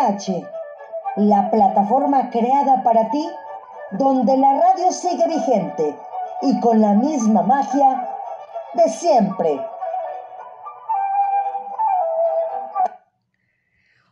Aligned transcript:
MH, 0.00 0.48
la 1.16 1.50
plataforma 1.50 2.30
creada 2.30 2.82
para 2.82 3.10
ti, 3.10 3.28
donde 3.92 4.36
la 4.36 4.54
radio 4.54 4.92
sigue 4.92 5.26
vigente 5.26 5.94
y 6.42 6.60
con 6.60 6.80
la 6.80 6.94
misma 6.94 7.42
magia 7.42 8.08
de 8.74 8.88
siempre. 8.88 9.60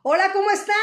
Hola, 0.03 0.25
¿cómo 0.33 0.51
están? 0.51 0.75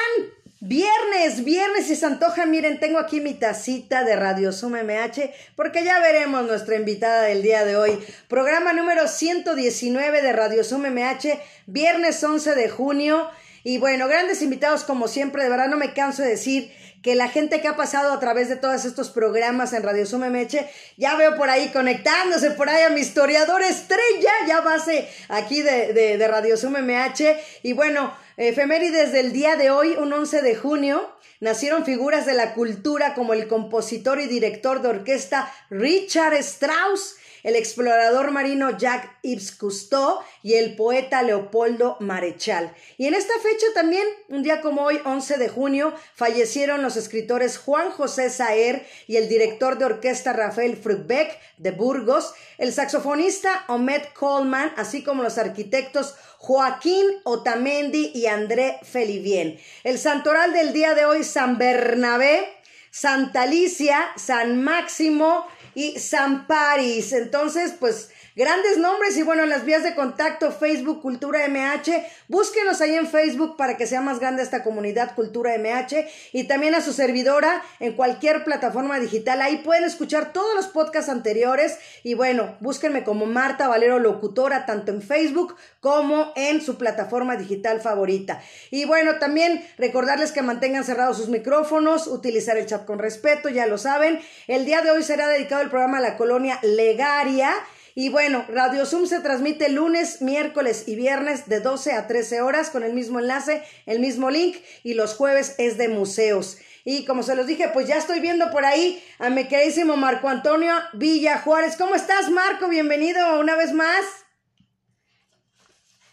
Viernes, 0.62 1.44
viernes 1.44 1.90
y 1.92 1.96
se 1.96 2.06
antoja, 2.06 2.46
miren, 2.48 2.80
tengo 2.80 2.98
aquí 2.98 3.22
mi 3.22 3.36
tacita 3.36 4.04
de 4.04 4.16
Radio 4.16 4.52
Zoom 4.52 4.74
MH 4.74 5.32
porque 5.56 5.84
ya 5.84 6.00
veremos 6.00 6.46
nuestra 6.48 6.76
invitada 6.76 7.24
del 7.24 7.44
día 7.44 7.66
de 7.66 7.78
hoy. 7.78 8.04
Programa 8.28 8.74
número 8.74 9.08
119 9.08 10.22
de 10.24 10.34
Radio 10.34 10.64
Zoom 10.64 10.88
MH, 10.88 11.40
viernes 11.68 12.24
11 12.24 12.56
de 12.56 12.70
junio. 12.70 13.30
Y 13.66 13.80
bueno, 13.80 14.08
grandes 14.08 14.44
invitados 14.44 14.84
como 14.84 15.08
siempre, 15.08 15.42
de 15.42 15.50
verdad 15.50 15.68
no 15.68 15.78
me 15.78 15.92
canso 15.96 16.22
de 16.22 16.30
decir 16.30 16.72
que 17.02 17.16
la 17.16 17.30
gente 17.30 17.62
que 17.62 17.68
ha 17.68 17.76
pasado 17.76 18.14
a 18.14 18.20
través 18.20 18.48
de 18.48 18.58
todos 18.58 18.86
estos 18.86 19.10
programas 19.10 19.74
en 19.74 19.82
Radio 19.82 20.06
Zoom 20.06 20.22
MH, 20.22 20.70
ya 20.98 21.16
veo 21.16 21.36
por 21.36 21.50
ahí 21.50 21.70
conectándose 21.70 22.52
por 22.52 22.70
ahí 22.70 22.84
a 22.84 22.92
mi 22.92 23.02
historiador 23.02 23.64
estrella, 23.64 24.32
ya 24.48 24.62
base 24.62 25.10
aquí 25.30 25.64
de, 25.64 25.94
de, 25.94 26.28
Radio 26.28 26.58
Zoom 26.58 26.74
MH. 26.74 27.40
Y 27.64 27.74
bueno, 27.74 28.16
Efemérides 28.38 29.12
del 29.12 29.34
día 29.34 29.56
de 29.56 29.72
hoy, 29.72 29.96
un 29.98 30.14
11 30.14 30.44
de 30.44 30.56
junio, 30.56 31.12
nacieron 31.40 31.86
figuras 31.86 32.28
de 32.28 32.36
la 32.36 32.54
cultura 32.54 33.16
como 33.16 33.34
el 33.34 33.48
compositor 33.48 34.22
y 34.22 34.28
director 34.28 34.84
de 34.84 34.90
orquesta 34.90 35.52
Richard 35.72 36.36
Strauss, 36.36 37.16
el 37.46 37.56
explorador 37.56 38.32
marino 38.32 38.76
Jacques 38.76 39.12
Yves 39.22 39.52
Cousteau 39.52 40.18
y 40.42 40.56
el 40.56 40.76
poeta 40.76 41.22
Leopoldo 41.22 41.96
Marechal. 42.00 42.74
Y 42.98 43.06
en 43.06 43.14
esta 43.14 43.36
fecha 43.36 43.68
también, 43.76 44.04
un 44.30 44.42
día 44.42 44.62
como 44.62 44.82
hoy, 44.82 45.00
11 45.06 45.38
de 45.38 45.48
junio, 45.48 45.94
fallecieron 46.16 46.82
los 46.82 46.98
escritores 46.98 47.60
Juan 47.60 47.92
José 47.92 48.32
Saer 48.32 48.88
y 49.06 49.18
el 49.18 49.30
director 49.30 49.78
de 49.78 49.86
orquesta 49.86 50.34
Rafael 50.34 50.76
Frubeck 50.76 51.40
de 51.58 51.70
Burgos, 51.70 52.34
el 52.58 52.74
saxofonista 52.74 53.64
Omed 53.68 54.02
Coleman, 54.16 54.74
así 54.76 55.04
como 55.04 55.22
los 55.22 55.38
arquitectos 55.38 56.16
Joaquín 56.40 57.06
Otamendi 57.26 58.12
y 58.16 58.26
André 58.26 58.80
Felivien. 58.82 59.60
El 59.84 60.00
santoral 60.00 60.52
del 60.52 60.74
día 60.74 60.96
de 60.96 61.06
hoy, 61.06 61.24
San 61.24 61.60
Bernabé, 61.60 62.56
Santa 62.90 63.44
Alicia, 63.44 64.08
San 64.16 64.64
Máximo, 64.64 65.46
y 65.76 66.00
San 66.00 66.48
Paris. 66.48 67.14
Entonces, 67.14 67.74
pues 67.80 68.10
Grandes 68.38 68.78
nombres 68.78 69.16
y 69.16 69.24
bueno, 69.24 69.44
en 69.44 69.50
las 69.50 69.64
vías 69.64 69.82
de 69.82 69.96
contacto 69.96 70.52
Facebook 70.52 71.02
Cultura 71.02 71.48
MH, 71.48 72.06
búsquenos 72.28 72.82
ahí 72.82 72.94
en 72.94 73.08
Facebook 73.08 73.56
para 73.56 73.78
que 73.78 73.88
sea 73.88 74.02
más 74.02 74.20
grande 74.20 74.44
esta 74.44 74.62
comunidad 74.62 75.16
Cultura 75.16 75.58
MH 75.58 76.06
y 76.34 76.44
también 76.44 76.76
a 76.76 76.82
su 76.82 76.92
servidora 76.92 77.64
en 77.80 77.94
cualquier 77.94 78.44
plataforma 78.44 79.00
digital. 79.00 79.42
Ahí 79.42 79.60
pueden 79.60 79.86
escuchar 79.86 80.34
todos 80.34 80.54
los 80.54 80.68
podcasts 80.68 81.10
anteriores 81.10 81.78
y 82.04 82.14
bueno, 82.16 82.58
búsquenme 82.60 83.06
como 83.06 83.26
Marta 83.26 83.70
Valero 83.70 84.00
Locutora 84.00 84.66
tanto 84.66 84.92
en 84.92 85.02
Facebook 85.02 85.56
como 85.80 86.34
en 86.36 86.62
su 86.62 86.78
plataforma 86.78 87.38
digital 87.38 87.80
favorita. 87.80 88.42
Y 88.70 88.84
bueno, 88.84 89.18
también 89.18 89.66
recordarles 89.78 90.34
que 90.34 90.42
mantengan 90.42 90.84
cerrados 90.84 91.16
sus 91.16 91.30
micrófonos, 91.30 92.08
utilizar 92.08 92.58
el 92.58 92.66
chat 92.66 92.84
con 92.84 93.00
respeto, 93.00 93.48
ya 93.48 93.66
lo 93.66 93.78
saben. 93.78 94.20
El 94.48 94.66
día 94.66 94.82
de 94.82 94.92
hoy 94.92 95.04
será 95.04 95.30
dedicado 95.30 95.62
el 95.62 95.70
programa 95.70 96.00
a 96.00 96.02
la 96.02 96.18
colonia 96.18 96.60
Legaria. 96.64 97.54
Y 97.98 98.10
bueno, 98.10 98.44
Radio 98.50 98.86
Zoom 98.86 99.06
se 99.06 99.22
transmite 99.22 99.70
lunes, 99.70 100.22
miércoles 100.22 100.84
y 100.86 100.98
viernes 100.98 101.48
de 101.48 101.62
12 101.62 101.94
a 101.94 102.08
13 102.08 102.42
horas 102.42 102.70
con 102.70 102.84
el 102.84 102.94
mismo 102.94 103.20
enlace, 103.20 103.62
el 103.86 104.02
mismo 104.02 104.30
link 104.30 104.58
y 104.84 104.96
los 104.96 105.16
jueves 105.16 105.56
es 105.60 105.78
de 105.78 105.88
museos. 105.88 106.58
Y 106.84 107.06
como 107.06 107.24
se 107.24 107.38
los 107.38 107.48
dije, 107.48 107.70
pues 107.72 107.88
ya 107.88 107.96
estoy 107.96 108.20
viendo 108.20 108.52
por 108.52 108.66
ahí 108.66 109.02
a 109.18 109.30
mi 109.30 109.48
queridísimo 109.48 109.96
Marco 109.96 110.28
Antonio 110.28 110.74
Villa 110.94 111.38
Juárez. 111.38 111.78
¿Cómo 111.78 111.96
estás, 111.96 112.30
Marco? 112.30 112.68
Bienvenido 112.68 113.40
una 113.40 113.56
vez 113.56 113.72
más. 113.72 114.04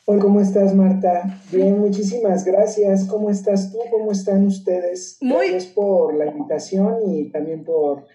Hola, 0.05 0.23
¿cómo 0.23 0.41
estás, 0.41 0.77
Marta? 0.77 1.37
Bien, 1.51 1.77
muchísimas 1.81 2.45
gracias. 2.45 3.07
¿Cómo 3.07 3.29
estás 3.29 3.73
tú? 3.73 3.79
¿Cómo 3.91 4.13
están 4.13 4.47
ustedes? 4.47 5.19
Muy 5.21 5.49
Gracias 5.49 5.73
por 5.73 6.15
la 6.15 6.27
invitación 6.27 7.13
y 7.13 7.25
también 7.33 7.65
por 7.65 8.07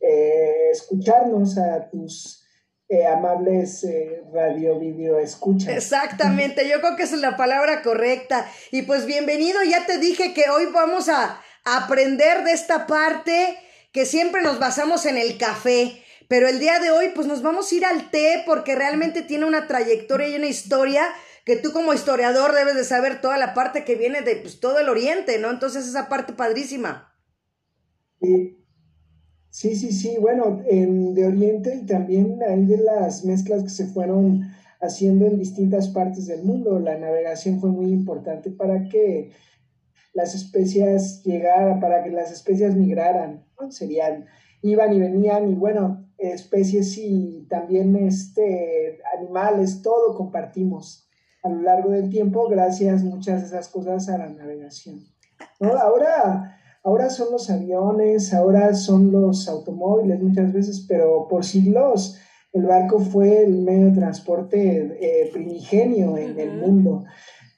eh, 0.00 0.70
escucharnos 0.70 1.58
a 1.58 1.90
tus 1.90 2.45
eh, 2.88 3.06
amables 3.06 3.82
eh, 3.84 4.22
radio 4.32 4.78
video 4.78 5.18
escuchas. 5.18 5.68
Exactamente, 5.68 6.68
yo 6.68 6.80
creo 6.80 6.96
que 6.96 7.02
es 7.02 7.12
la 7.12 7.36
palabra 7.36 7.82
correcta. 7.82 8.48
Y 8.70 8.82
pues 8.82 9.06
bienvenido, 9.06 9.62
ya 9.64 9.86
te 9.86 9.98
dije 9.98 10.34
que 10.34 10.50
hoy 10.50 10.66
vamos 10.72 11.08
a 11.08 11.40
aprender 11.64 12.44
de 12.44 12.52
esta 12.52 12.86
parte 12.86 13.56
que 13.92 14.06
siempre 14.06 14.42
nos 14.42 14.58
basamos 14.58 15.06
en 15.06 15.16
el 15.16 15.36
café. 15.38 16.02
Pero 16.28 16.48
el 16.48 16.58
día 16.58 16.80
de 16.80 16.90
hoy, 16.90 17.10
pues 17.14 17.26
nos 17.26 17.42
vamos 17.42 17.70
a 17.70 17.74
ir 17.74 17.84
al 17.84 18.10
té 18.10 18.42
porque 18.46 18.74
realmente 18.74 19.22
tiene 19.22 19.44
una 19.46 19.66
trayectoria 19.66 20.28
y 20.28 20.36
una 20.36 20.46
historia 20.46 21.06
que 21.44 21.56
tú 21.56 21.72
como 21.72 21.94
historiador 21.94 22.52
debes 22.52 22.74
de 22.74 22.84
saber 22.84 23.20
toda 23.20 23.38
la 23.38 23.54
parte 23.54 23.84
que 23.84 23.94
viene 23.94 24.22
de 24.22 24.34
pues, 24.36 24.58
todo 24.58 24.80
el 24.80 24.88
oriente, 24.88 25.38
¿no? 25.38 25.50
Entonces 25.50 25.86
esa 25.86 26.08
parte 26.08 26.32
padrísima. 26.32 27.14
Sí, 28.20 28.65
Sí, 29.56 29.74
sí, 29.74 29.90
sí, 29.90 30.18
bueno, 30.20 30.60
en, 30.66 31.14
de 31.14 31.28
Oriente 31.28 31.74
y 31.82 31.86
también 31.86 32.42
hay 32.46 32.66
de 32.66 32.76
las 32.76 33.24
mezclas 33.24 33.62
que 33.62 33.70
se 33.70 33.86
fueron 33.86 34.42
haciendo 34.82 35.24
en 35.24 35.38
distintas 35.38 35.88
partes 35.88 36.26
del 36.26 36.42
mundo. 36.42 36.78
La 36.78 36.98
navegación 36.98 37.58
fue 37.58 37.70
muy 37.70 37.86
importante 37.86 38.50
para 38.50 38.86
que 38.90 39.32
las 40.12 40.34
especies 40.34 41.22
llegaran, 41.22 41.80
para 41.80 42.04
que 42.04 42.10
las 42.10 42.30
especies 42.32 42.76
migraran, 42.76 43.46
serían, 43.70 44.26
iban 44.60 44.92
y 44.92 45.00
venían 45.00 45.48
y 45.48 45.54
bueno, 45.54 46.06
especies 46.18 46.98
y 46.98 47.46
también 47.48 47.96
este, 47.96 48.98
animales, 49.16 49.80
todo 49.80 50.14
compartimos 50.18 51.08
a 51.42 51.48
lo 51.48 51.62
largo 51.62 51.92
del 51.92 52.10
tiempo 52.10 52.46
gracias 52.50 53.02
muchas 53.02 53.40
de 53.40 53.46
esas 53.46 53.68
cosas 53.70 54.06
a 54.10 54.18
la 54.18 54.28
navegación. 54.28 55.00
¿no? 55.60 55.78
Ahora 55.78 56.52
Ahora 56.86 57.10
son 57.10 57.32
los 57.32 57.50
aviones, 57.50 58.32
ahora 58.32 58.72
son 58.72 59.10
los 59.10 59.48
automóviles 59.48 60.22
muchas 60.22 60.52
veces, 60.52 60.86
pero 60.88 61.26
por 61.28 61.44
siglos 61.44 62.16
el 62.52 62.64
barco 62.64 63.00
fue 63.00 63.42
el 63.42 63.62
medio 63.62 63.86
de 63.86 63.96
transporte 63.96 64.96
eh, 65.00 65.28
primigenio 65.32 66.16
en 66.16 66.38
el 66.38 66.52
mundo. 66.52 67.02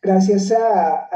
Gracias 0.01 0.51
a, 0.51 1.09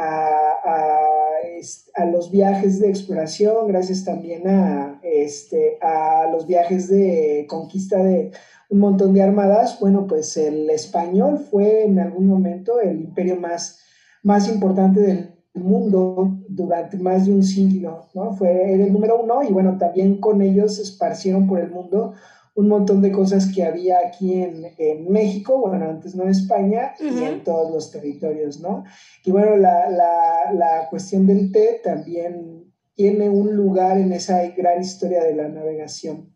a, 1.95 2.05
los 2.05 2.31
viajes 2.31 2.81
de 2.81 2.91
exploración, 2.91 3.67
gracias 3.69 4.05
también 4.05 4.47
a, 4.47 5.01
este, 5.03 5.79
a 5.81 6.29
los 6.31 6.47
viajes 6.47 6.89
de 6.89 7.47
conquista 7.49 7.97
de 7.97 8.31
un 8.69 8.79
montón 8.79 9.15
de 9.15 9.23
armadas, 9.23 9.81
bueno, 9.81 10.07
pues 10.07 10.37
el 10.37 10.69
español 10.69 11.39
fue 11.39 11.85
en 11.85 11.99
algún 11.99 12.27
momento 12.27 12.79
el 12.79 13.01
imperio 13.01 13.37
más, 13.37 13.81
más 14.23 14.51
importante 14.51 15.01
del 15.01 15.32
mundo 15.55 16.39
durante 16.49 16.97
más 16.97 17.27
de 17.27 17.33
un 17.33 17.43
siglo, 17.43 18.09
¿no? 18.15 18.33
Fue 18.33 18.75
el 18.75 18.93
número 18.93 19.23
uno 19.23 19.43
y 19.43 19.53
bueno, 19.53 19.77
también 19.79 20.19
con 20.19 20.41
ellos 20.41 20.79
esparcieron 20.79 21.47
por 21.47 21.61
el 21.61 21.71
mundo 21.71 22.15
un 22.55 22.69
montón 22.69 23.01
de 23.01 23.13
cosas 23.13 23.51
que 23.55 23.65
había 23.65 23.99
aquí 24.07 24.35
en, 24.35 24.67
en 24.77 25.11
México, 25.11 25.59
bueno, 25.59 25.89
antes 25.89 26.15
no 26.15 26.25
en 26.25 26.31
España, 26.31 26.95
y 27.01 27.25
en 27.25 27.45
todos 27.45 27.73
los 27.73 27.91
territorios, 27.91 28.61
¿no? 28.61 28.85
Y 29.25 29.31
bueno, 29.31 29.57
la, 29.57 29.89
la, 29.89 30.53
la 30.53 30.89
cuestión 30.91 31.27
del 31.27 31.51
té 31.51 31.81
también 31.83 32.71
tiene 32.95 33.31
un 33.31 33.57
lugar 33.57 33.99
en 33.99 34.13
esa 34.13 34.47
gran 34.49 34.83
historia 34.83 35.25
de 35.25 35.35
la 35.35 35.49
navegación. 35.49 36.32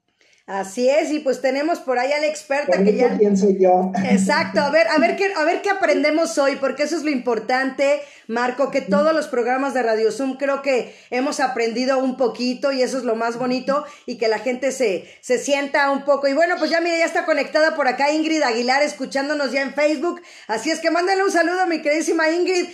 Así 0.47 0.89
es, 0.89 1.11
y 1.11 1.19
pues 1.19 1.41
tenemos 1.41 1.81
por 1.81 1.99
ahí 1.99 2.13
a 2.13 2.21
la 2.21 2.29
experta 2.29 2.85
que 2.85 2.95
ya. 2.95 3.19
pienso 3.19 3.51
yo. 3.51 3.91
Exacto, 4.09 4.61
a 4.61 4.71
ver, 4.71 4.87
a 4.87 4.99
ver 4.99 5.17
qué, 5.17 5.35
a 5.35 5.43
ver 5.43 5.61
qué 5.61 5.71
aprendemos 5.71 6.39
hoy, 6.39 6.55
porque 6.55 6.85
eso 6.85 6.97
es 6.97 7.03
lo 7.03 7.11
importante, 7.11 8.01
Marco, 8.29 8.71
que 8.71 8.81
todos 8.81 9.13
los 9.13 9.27
programas 9.27 9.75
de 9.75 9.83
Radio 9.83 10.13
Zoom 10.13 10.37
creo 10.37 10.63
que 10.63 10.95
hemos 11.11 11.41
aprendido 11.41 11.99
un 11.99 12.17
poquito 12.17 12.71
y 12.71 12.83
eso 12.83 12.97
es 12.97 13.03
lo 13.03 13.17
más 13.17 13.39
bonito 13.39 13.85
y 14.07 14.19
que 14.19 14.29
la 14.29 14.39
gente 14.39 14.71
se, 14.71 15.09
se 15.21 15.39
sienta 15.39 15.91
un 15.91 16.05
poco. 16.05 16.29
Y 16.29 16.33
bueno, 16.33 16.55
pues 16.59 16.71
ya 16.71 16.81
mira, 16.81 16.97
ya 16.97 17.07
está 17.07 17.25
conectada 17.25 17.75
por 17.75 17.89
acá 17.89 18.13
Ingrid 18.13 18.43
Aguilar 18.43 18.85
escuchándonos 18.85 19.51
ya 19.51 19.63
en 19.63 19.75
Facebook. 19.75 20.23
Así 20.47 20.71
es 20.71 20.79
que 20.79 20.93
mándale 20.93 21.25
un 21.25 21.33
saludo 21.33 21.63
a 21.63 21.67
mi 21.67 21.83
queridísima 21.83 22.31
Ingrid. 22.31 22.69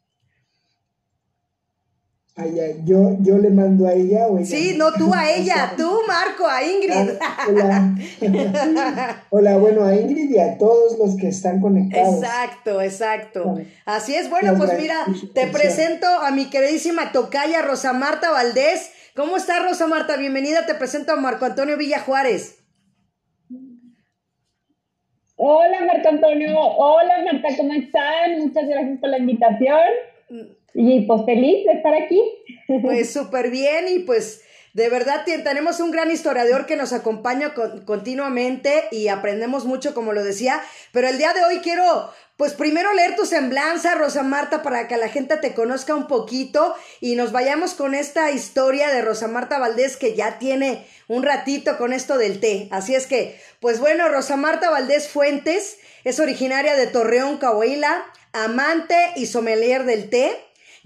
yo, 2.85 3.17
yo 3.19 3.37
le 3.37 3.49
mando 3.49 3.87
a 3.87 3.93
ella 3.93 4.27
o 4.27 4.37
ella. 4.37 4.45
Sí, 4.45 4.75
no 4.77 4.91
tú 4.93 5.13
a 5.13 5.29
ella, 5.35 5.73
tú 5.77 5.89
Marco, 6.07 6.47
a 6.47 6.63
Ingrid. 6.63 7.17
Ah, 7.21 7.47
hola. 7.49 9.25
hola, 9.29 9.57
bueno, 9.57 9.83
a 9.83 9.95
Ingrid 9.95 10.29
y 10.31 10.39
a 10.39 10.57
todos 10.57 10.97
los 10.97 11.15
que 11.17 11.27
están 11.27 11.61
conectados. 11.61 12.15
Exacto, 12.15 12.81
exacto. 12.81 13.57
Así 13.85 14.15
es, 14.15 14.29
bueno, 14.29 14.55
pues 14.57 14.79
mira, 14.79 15.05
te 15.33 15.47
presento 15.47 16.07
a 16.07 16.31
mi 16.31 16.49
queridísima 16.49 17.11
tocaya 17.11 17.61
Rosa 17.61 17.93
Marta 17.93 18.31
Valdés. 18.31 18.91
¿Cómo 19.15 19.37
está 19.37 19.59
Rosa 19.59 19.87
Marta? 19.87 20.17
Bienvenida, 20.17 20.65
te 20.65 20.75
presento 20.75 21.13
a 21.13 21.15
Marco 21.15 21.45
Antonio 21.45 21.77
Villa 21.77 21.99
Juárez. 21.99 22.57
Hola 25.41 25.85
Marco 25.85 26.09
Antonio, 26.09 26.59
hola 26.59 27.13
Marta, 27.31 27.47
¿cómo 27.55 27.71
están? 27.71 28.39
Muchas 28.39 28.67
gracias 28.67 28.99
por 28.99 29.09
la 29.09 29.19
invitación. 29.19 29.79
Y 30.73 31.01
pues 31.01 31.21
feliz 31.25 31.65
de 31.65 31.73
estar 31.73 31.93
aquí. 31.93 32.21
Pues 32.81 33.11
súper 33.13 33.49
bien 33.49 33.87
y 33.87 33.99
pues 33.99 34.43
de 34.73 34.89
verdad 34.89 35.25
tenemos 35.25 35.79
un 35.79 35.91
gran 35.91 36.11
historiador 36.11 36.65
que 36.65 36.75
nos 36.75 36.93
acompaña 36.93 37.53
continuamente 37.85 38.85
y 38.91 39.07
aprendemos 39.07 39.65
mucho, 39.65 39.93
como 39.93 40.13
lo 40.13 40.23
decía, 40.23 40.61
pero 40.91 41.07
el 41.07 41.17
día 41.17 41.33
de 41.33 41.43
hoy 41.43 41.59
quiero 41.59 42.11
pues 42.39 42.53
primero 42.53 42.93
leer 42.93 43.17
tu 43.17 43.25
semblanza, 43.25 43.95
Rosa 43.95 44.23
Marta, 44.23 44.63
para 44.63 44.87
que 44.87 44.95
la 44.95 45.09
gente 45.09 45.35
te 45.35 45.53
conozca 45.53 45.93
un 45.93 46.07
poquito 46.07 46.73
y 47.01 47.15
nos 47.15 47.33
vayamos 47.33 47.73
con 47.73 47.93
esta 47.93 48.31
historia 48.31 48.93
de 48.93 49.01
Rosa 49.01 49.27
Marta 49.27 49.59
Valdés 49.59 49.97
que 49.97 50.15
ya 50.15 50.39
tiene 50.39 50.87
un 51.09 51.23
ratito 51.23 51.77
con 51.77 51.91
esto 51.91 52.17
del 52.17 52.39
té. 52.39 52.69
Así 52.71 52.95
es 52.95 53.07
que, 53.07 53.37
pues 53.59 53.81
bueno, 53.81 54.07
Rosa 54.07 54.37
Marta 54.37 54.69
Valdés 54.69 55.09
Fuentes 55.09 55.79
es 56.05 56.21
originaria 56.21 56.75
de 56.75 56.87
Torreón, 56.87 57.39
Coahuila, 57.39 58.05
amante 58.31 58.95
y 59.17 59.25
sommelier 59.25 59.83
del 59.83 60.09
té. 60.09 60.31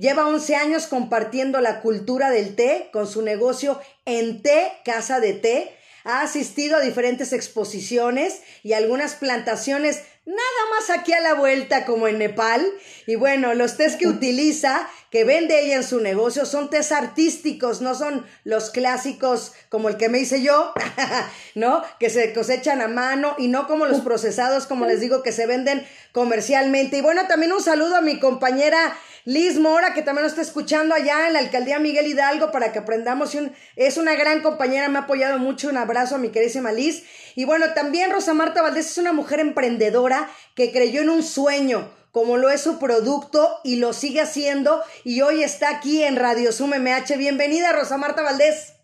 Lleva 0.03 0.27
11 0.27 0.57
años 0.57 0.87
compartiendo 0.87 1.61
la 1.61 1.79
cultura 1.79 2.29
del 2.29 2.57
té 2.57 2.89
con 2.91 3.07
su 3.07 3.21
negocio 3.21 3.79
en 4.03 4.41
té, 4.41 4.73
Casa 4.83 5.21
de 5.21 5.31
Té. 5.31 5.77
Ha 6.03 6.23
asistido 6.23 6.75
a 6.75 6.81
diferentes 6.81 7.31
exposiciones 7.31 8.41
y 8.63 8.73
algunas 8.73 9.15
plantaciones 9.15 10.01
nada 10.25 10.61
más 10.71 10.89
aquí 10.89 11.13
a 11.13 11.21
la 11.21 11.35
vuelta 11.35 11.85
como 11.85 12.09
en 12.09 12.17
Nepal. 12.17 12.67
Y 13.07 13.15
bueno, 13.15 13.53
los 13.53 13.77
tés 13.77 13.95
que 13.95 14.07
utiliza, 14.09 14.89
que 15.13 15.25
vende 15.25 15.63
ella 15.63 15.75
en 15.75 15.83
su 15.83 15.99
negocio, 15.99 16.43
son 16.43 16.71
tés 16.71 16.91
artísticos, 16.91 17.81
no 17.81 17.93
son 17.93 18.25
los 18.45 18.71
clásicos 18.71 19.53
como 19.69 19.87
el 19.87 19.95
que 19.95 20.09
me 20.09 20.17
hice 20.17 20.41
yo, 20.41 20.73
¿no? 21.53 21.83
Que 21.99 22.09
se 22.09 22.33
cosechan 22.33 22.81
a 22.81 22.87
mano 22.87 23.35
y 23.37 23.47
no 23.47 23.67
como 23.67 23.85
los 23.85 24.01
procesados, 24.01 24.65
como 24.65 24.87
les 24.87 25.01
digo, 25.01 25.21
que 25.21 25.31
se 25.31 25.45
venden 25.45 25.85
comercialmente. 26.13 26.97
Y 26.97 27.01
bueno, 27.01 27.27
también 27.27 27.53
un 27.53 27.61
saludo 27.61 27.97
a 27.97 28.01
mi 28.01 28.19
compañera 28.19 28.97
Liz 29.23 29.59
Mora, 29.59 29.93
que 29.93 30.01
también 30.01 30.23
nos 30.23 30.31
está 30.31 30.41
escuchando 30.41 30.95
allá 30.95 31.27
en 31.27 31.33
la 31.33 31.39
alcaldía 31.39 31.77
Miguel 31.77 32.07
Hidalgo 32.07 32.51
para 32.51 32.71
que 32.71 32.79
aprendamos. 32.79 33.37
es 33.75 33.97
una 33.97 34.15
gran 34.15 34.41
compañera, 34.41 34.89
me 34.89 34.97
ha 34.97 35.03
apoyado 35.03 35.37
mucho. 35.37 35.69
Un 35.69 35.77
abrazo 35.77 36.15
a 36.15 36.17
mi 36.17 36.29
queridísima 36.29 36.71
Liz. 36.71 37.03
Y 37.35 37.45
bueno, 37.45 37.67
también 37.75 38.09
Rosa 38.09 38.33
Marta 38.33 38.63
Valdés 38.63 38.89
es 38.89 38.97
una 38.97 39.13
mujer 39.13 39.39
emprendedora 39.39 40.27
que 40.55 40.71
creyó 40.71 41.03
en 41.03 41.11
un 41.11 41.21
sueño 41.21 42.01
como 42.13 42.37
lo 42.37 42.51
es 42.51 42.61
su 42.61 42.77
producto 42.77 43.59
y 43.63 43.77
lo 43.77 43.91
sigue 43.91 44.21
haciendo 44.21 44.83
y 45.03 45.21
hoy 45.21 45.41
está 45.41 45.71
aquí 45.71 46.03
en 46.03 46.15
Radio 46.15 46.51
Sum 46.51 46.69
MH. 46.69 47.17
Bienvenida 47.17 47.73
Rosa 47.73 47.97
Marta 47.97 48.21
Valdés. 48.21 48.75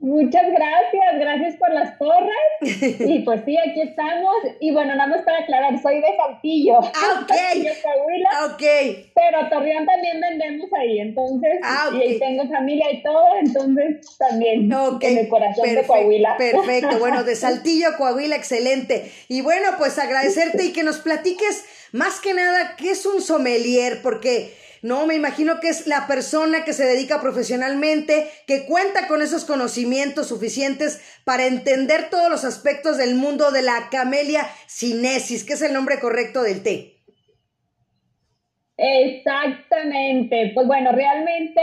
Muchas 0.00 0.44
gracias, 0.46 1.18
gracias 1.18 1.56
por 1.56 1.72
las 1.72 1.96
porras. 1.96 2.30
Y 2.60 3.20
pues 3.20 3.42
sí, 3.44 3.56
aquí 3.56 3.82
estamos. 3.82 4.34
Y 4.60 4.72
bueno, 4.72 4.94
nada 4.96 5.08
más 5.08 5.22
para 5.22 5.38
aclarar, 5.38 5.80
soy 5.80 6.00
de 6.00 6.08
Saltillo. 6.16 6.78
Ah, 6.82 7.20
ok. 7.22 7.32
Coahuila, 7.82 8.28
ah, 8.32 8.46
ok. 8.46 8.62
Pero 9.14 9.48
Torreón 9.48 9.86
también 9.86 10.20
vendemos 10.20 10.70
ahí, 10.76 11.00
entonces. 11.00 11.50
Ah, 11.62 11.90
Y 11.94 12.02
ahí 12.02 12.18
tengo 12.18 12.48
familia 12.48 12.92
y 12.92 13.02
todo, 13.02 13.26
entonces 13.40 14.16
también 14.18 14.70
en 14.72 15.18
el 15.18 15.28
corazón 15.28 15.72
de 15.72 15.84
Coahuila. 15.84 16.36
Perfecto, 16.36 16.98
bueno, 16.98 17.22
de 17.22 17.36
Saltillo, 17.36 17.96
Coahuila, 17.96 18.34
excelente. 18.34 19.10
Y 19.28 19.40
bueno, 19.40 19.68
pues 19.78 19.98
agradecerte 19.98 20.64
y 20.64 20.72
que 20.72 20.82
nos 20.82 20.98
platiques 20.98 21.64
más 21.92 22.20
que 22.20 22.34
nada 22.34 22.76
qué 22.76 22.90
es 22.90 23.06
un 23.06 23.20
sommelier, 23.22 24.00
porque 24.02 24.54
no, 24.82 25.06
me 25.06 25.14
imagino 25.14 25.58
que 25.60 25.68
es 25.68 25.86
la 25.86 26.06
persona 26.06 26.64
que 26.64 26.72
se 26.72 26.84
dedica 26.84 27.20
profesionalmente, 27.20 28.28
que 28.46 28.64
cuenta 28.66 29.08
con 29.08 29.22
esos 29.22 29.44
conocimientos 29.44 30.28
suficientes 30.28 31.00
para 31.24 31.46
entender 31.46 32.10
todos 32.10 32.30
los 32.30 32.44
aspectos 32.44 32.96
del 32.96 33.16
mundo 33.16 33.50
de 33.50 33.62
la 33.62 33.88
camelia 33.90 34.46
sinensis, 34.66 35.44
que 35.44 35.54
es 35.54 35.62
el 35.62 35.72
nombre 35.72 35.98
correcto 35.98 36.42
del 36.42 36.62
té. 36.62 36.94
Exactamente. 38.76 40.52
Pues 40.54 40.66
bueno, 40.68 40.92
realmente, 40.92 41.60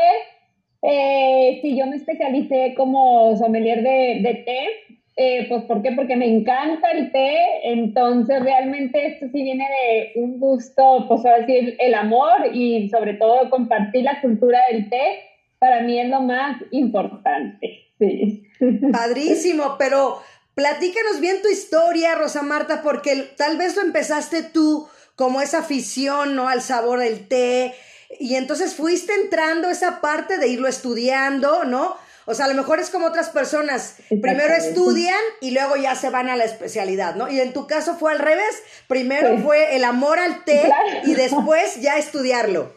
eh, 0.82 1.60
si 1.62 1.78
yo 1.78 1.86
me 1.86 1.96
especialicé 1.96 2.74
como 2.76 3.38
sommelier 3.38 3.82
de, 3.82 4.20
de 4.22 4.44
té, 4.46 4.98
eh, 5.18 5.46
pues 5.48 5.64
¿por 5.64 5.82
qué? 5.82 5.94
Porque 5.94 6.16
me 6.16 6.28
encanta 6.28 6.92
el 6.92 7.12
té, 7.12 7.38
entonces 7.64 8.42
realmente 8.42 9.08
esto 9.08 9.28
sí 9.32 9.44
viene 9.44 9.66
de 9.66 10.20
un 10.22 10.40
gusto, 10.40 11.06
pues 11.08 11.26
a 11.26 11.40
decir, 11.40 11.78
el 11.80 11.94
amor 11.94 12.54
y 12.54 12.90
sobre 12.90 13.14
todo 13.14 13.50
compartir 13.50 14.04
la 14.04 14.20
cultura 14.22 14.60
del 14.70 14.90
té, 14.90 15.24
para 15.58 15.82
mí 15.82 16.00
es 16.00 16.10
lo 16.10 16.22
más 16.22 16.62
importante. 16.72 17.88
Sí. 17.98 18.44
Padrísimo, 18.92 19.76
pero 19.80 20.22
platícanos 20.54 21.22
bien 21.22 21.42
tu 21.42 21.48
historia, 21.48 22.16
Rosa 22.16 22.42
Marta, 22.42 22.82
porque 22.84 23.30
tal 23.38 23.58
vez 23.58 23.76
lo 23.76 23.84
empezaste 23.84 24.44
tú 24.44 24.88
como 25.16 25.42
esa 25.42 25.60
afición, 25.60 26.36
¿no? 26.36 26.50
Al 26.50 26.62
sabor 26.62 27.00
del 27.00 27.28
té, 27.30 27.74
y 28.20 28.36
entonces 28.36 28.76
fuiste 28.76 29.14
entrando 29.14 29.70
esa 29.70 30.02
parte 30.02 30.38
de 30.38 30.48
irlo 30.50 30.68
estudiando, 30.68 31.64
¿no? 31.64 31.96
O 32.28 32.34
sea, 32.34 32.46
a 32.46 32.48
lo 32.48 32.56
mejor 32.56 32.80
es 32.80 32.90
como 32.90 33.06
otras 33.06 33.30
personas. 33.30 34.02
Primero 34.10 34.54
estudian 34.56 35.20
y 35.42 35.52
luego 35.52 35.76
ya 35.76 35.96
se 35.96 36.10
van 36.10 36.28
a 36.28 36.36
la 36.36 36.44
especialidad, 36.44 37.16
¿no? 37.16 37.32
Y 37.32 37.40
en 37.40 37.54
tu 37.54 37.68
caso 37.68 37.96
fue 37.96 38.12
al 38.12 38.20
revés. 38.20 38.64
Primero 38.88 39.38
fue 39.40 39.76
el 39.76 39.84
amor 39.84 40.18
al 40.18 40.44
té 40.44 40.64
y 41.04 41.14
después 41.14 41.82
ya 41.82 41.98
estudiarlo. 41.98 42.74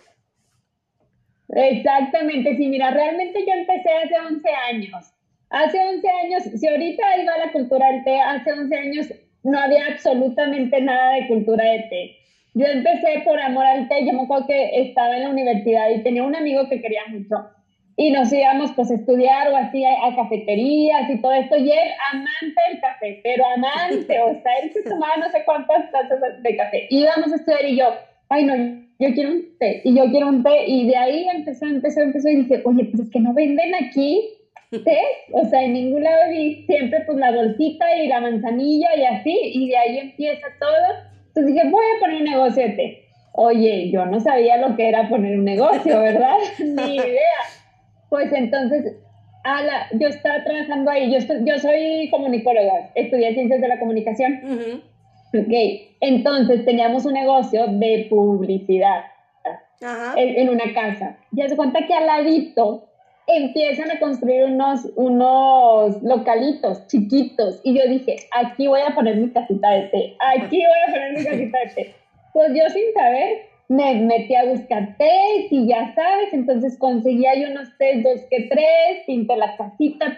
Exactamente, 1.51 2.57
sí, 2.57 2.67
mira, 2.69 2.91
realmente 2.91 3.41
yo 3.47 3.53
empecé 3.55 3.89
hace 4.05 4.15
11 4.35 4.49
años. 4.71 5.15
Hace 5.49 5.79
11 5.79 6.09
años, 6.25 6.43
si 6.61 6.69
ahorita 6.69 7.03
iba 7.23 7.39
la 7.39 7.53
cultura 7.53 7.87
del 7.91 8.05
té, 8.05 8.21
hace 8.21 8.53
11 8.53 8.77
años 8.77 9.07
no 9.43 9.59
había 9.59 9.87
absolutamente 9.87 10.79
nada 10.83 11.15
de 11.15 11.27
cultura 11.27 11.65
de 11.65 11.79
té. 11.89 12.17
Yo 12.53 12.67
empecé 12.67 13.23
por 13.25 13.41
amor 13.41 13.65
al 13.65 13.89
té, 13.89 14.05
yo 14.05 14.13
me 14.13 14.25
acuerdo 14.25 14.47
que 14.47 14.83
estaba 14.83 15.17
en 15.17 15.23
la 15.23 15.31
universidad 15.31 15.89
y 15.89 16.03
tenía 16.03 16.23
un 16.23 16.37
amigo 16.37 16.69
que 16.69 16.83
quería 16.83 17.07
mucho 17.09 17.49
y 17.99 18.13
nos 18.13 18.33
íbamos 18.33 18.71
pues 18.77 18.93
a 18.93 18.95
estudiar 18.95 19.51
o 19.51 19.57
así 19.57 19.85
a, 19.85 20.15
cafeterías 20.15 21.11
y 21.11 21.21
todo 21.21 21.33
esto, 21.33 21.57
y 21.57 21.73
él 21.73 21.89
amante 22.13 22.61
del 22.71 22.81
café, 22.81 23.21
pero 23.25 23.45
amante, 23.45 24.21
o 24.21 24.41
sea, 24.41 24.53
él 24.63 24.73
se 24.73 24.83
tomaba 24.85 25.17
no 25.17 25.29
sé 25.31 25.43
cuántas 25.45 25.91
tazas 25.91 26.21
de 26.41 26.57
café, 26.57 26.87
íbamos 26.91 27.33
a 27.33 27.35
estudiar 27.35 27.65
y 27.65 27.77
yo, 27.77 27.87
ay 28.29 28.45
no, 28.45 28.55
yo 29.01 29.15
quiero 29.15 29.31
un 29.31 29.59
té, 29.59 29.83
y 29.83 29.97
yo 29.97 30.05
quiero 30.13 30.29
un 30.29 30.45
té, 30.45 30.67
y 30.69 30.87
de 30.87 30.97
ahí 30.97 31.27
empezó, 31.29 31.67
empezó, 31.67 32.01
empezó, 32.01 32.29
y 32.29 32.37
dije, 32.37 32.63
oye, 32.65 32.85
pues 32.85 33.03
es 33.03 33.11
que 33.11 33.19
no 33.19 33.35
venden 33.35 33.75
aquí 33.75 34.29
té, 34.71 35.01
o 35.33 35.45
sea, 35.47 35.65
en 35.65 35.73
ningún 35.73 36.05
lado 36.05 36.31
vi 36.31 36.63
siempre 36.67 37.01
pues 37.05 37.19
la 37.19 37.33
bolsita 37.33 37.97
y 37.97 38.07
la 38.07 38.21
manzanilla 38.21 38.95
y 38.97 39.05
así, 39.07 39.37
y 39.55 39.71
de 39.71 39.77
ahí 39.77 39.99
empieza 39.99 40.47
todo, 40.61 41.09
entonces 41.27 41.53
dije, 41.53 41.69
voy 41.69 41.85
a 41.97 42.01
poner 42.01 42.17
un 42.19 42.31
negocio 42.31 42.63
de 42.63 42.71
té. 42.71 43.05
Oye, 43.33 43.91
yo 43.91 44.05
no 44.07 44.19
sabía 44.19 44.57
lo 44.57 44.75
que 44.75 44.89
era 44.89 45.09
poner 45.09 45.39
un 45.39 45.45
negocio, 45.45 46.01
¿verdad? 46.01 46.37
Ni 46.59 46.97
idea. 46.97 47.59
Pues 48.09 48.33
entonces, 48.33 48.97
yo 49.93 50.09
estaba 50.09 50.43
trabajando 50.45 50.91
ahí, 50.91 51.13
yo, 51.13 51.19
yo 51.45 51.59
soy 51.59 52.09
comunicóloga, 52.11 52.91
estudié 52.95 53.35
ciencias 53.35 53.61
de 53.61 53.69
la 53.69 53.79
comunicación. 53.79 54.83
Ok, 55.35 55.53
entonces 56.01 56.65
teníamos 56.65 57.05
un 57.05 57.13
negocio 57.13 57.67
de 57.67 58.07
publicidad 58.09 59.05
En, 60.17 60.49
una 60.49 60.73
casa. 60.75 61.19
Ya 61.33 61.49
se 61.49 61.57
cuenta 61.57 61.87
que 61.87 61.95
al 61.95 62.07
ladito 62.07 62.89
empiezan 63.27 63.91
a 63.91 64.01
construir 64.01 64.45
unos, 64.45 64.89
unos 64.97 66.03
localitos 66.03 66.87
chiquitos 66.87 67.61
y 67.63 67.79
yo 67.79 67.87
dije, 67.89 68.17
aquí 68.33 68.67
voy 68.67 68.81
a 68.81 68.95
poner 68.95 69.17
mi 69.17 69.31
casita 69.31 69.69
de 69.71 69.83
té, 69.89 70.17
aquí 70.35 70.57
voy 70.57 70.89
a 70.89 70.93
poner 70.93 71.13
mi 71.19 71.25
casita 71.25 71.59
de 71.59 71.67
té. 71.75 71.95
Pues 72.33 72.51
yo 72.55 72.69
sin 72.71 72.93
saber, 72.95 73.49
me 73.69 73.95
metí 73.97 74.35
a 74.35 74.47
buscar 74.47 74.97
test 74.97 75.53
y 75.53 75.69
ya 75.69 75.95
sabes, 75.95 76.33
entonces 76.33 76.79
conseguía 76.79 77.35
yo 77.37 77.51
unos 77.51 77.69
test 77.77 78.03
dos 78.03 78.21
que 78.31 78.49
tres, 78.49 79.05
pinté 79.07 79.37
la 79.37 79.57
casita, 79.57 80.17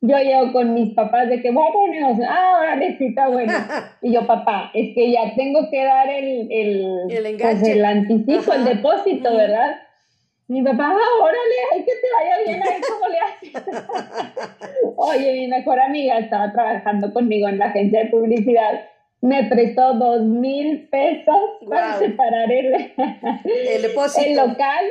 yo 0.00 0.18
llego 0.18 0.52
con 0.52 0.74
mis 0.74 0.94
papás 0.94 1.28
de 1.28 1.42
que 1.42 1.50
voy 1.52 1.68
a 1.68 1.72
poner, 1.72 2.02
ah, 2.28 2.76
está 2.80 3.28
bueno. 3.28 3.52
Y 4.02 4.12
yo, 4.12 4.26
papá, 4.26 4.70
es 4.74 4.94
que 4.94 5.12
ya 5.12 5.32
tengo 5.36 5.70
que 5.70 5.84
dar 5.84 6.08
el, 6.08 6.48
el, 6.50 6.86
el, 7.08 7.36
pues, 7.36 7.62
el 7.62 7.84
anticipo, 7.84 8.52
el 8.52 8.64
depósito, 8.64 9.36
¿verdad? 9.36 9.76
Mi 10.48 10.60
papá, 10.62 10.92
ah, 10.92 11.22
órale, 11.22 11.54
ay, 11.72 11.84
que 11.84 11.92
te 11.92 12.08
vaya 12.18 12.36
bien, 12.44 12.62
ahí 12.62 12.80
cómo 12.90 13.08
le 13.08 13.18
haces. 13.18 13.84
Oye, 14.96 15.32
mi 15.34 15.48
mejor 15.48 15.78
amiga 15.78 16.18
estaba 16.18 16.52
trabajando 16.52 17.12
conmigo 17.12 17.48
en 17.48 17.58
la 17.58 17.66
agencia 17.66 18.04
de 18.04 18.10
publicidad 18.10 18.80
me 19.22 19.44
prestó 19.44 19.94
dos 19.94 20.22
mil 20.22 20.88
pesos 20.88 21.40
para 21.68 21.96
separar 21.98 22.50
el, 22.50 22.74
el, 22.74 23.82
depósito. 23.82 24.26
el 24.26 24.36
local, 24.36 24.84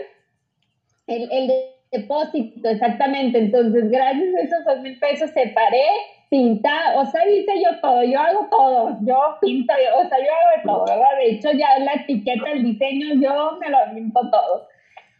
el, 1.07 1.29
el, 1.31 1.51
depósito, 1.91 2.69
exactamente. 2.69 3.37
Entonces, 3.37 3.91
gracias 3.91 4.33
a 4.33 4.41
esos 4.41 4.65
dos 4.65 4.79
mil 4.79 4.97
pesos 4.99 5.29
separé, 5.31 5.83
pintar, 6.29 6.95
o 6.95 7.05
sea, 7.07 7.29
hice 7.29 7.61
yo 7.61 7.77
todo, 7.81 8.03
yo 8.03 8.17
hago 8.17 8.47
todo, 8.49 8.97
yo 9.01 9.17
pinto, 9.41 9.73
o 9.73 10.07
sea, 10.07 10.17
yo 10.17 10.31
hago 10.31 10.63
todo, 10.63 10.85
¿verdad? 10.85 11.17
De 11.17 11.31
hecho, 11.31 11.51
ya 11.51 11.79
la 11.79 11.93
etiqueta, 12.01 12.51
el 12.53 12.63
diseño, 12.63 13.15
yo 13.15 13.59
me 13.59 13.69
lo 13.69 13.77
pinto 13.93 14.21
todo. 14.31 14.69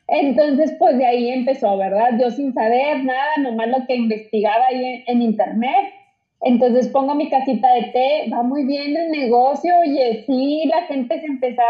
Entonces, 0.07 0.73
pues 0.79 0.97
de 0.97 1.05
ahí 1.05 1.29
empezó, 1.31 1.77
¿verdad? 1.77 2.11
Yo 2.17 2.31
sin 2.31 2.53
saber 2.53 3.03
nada, 3.03 3.31
nomás 3.39 3.67
lo 3.67 3.85
que 3.85 3.95
investigaba 3.95 4.67
ahí 4.69 5.03
en 5.05 5.21
internet 5.21 6.00
Entonces 6.43 6.87
pongo 6.87 7.13
mi 7.13 7.29
casita 7.29 7.71
de 7.73 7.83
té, 7.91 8.29
va 8.33 8.41
muy 8.41 8.65
bien 8.65 8.97
el 8.97 9.11
negocio, 9.11 9.73
oye, 9.79 10.23
sí, 10.25 10.63
la 10.65 10.83
gente 10.83 11.19
se 11.19 11.25
empezaba, 11.27 11.67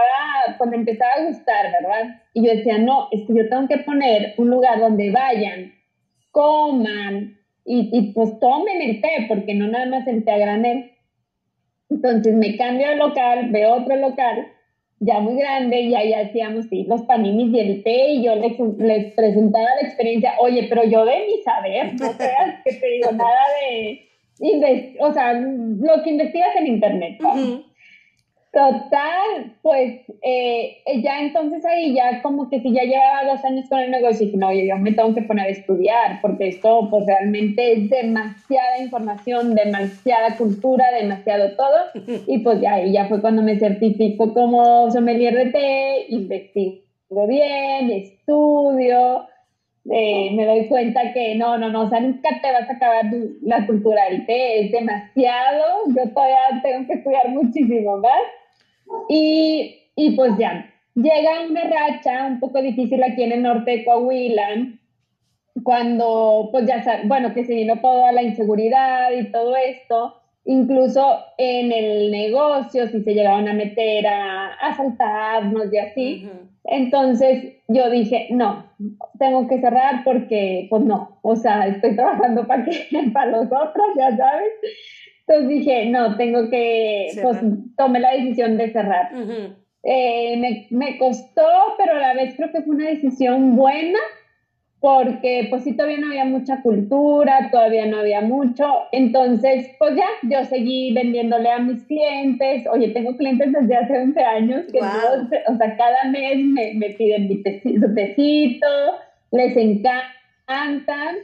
cuando 0.58 0.78
empezaba 0.78 1.12
a 1.18 1.26
gustar, 1.26 1.72
¿verdad? 1.82 2.22
Y 2.34 2.46
yo 2.46 2.56
decía, 2.56 2.78
no, 2.78 3.10
es 3.12 3.28
que 3.28 3.34
yo 3.36 3.50
tengo 3.50 3.68
que 3.68 3.80
poner 3.80 4.34
un 4.38 4.50
lugar 4.50 4.80
donde 4.80 5.12
vayan, 5.12 5.74
coman 6.32 7.38
y, 7.66 7.90
y 7.92 8.14
pues 8.14 8.40
tomen 8.40 8.82
el 8.82 9.02
té, 9.02 9.26
porque 9.28 9.54
no 9.54 9.68
nada 9.68 9.88
más 9.88 10.08
el 10.08 10.24
té 10.24 10.32
a 10.32 10.38
granel. 10.38 10.92
Entonces 11.90 12.34
me 12.34 12.56
cambio 12.56 12.88
de 12.88 12.96
local, 12.96 13.50
veo 13.52 13.74
otro 13.74 13.98
local 13.98 14.48
ya 15.02 15.20
muy 15.20 15.36
grande 15.36 15.82
y 15.82 15.96
ahí 15.96 16.14
hacíamos 16.14 16.68
sí, 16.70 16.84
los 16.84 17.02
paninis 17.02 17.52
y 17.52 17.60
el 17.60 17.84
té 17.84 18.12
y 18.12 18.24
yo 18.24 18.36
les, 18.36 18.58
les 18.78 19.14
presentaba 19.16 19.66
la 19.82 19.88
experiencia, 19.88 20.36
oye, 20.40 20.68
pero 20.70 20.84
yo 20.84 21.04
de 21.06 21.26
mi 21.26 21.42
saber, 21.42 21.94
no 22.00 22.12
creas 22.16 22.64
que 22.64 22.74
te 22.74 22.88
digo 22.88 23.12
nada 23.12 23.42
de, 23.60 24.11
o 25.00 25.14
sea, 25.14 25.34
lo 25.34 26.04
que 26.04 26.10
investigas 26.10 26.56
en 26.58 26.68
internet. 26.68 27.20
Total, 28.52 29.56
pues 29.62 30.02
eh, 30.22 30.84
ya 31.02 31.22
entonces 31.22 31.64
ahí 31.64 31.96
ya 31.96 32.22
como 32.22 32.50
que 32.50 32.60
si 32.60 32.74
ya 32.74 32.84
llevaba 32.84 33.32
dos 33.32 33.46
años 33.46 33.70
con 33.70 33.80
el 33.80 33.92
negocio, 33.92 34.26
dije, 34.26 34.38
no, 34.38 34.50
oye, 34.50 34.68
yo 34.68 34.76
me 34.78 34.92
tengo 34.92 35.16
que 35.16 35.22
poner 35.22 35.46
a 35.46 35.52
estudiar, 35.52 36.20
porque 36.22 36.50
esto 36.50 36.90
pues 36.90 37.06
realmente 37.06 37.72
es 37.72 37.90
demasiada 37.90 38.80
información, 38.80 39.56
demasiada 39.56 40.36
cultura, 40.36 40.84
demasiado 40.92 41.56
todo, 41.56 41.78
y 42.28 42.40
pues 42.40 42.60
ya, 42.60 42.74
ahí 42.74 42.92
ya 42.92 43.08
fue 43.08 43.22
cuando 43.22 43.42
me 43.42 43.58
certifico 43.58 44.34
como 44.34 44.92
sommelier 44.92 45.34
de 45.34 45.46
té, 45.46 46.06
investigo 46.10 46.82
bien, 47.28 47.90
estudio, 47.90 49.28
me 49.84 50.46
doy 50.46 50.68
cuenta 50.68 51.12
que 51.14 51.36
no, 51.36 51.58
no, 51.58 51.70
no, 51.70 51.84
o 51.84 51.90
sea, 51.90 52.00
nunca 52.00 52.30
te 52.42 52.52
vas 52.52 52.70
a 52.70 52.74
acabar 52.74 53.06
la 53.42 53.66
cultura 53.66 54.06
del 54.10 54.26
té, 54.26 54.66
es 54.66 54.72
demasiado, 54.72 55.64
yo 55.88 56.10
todavía 56.14 56.62
tengo 56.62 56.88
que 56.88 56.94
estudiar 56.94 57.30
muchísimo 57.30 57.98
más. 57.98 58.22
Y, 59.10 59.88
y 59.96 60.16
pues 60.16 60.38
ya, 60.38 60.70
llega 60.96 61.48
una 61.50 61.64
racha 61.64 62.28
un 62.28 62.40
poco 62.40 62.62
difícil 62.62 63.02
aquí 63.04 63.24
en 63.24 63.32
el 63.32 63.44
norte 63.44 63.72
de 63.72 63.86
Coahuila, 63.86 64.68
cuando 65.64 66.50
pues 66.52 66.66
ya, 66.68 67.02
bueno, 67.06 67.34
que 67.34 67.46
se 67.46 67.56
vino 67.56 67.80
toda 67.82 68.12
la 68.12 68.22
inseguridad 68.22 69.12
y 69.12 69.32
todo 69.32 69.56
esto, 69.56 70.21
incluso 70.46 71.20
en 71.38 71.72
el 71.72 72.12
negocio, 72.12 72.88
si 72.88 73.02
se 73.02 73.14
llegaban 73.14 73.48
a 73.48 73.54
meter 73.54 74.08
a, 74.08 74.54
asaltarnos 74.56 75.72
y 75.74 75.78
así. 75.78 76.30
Entonces 76.64 77.56
yo 77.68 77.90
dije, 77.90 78.28
no, 78.32 78.66
tengo 79.20 79.48
que 79.48 79.60
cerrar 79.60 80.04
porque, 80.04 80.68
pues 80.70 80.84
no, 80.84 81.20
o 81.22 81.36
sea, 81.36 81.68
estoy 81.68 81.96
trabajando 81.96 82.46
para, 82.46 82.66
que, 82.66 82.88
para 83.14 83.32
los 83.32 83.46
otros, 83.46 83.88
ya 83.98 84.16
sabes. 84.16 84.52
Entonces 85.28 85.50
dije, 85.50 85.86
no, 85.86 86.18
tengo 86.18 86.50
que, 86.50 87.08
pues 87.22 87.38
tomé 87.78 88.00
la 88.00 88.12
decisión 88.12 88.58
de 88.58 88.72
cerrar. 88.72 89.12
Eh, 89.84 90.38
me, 90.38 90.68
me, 90.70 90.98
costó, 90.98 91.48
pero 91.78 91.94
a 91.94 92.00
la 92.00 92.14
vez 92.14 92.36
creo 92.36 92.52
que 92.52 92.62
fue 92.62 92.76
una 92.76 92.88
decisión 92.88 93.56
buena, 93.56 94.00
porque 94.82 95.46
pues 95.52 95.64
sí, 95.64 95.74
todavía 95.74 96.00
no 96.00 96.08
había 96.08 96.26
mucha 96.26 96.64
cultura, 96.64 97.50
todavía 97.52 97.86
no 97.86 98.00
había 98.00 98.22
mucho. 98.22 98.66
Entonces, 98.92 99.70
pues 99.78 99.96
ya, 99.96 100.08
yo 100.24 100.44
seguí 100.46 100.92
vendiéndole 100.92 101.52
a 101.52 101.60
mis 101.60 101.84
clientes. 101.84 102.66
Oye, 102.68 102.90
tengo 102.90 103.16
clientes 103.16 103.54
desde 103.54 103.78
hace 103.78 103.96
11 103.96 104.20
años 104.24 104.66
que 104.72 104.80
o 104.80 105.56
sea, 105.58 105.78
cada 105.78 106.06
mes 106.06 106.44
me, 106.44 106.74
me 106.74 106.90
piden 106.90 107.30
mi 107.30 107.44
tecito, 107.44 108.68
les 109.32 109.56
encantan. 109.56 111.16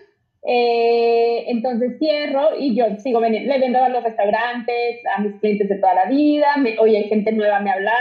Eh, 0.49 1.45
entonces 1.47 1.97
cierro 1.97 2.51
y 2.57 2.75
yo 2.75 2.85
sigo 2.99 3.19
vendiendo, 3.19 3.51
le 3.51 3.59
vendo 3.59 3.83
a 3.83 3.89
los 3.89 4.03
restaurantes, 4.03 5.01
a 5.17 5.19
mis 5.19 5.33
clientes 5.41 5.67
de 5.67 5.75
toda 5.75 5.95
la 5.95 6.05
vida, 6.05 6.55
me, 6.57 6.77
oye, 6.79 7.03
gente 7.09 7.33
nueva 7.33 7.59
me 7.59 7.71
hablaba, 7.71 7.97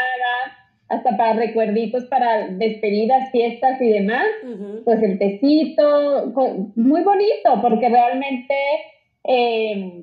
hasta 0.89 1.17
para 1.17 1.35
recuerditos 1.35 2.05
para 2.05 2.49
despedidas, 2.49 3.31
fiestas 3.33 3.81
y 3.81 3.89
demás, 3.89 4.27
pues 4.85 5.03
el 5.03 5.19
tecito, 5.19 6.33
muy 6.77 7.03
bonito, 7.03 7.61
porque 7.61 7.89
realmente 7.89 8.55
eh, 9.25 10.03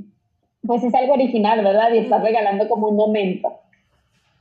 pues 0.65 0.83
es 0.83 0.93
algo 0.93 1.13
original, 1.13 1.63
¿verdad? 1.63 1.93
Y 1.93 1.99
estás 1.99 2.21
regalando 2.21 2.67
como 2.67 2.87
un 2.89 2.97
momento. 2.97 3.59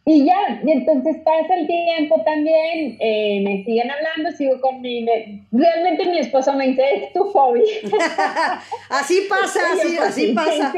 Y 0.05 0.25
ya, 0.25 0.61
y 0.65 0.71
entonces 0.73 1.19
pasa 1.25 1.55
el 1.55 1.69
tiempo 1.69 2.21
también, 2.25 2.97
eh, 2.99 3.41
me 3.45 3.63
siguen 3.63 3.89
hablando, 3.89 4.37
sigo 4.37 4.61
con 4.61 4.81
mi... 4.81 5.07
realmente 5.53 6.07
mi 6.07 6.19
esposo 6.19 6.55
me 6.55 6.69
dice, 6.69 6.83
es 6.95 7.13
tu 7.13 7.23
hobby. 7.31 7.63
así 8.91 9.27
pasa, 9.29 9.61
así, 9.73 9.97
pues, 9.97 10.09
así 10.09 10.33
pasa. 10.33 10.73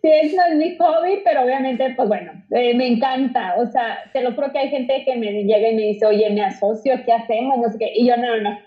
Sí, 0.00 0.08
es 0.10 0.34
no 0.34 0.44
es 0.44 0.54
mi 0.54 0.76
hobby, 0.76 1.20
pero 1.24 1.42
obviamente, 1.42 1.92
pues 1.96 2.08
bueno, 2.08 2.32
eh, 2.50 2.74
me 2.74 2.86
encanta. 2.86 3.56
O 3.58 3.66
sea, 3.66 3.98
te 4.12 4.22
lo 4.22 4.32
juro 4.32 4.52
que 4.52 4.58
hay 4.58 4.68
gente 4.68 5.04
que 5.04 5.16
me 5.16 5.44
llega 5.44 5.68
y 5.68 5.74
me 5.74 5.82
dice, 5.82 6.06
oye, 6.06 6.30
me 6.30 6.42
asocio, 6.42 6.94
¿qué 7.04 7.12
hacemos? 7.12 7.58
No 7.58 7.68
sé 7.68 7.78
qué. 7.78 7.92
Y 7.94 8.06
yo, 8.06 8.16
no, 8.16 8.36
no, 8.40 8.58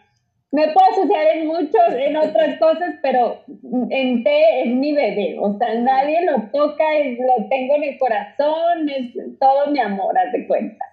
me 0.52 0.68
puedo 0.74 0.92
asociar 0.92 1.28
en 1.38 1.48
muchos, 1.48 1.94
en 1.98 2.18
otras 2.18 2.60
cosas, 2.60 2.96
pero 3.02 3.42
en 3.90 4.24
té 4.24 4.64
es 4.64 4.68
mi 4.68 4.92
bebé, 4.92 5.38
o 5.40 5.58
sea, 5.58 5.74
nadie 5.76 6.26
lo 6.26 6.42
toca, 6.52 6.84
lo 7.18 7.48
tengo 7.48 7.76
en 7.78 7.84
el 7.84 7.98
corazón, 7.98 8.90
es 8.90 9.14
todo 9.40 9.68
mi 9.68 9.80
amor, 9.80 10.18
haz 10.18 10.32
de 10.34 10.46
cuenta. 10.48 10.86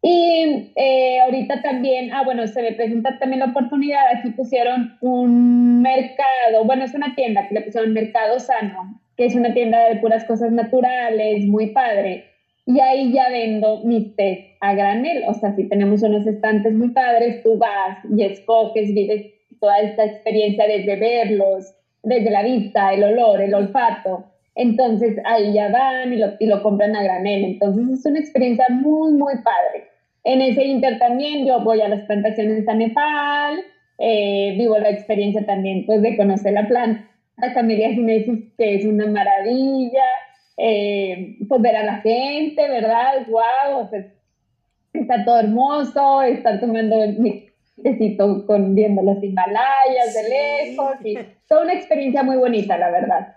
Y 0.00 0.72
eh, 0.76 1.20
ahorita 1.20 1.60
también, 1.62 2.12
ah, 2.12 2.22
bueno, 2.24 2.46
se 2.46 2.62
me 2.62 2.72
presenta 2.72 3.18
también 3.18 3.40
la 3.40 3.46
oportunidad, 3.46 4.02
aquí 4.14 4.30
pusieron 4.30 4.96
un 5.00 5.82
mercado, 5.82 6.64
bueno, 6.64 6.84
es 6.84 6.94
una 6.94 7.14
tienda 7.14 7.48
que 7.48 7.54
le 7.54 7.62
pusieron 7.62 7.92
Mercado 7.92 8.38
Sano, 8.38 9.00
que 9.16 9.26
es 9.26 9.34
una 9.34 9.52
tienda 9.52 9.88
de 9.88 9.96
puras 9.96 10.24
cosas 10.24 10.52
naturales, 10.52 11.46
muy 11.46 11.68
padre 11.68 12.28
y 12.68 12.80
ahí 12.80 13.14
ya 13.14 13.30
vendo 13.30 13.80
mis 13.84 14.14
tés 14.14 14.40
a 14.60 14.74
granel. 14.74 15.24
O 15.26 15.32
sea, 15.32 15.56
si 15.56 15.66
tenemos 15.70 16.02
unos 16.02 16.26
estantes 16.26 16.74
muy 16.74 16.90
padres, 16.90 17.42
tú 17.42 17.56
vas 17.56 17.96
y 18.14 18.22
escoges, 18.22 18.92
vives 18.92 19.24
toda 19.58 19.78
esta 19.78 20.04
experiencia 20.04 20.66
desde 20.66 20.96
verlos, 20.96 21.74
desde 22.02 22.30
la 22.30 22.42
vista, 22.42 22.92
el 22.92 23.04
olor, 23.04 23.40
el 23.40 23.54
olfato. 23.54 24.26
Entonces 24.54 25.16
ahí 25.24 25.54
ya 25.54 25.70
van 25.70 26.12
y 26.12 26.16
lo, 26.16 26.26
y 26.38 26.44
lo 26.46 26.62
compran 26.62 26.94
a 26.94 27.02
granel. 27.02 27.44
Entonces 27.44 28.00
es 28.00 28.04
una 28.04 28.18
experiencia 28.18 28.66
muy, 28.68 29.12
muy 29.12 29.32
padre. 29.42 29.87
En 30.28 30.42
ese 30.42 30.62
inter 30.62 30.98
también 30.98 31.46
yo 31.46 31.60
voy 31.60 31.80
a 31.80 31.88
las 31.88 32.02
plantaciones 32.02 32.68
a 32.68 32.74
Nepal, 32.74 33.64
eh, 33.96 34.54
vivo 34.58 34.76
la 34.76 34.90
experiencia 34.90 35.46
también 35.46 35.86
pues 35.86 36.02
de 36.02 36.18
conocer 36.18 36.52
la 36.52 36.68
planta 36.68 37.08
Camellia 37.54 37.88
sinensis, 37.94 38.52
que 38.58 38.74
es 38.74 38.84
una 38.84 39.06
maravilla 39.06 40.04
eh, 40.58 41.38
pues 41.48 41.62
ver 41.62 41.76
a 41.76 41.82
la 41.82 42.02
gente, 42.02 42.68
¿verdad? 42.68 43.26
¡Wow! 43.26 43.88
está 44.92 45.24
todo 45.24 45.40
hermoso, 45.40 46.20
está 46.20 46.60
tomando 46.60 46.96
mi 47.18 47.46
con 48.46 48.74
viendo 48.74 49.00
los 49.00 49.24
Himalayas 49.24 50.12
de 50.12 50.28
lejos 50.28 50.94
y 51.04 51.16
toda 51.48 51.62
una 51.62 51.72
experiencia 51.72 52.22
muy 52.22 52.36
bonita, 52.36 52.76
la 52.76 52.90
verdad. 52.90 53.34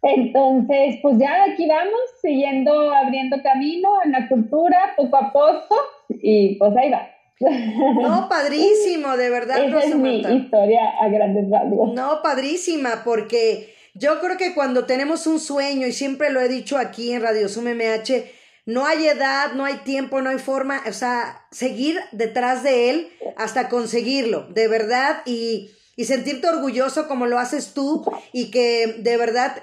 Entonces, 0.00 0.96
pues 1.02 1.18
ya 1.18 1.44
aquí 1.44 1.68
vamos, 1.68 2.00
siguiendo 2.22 2.90
abriendo 2.90 3.42
camino 3.42 3.90
en 4.02 4.12
la 4.12 4.28
cultura 4.28 4.94
poco 4.96 5.16
a 5.16 5.30
poco 5.30 5.76
y 6.20 6.56
pues 6.56 6.72
ahí 6.76 6.90
va. 6.90 7.08
No, 7.40 8.28
padrísimo, 8.30 9.16
de 9.16 9.30
verdad. 9.30 9.64
Esa 9.64 9.80
es 9.80 9.96
mi 9.96 10.20
historia 10.20 10.80
a 11.00 11.08
grandes 11.08 11.50
rasgos. 11.50 11.94
No, 11.94 12.20
padrísima, 12.22 13.02
porque 13.04 13.74
yo 13.94 14.20
creo 14.20 14.36
que 14.36 14.54
cuando 14.54 14.86
tenemos 14.86 15.26
un 15.26 15.40
sueño, 15.40 15.86
y 15.86 15.92
siempre 15.92 16.30
lo 16.30 16.40
he 16.40 16.48
dicho 16.48 16.78
aquí 16.78 17.12
en 17.12 17.22
Radio 17.22 17.48
Sum 17.48 17.64
MH, 17.64 18.24
no 18.64 18.86
hay 18.86 19.06
edad, 19.06 19.52
no 19.54 19.64
hay 19.64 19.78
tiempo, 19.78 20.20
no 20.20 20.30
hay 20.30 20.38
forma, 20.38 20.82
o 20.88 20.92
sea, 20.92 21.46
seguir 21.50 21.98
detrás 22.12 22.62
de 22.62 22.90
él 22.90 23.08
hasta 23.36 23.68
conseguirlo, 23.68 24.46
de 24.50 24.68
verdad, 24.68 25.22
y, 25.26 25.70
y 25.96 26.04
sentirte 26.04 26.48
orgulloso 26.48 27.08
como 27.08 27.26
lo 27.26 27.38
haces 27.38 27.74
tú 27.74 28.04
y 28.32 28.52
que 28.52 28.94
de 28.98 29.16
verdad 29.16 29.62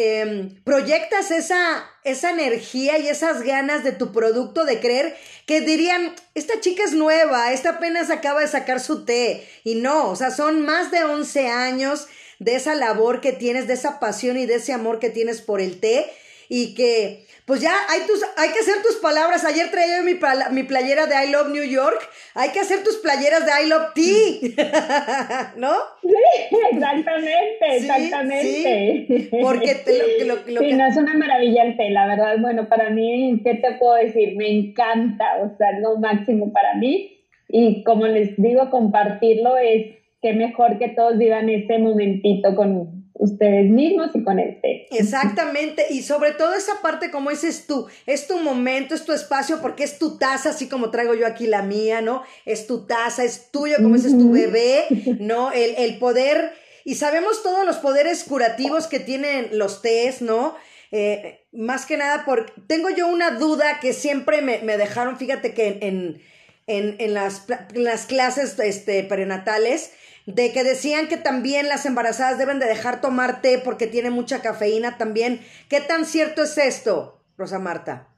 em, 0.00 0.62
proyectas 0.64 1.30
esa, 1.30 1.88
esa 2.04 2.30
energía 2.30 2.98
y 2.98 3.08
esas 3.08 3.42
ganas 3.42 3.84
de 3.84 3.92
tu 3.92 4.12
producto 4.12 4.64
de 4.64 4.80
creer 4.80 5.16
que 5.46 5.60
dirían, 5.60 6.14
esta 6.34 6.60
chica 6.60 6.84
es 6.84 6.92
nueva, 6.92 7.52
esta 7.52 7.70
apenas 7.70 8.10
acaba 8.10 8.40
de 8.40 8.48
sacar 8.48 8.80
su 8.80 9.04
té, 9.04 9.48
y 9.64 9.76
no, 9.76 10.10
o 10.10 10.16
sea, 10.16 10.30
son 10.30 10.62
más 10.62 10.90
de 10.90 11.04
11 11.04 11.48
años 11.48 12.06
de 12.38 12.56
esa 12.56 12.74
labor 12.74 13.20
que 13.20 13.32
tienes, 13.32 13.66
de 13.66 13.74
esa 13.74 14.00
pasión 14.00 14.38
y 14.38 14.46
de 14.46 14.56
ese 14.56 14.72
amor 14.72 14.98
que 14.98 15.10
tienes 15.10 15.42
por 15.42 15.60
el 15.60 15.78
té 15.80 16.10
y 16.50 16.74
que 16.74 17.26
pues 17.46 17.60
ya 17.62 17.72
hay, 17.88 18.00
tus, 18.06 18.22
hay 18.36 18.50
que 18.50 18.58
hacer 18.58 18.82
tus 18.82 18.96
palabras. 18.96 19.44
Ayer 19.44 19.70
traía 19.70 20.02
mi, 20.02 20.14
mi 20.52 20.62
playera 20.64 21.06
de 21.06 21.14
I 21.26 21.30
Love 21.30 21.50
New 21.50 21.64
York. 21.64 21.98
Hay 22.34 22.50
que 22.50 22.60
hacer 22.60 22.84
tus 22.84 22.96
playeras 22.98 23.46
de 23.46 23.52
I 23.64 23.68
Love 23.68 23.94
Tea. 23.94 25.52
¿No? 25.56 25.72
Sí, 26.02 26.56
exactamente, 26.72 27.76
exactamente. 27.76 29.06
Sí, 29.08 29.28
porque 29.40 29.74
te, 29.76 30.24
lo, 30.24 30.36
lo, 30.46 30.60
sí, 30.60 30.72
no 30.74 30.86
es 30.86 30.96
una 30.96 31.14
maravilla 31.14 31.62
el 31.64 31.76
té, 31.76 31.90
la 31.90 32.06
verdad. 32.06 32.36
Bueno, 32.40 32.68
para 32.68 32.90
mí, 32.90 33.40
¿qué 33.44 33.54
te 33.54 33.72
puedo 33.78 33.94
decir? 33.94 34.36
Me 34.36 34.48
encanta, 34.48 35.24
o 35.42 35.56
sea, 35.56 35.78
lo 35.78 35.98
máximo 35.98 36.52
para 36.52 36.74
mí. 36.74 37.16
Y 37.48 37.84
como 37.84 38.06
les 38.06 38.36
digo, 38.36 38.70
compartirlo 38.70 39.56
es 39.56 39.86
qué 40.20 40.32
mejor 40.34 40.78
que 40.78 40.88
todos 40.88 41.16
vivan 41.16 41.48
ese 41.48 41.78
momentito 41.78 42.54
con 42.54 42.99
ustedes 43.20 43.70
mismos 43.70 44.10
y 44.14 44.24
con 44.24 44.38
el 44.38 44.60
té. 44.60 44.88
Exactamente, 44.90 45.86
y 45.90 46.02
sobre 46.02 46.32
todo 46.32 46.54
esa 46.54 46.80
parte 46.82 47.10
como 47.10 47.30
ese 47.30 47.48
es 47.48 47.66
tú, 47.66 47.86
es 48.06 48.26
tu 48.26 48.38
momento, 48.38 48.94
es 48.94 49.04
tu 49.04 49.12
espacio, 49.12 49.60
porque 49.60 49.84
es 49.84 49.98
tu 49.98 50.18
taza, 50.18 50.50
así 50.50 50.68
como 50.68 50.90
traigo 50.90 51.14
yo 51.14 51.26
aquí 51.26 51.46
la 51.46 51.62
mía, 51.62 52.00
¿no? 52.00 52.22
Es 52.46 52.66
tu 52.66 52.86
taza, 52.86 53.22
es 53.22 53.50
tuyo, 53.52 53.76
como 53.76 53.94
ese 53.94 54.08
es 54.08 54.18
tu 54.18 54.32
bebé, 54.32 54.86
¿no? 55.20 55.52
El, 55.52 55.74
el 55.76 55.98
poder, 55.98 56.52
y 56.84 56.94
sabemos 56.94 57.42
todos 57.42 57.66
los 57.66 57.76
poderes 57.76 58.24
curativos 58.24 58.86
que 58.86 59.00
tienen 59.00 59.50
los 59.52 59.82
tés, 59.82 60.22
¿no? 60.22 60.56
Eh, 60.90 61.46
más 61.52 61.86
que 61.86 61.96
nada, 61.96 62.24
porque 62.24 62.52
tengo 62.66 62.88
yo 62.90 63.06
una 63.06 63.32
duda 63.32 63.80
que 63.80 63.92
siempre 63.92 64.40
me, 64.40 64.58
me 64.60 64.76
dejaron, 64.76 65.18
fíjate 65.18 65.52
que 65.52 65.78
en, 65.82 66.22
en, 66.66 66.96
en, 66.98 67.14
las, 67.14 67.44
en 67.74 67.84
las 67.84 68.06
clases 68.06 68.58
este, 68.58 69.04
prenatales, 69.04 69.92
de 70.26 70.52
que 70.52 70.64
decían 70.64 71.08
que 71.08 71.16
también 71.16 71.68
las 71.68 71.86
embarazadas 71.86 72.38
deben 72.38 72.58
de 72.58 72.66
dejar 72.66 73.00
tomar 73.00 73.42
té 73.42 73.58
porque 73.58 73.86
tiene 73.86 74.10
mucha 74.10 74.42
cafeína 74.42 74.98
también. 74.98 75.40
¿Qué 75.68 75.80
tan 75.80 76.04
cierto 76.04 76.42
es 76.42 76.58
esto, 76.58 77.20
Rosa 77.36 77.58
Marta? 77.58 78.08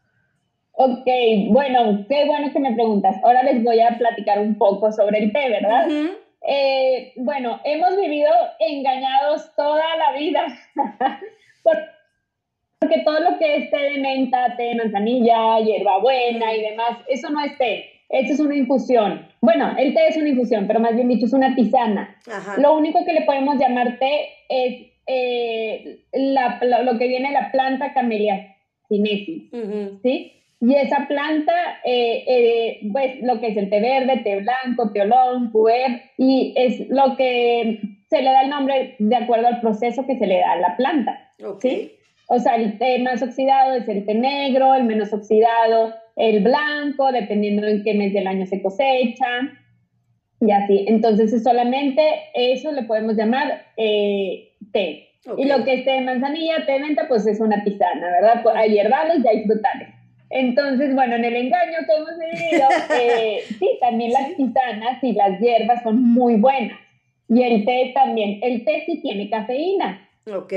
Ok, 0.73 1.07
bueno, 1.51 2.07
qué 2.09 2.25
bueno 2.27 2.53
que 2.53 2.59
me 2.59 2.73
preguntas. 2.73 3.17
Ahora 3.23 3.43
les 3.43 3.63
voy 3.63 3.81
a 3.81 3.97
platicar 3.99 4.39
un 4.41 4.57
poco 4.57 4.91
sobre 4.91 5.19
el 5.19 5.33
té, 5.33 5.49
¿verdad? 5.49 5.87
eh, 6.45 7.13
bueno, 7.17 7.61
hemos 7.65 7.97
vivido 7.97 8.31
engañados 8.59 9.55
toda 9.55 9.85
la 9.97 10.19
vida. 10.19 10.47
porque 12.83 13.03
todo 13.05 13.21
lo 13.21 13.39
que 13.39 13.57
es 13.57 13.71
té 13.71 13.79
de 13.79 13.99
menta, 13.99 14.57
té 14.57 14.65
de 14.65 14.75
manzanilla, 14.75 15.61
hierbabuena 15.61 16.53
y 16.53 16.63
demás, 16.63 16.99
eso 17.07 17.31
no 17.31 17.45
es 17.45 17.57
té. 17.57 18.02
Eso 18.13 18.35
es 18.35 18.41
una 18.41 18.55
infusión. 18.55 19.27
Bueno, 19.41 19.75
el 19.79 19.95
té 19.95 20.09
es 20.09 20.17
una 20.19 20.29
infusión, 20.29 20.67
pero 20.67 20.81
más 20.81 20.95
bien 20.95 21.09
dicho 21.09 21.25
es 21.25 21.33
una 21.33 21.55
tisana. 21.55 22.15
Lo 22.59 22.77
único 22.77 23.05
que 23.07 23.15
le 23.15 23.23
podemos 23.23 23.57
llamar 23.59 23.99
té 23.99 24.29
es 24.51 24.93
eh, 25.07 25.99
lo 26.13 26.99
que 26.99 27.09
viene 27.09 27.29
de 27.29 27.35
la 27.35 27.51
planta 27.51 27.95
camellia 27.95 28.55
sinensis, 28.89 29.51
¿sí? 30.03 30.33
Y 30.61 30.75
esa 30.75 31.09
planta, 31.09 31.53
eh, 31.85 32.23
eh, 32.29 32.81
pues 32.93 33.21
lo 33.23 33.41
que 33.41 33.49
es 33.49 33.57
el 33.57 33.71
té 33.71 33.81
verde, 33.81 34.19
té 34.19 34.41
blanco, 34.41 34.93
teolón, 34.93 35.51
puer, 35.51 36.03
y 36.19 36.53
es 36.55 36.89
lo 36.91 37.17
que 37.17 37.81
se 38.11 38.23
le 38.23 38.31
da 38.31 38.43
el 38.43 38.51
nombre 38.51 38.95
de 38.99 39.17
acuerdo 39.17 39.49
al 39.49 39.61
proceso 39.61 40.07
que 40.07 40.19
se 40.19 40.27
le 40.27 40.39
da 40.39 40.53
a 40.53 40.61
la 40.61 40.77
planta, 40.77 41.31
¿sí? 41.61 41.93
O 42.29 42.39
sea, 42.39 42.57
el 42.57 42.79
té 42.79 42.99
más 42.99 43.23
oxidado 43.23 43.75
es 43.75 43.89
el 43.89 44.05
té 44.05 44.15
negro, 44.15 44.75
el 44.75 44.85
menos 44.85 45.13
oxidado 45.13 45.95
el 46.17 46.43
blanco, 46.43 47.11
dependiendo 47.13 47.67
en 47.67 47.83
qué 47.83 47.95
mes 47.95 48.13
del 48.13 48.27
año 48.27 48.47
se 48.47 48.63
cosecha, 48.63 49.53
y 50.41 50.51
así. 50.51 50.85
Entonces, 50.89 51.43
solamente 51.43 52.03
eso 52.35 52.73
le 52.73 52.83
podemos 52.83 53.17
llamar 53.17 53.65
eh, 53.77 54.53
té. 54.73 55.09
Y 55.37 55.45
lo 55.45 55.65
que 55.65 55.75
es 55.75 55.85
té 55.85 55.93
de 55.93 56.01
manzanilla, 56.01 56.67
té 56.67 56.73
de 56.73 56.81
menta, 56.81 57.07
pues 57.07 57.27
es 57.27 57.41
una 57.41 57.63
tisana, 57.63 58.09
¿verdad? 58.21 58.45
Hay 58.57 58.77
herbales 58.77 59.19
y 59.25 59.29
hay 59.29 59.45
frutales. 59.45 59.89
Entonces, 60.31 60.95
bueno, 60.95 61.15
en 61.15 61.25
el 61.25 61.37
engaño 61.37 61.79
que 61.87 61.95
hemos 61.95 62.19
vivido, 62.19 62.69
eh, 63.01 63.45
sí, 63.59 63.71
también 63.81 64.13
las 64.13 64.35
tisanas 64.35 65.03
y 65.05 65.13
las 65.13 65.39
hierbas 65.41 65.83
son 65.85 66.03
muy 66.03 66.37
buenas. 66.37 66.79
Y 67.29 67.43
el 67.43 67.65
té 67.65 67.93
también. 67.95 68.41
El 68.43 68.65
té 68.65 68.83
sí 68.87 69.01
tiene 69.01 69.31
cafeína. 69.31 70.09
Ok. 70.27 70.53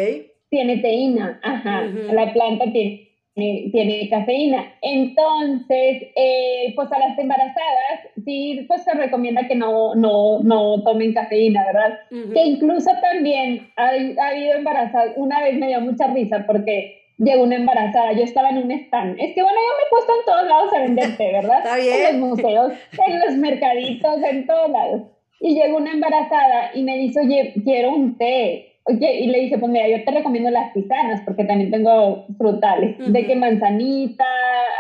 Tiene 0.50 0.78
teína, 0.78 1.40
ajá. 1.44 1.84
La 2.12 2.34
planta 2.34 2.72
tiene 2.72 3.10
tiene 3.36 4.10
cafeína. 4.10 4.74
Entonces, 4.82 6.04
eh, 6.16 6.74
pues 6.76 6.92
a 6.92 7.00
las 7.00 7.20
embarazadas, 7.20 8.14
sí, 8.24 8.64
pues 8.68 8.84
se 8.84 8.94
recomienda 8.94 9.48
que 9.48 9.56
no, 9.56 9.94
no, 9.96 10.40
no 10.42 10.82
tomen 10.84 11.14
cafeína, 11.14 11.66
¿verdad? 11.66 12.00
Que 12.10 12.46
incluso 12.46 12.90
también 13.02 13.70
ha, 13.76 13.90
ha, 13.90 14.30
habido 14.30 14.54
embarazadas, 14.56 15.14
una 15.18 15.42
vez 15.42 15.58
me 15.58 15.68
dio 15.68 15.82
mucha 15.82 16.08
risa 16.08 16.46
porque 16.48 17.02
llegó 17.18 17.44
una 17.44 17.58
embarazada, 17.58 18.14
yo 18.14 18.24
estaba 18.24 18.50
en 18.50 18.60
un 18.60 18.72
stand. 18.72 19.20
Es 19.20 19.36
que 19.36 19.44
bueno, 19.44 19.58
yo 19.58 19.76
me 19.76 19.84
he 19.84 19.90
puesto 19.90 20.14
en 20.18 20.26
todos 20.26 20.48
lados 20.48 20.74
a 20.74 20.80
venderte, 20.80 21.32
¿verdad? 21.34 21.58
Está 21.64 21.76
bien. 21.76 21.94
En 21.94 22.22
los 22.22 22.30
museos, 22.30 22.74
en 23.06 23.20
los 23.20 23.36
mercaditos, 23.36 24.24
en 24.24 24.48
todos 24.48 24.70
lados. 24.70 25.02
Y 25.42 25.56
llegó 25.56 25.78
una 25.78 25.92
embarazada 25.92 26.72
y 26.74 26.84
me 26.84 26.98
dice, 26.98 27.20
oye, 27.20 27.54
quiero 27.66 27.92
un 27.92 28.18
té 28.18 28.75
Oye, 28.88 29.20
y 29.22 29.28
le 29.28 29.40
dije, 29.40 29.58
pues 29.58 29.72
mira, 29.72 29.88
yo 29.88 30.04
te 30.04 30.12
recomiendo 30.12 30.52
las 30.52 30.72
tisanas, 30.72 31.22
porque 31.26 31.44
también 31.44 31.72
tengo 31.72 32.26
frutales, 32.38 32.96
de 33.00 33.26
que 33.26 33.36
manzanita, 33.36 34.26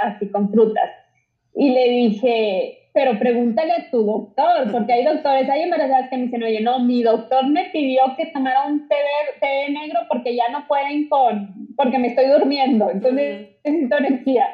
así 0.03 0.29
con 0.29 0.51
frutas. 0.51 0.91
Y 1.55 1.71
le 1.71 1.89
dije, 1.89 2.77
pero 2.93 3.17
pregúntale 3.17 3.73
a 3.73 3.89
tu 3.89 4.03
doctor, 4.03 4.71
porque 4.71 4.93
hay 4.93 5.03
doctores, 5.03 5.49
hay 5.49 5.63
embarazadas 5.63 6.09
que 6.09 6.17
me 6.17 6.23
dicen, 6.25 6.43
oye, 6.43 6.61
no, 6.61 6.79
mi 6.79 7.01
doctor 7.01 7.47
me 7.47 7.65
pidió 7.73 8.01
que 8.15 8.27
tomara 8.27 8.67
un 8.67 8.87
té, 8.87 8.95
té 9.41 9.69
negro 9.71 10.01
porque 10.07 10.35
ya 10.35 10.49
no 10.49 10.65
pueden 10.67 11.09
con, 11.09 11.53
porque 11.75 11.97
me 11.97 12.07
estoy 12.07 12.27
durmiendo, 12.27 12.89
entonces 12.89 13.57
necesito 13.65 13.97
energía. 13.97 14.45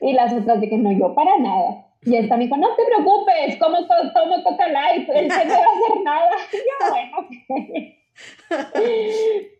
Y 0.00 0.12
las 0.12 0.32
otras 0.32 0.60
dije, 0.60 0.76
no, 0.76 0.92
yo 0.92 1.14
para 1.14 1.38
nada. 1.38 1.86
Y 2.02 2.16
esta 2.16 2.36
me 2.36 2.44
dijo, 2.44 2.56
no 2.56 2.74
te 2.74 2.84
preocupes, 2.84 3.56
como 3.58 3.78
tomo 3.86 4.42
Coca 4.42 4.68
Light, 4.68 5.08
él 5.08 5.28
no 5.28 5.34
va 5.34 5.40
a 5.40 5.44
hacer 5.44 6.02
nada. 6.04 6.30
Y 6.52 6.56
yo, 6.56 6.90
bueno, 6.90 7.28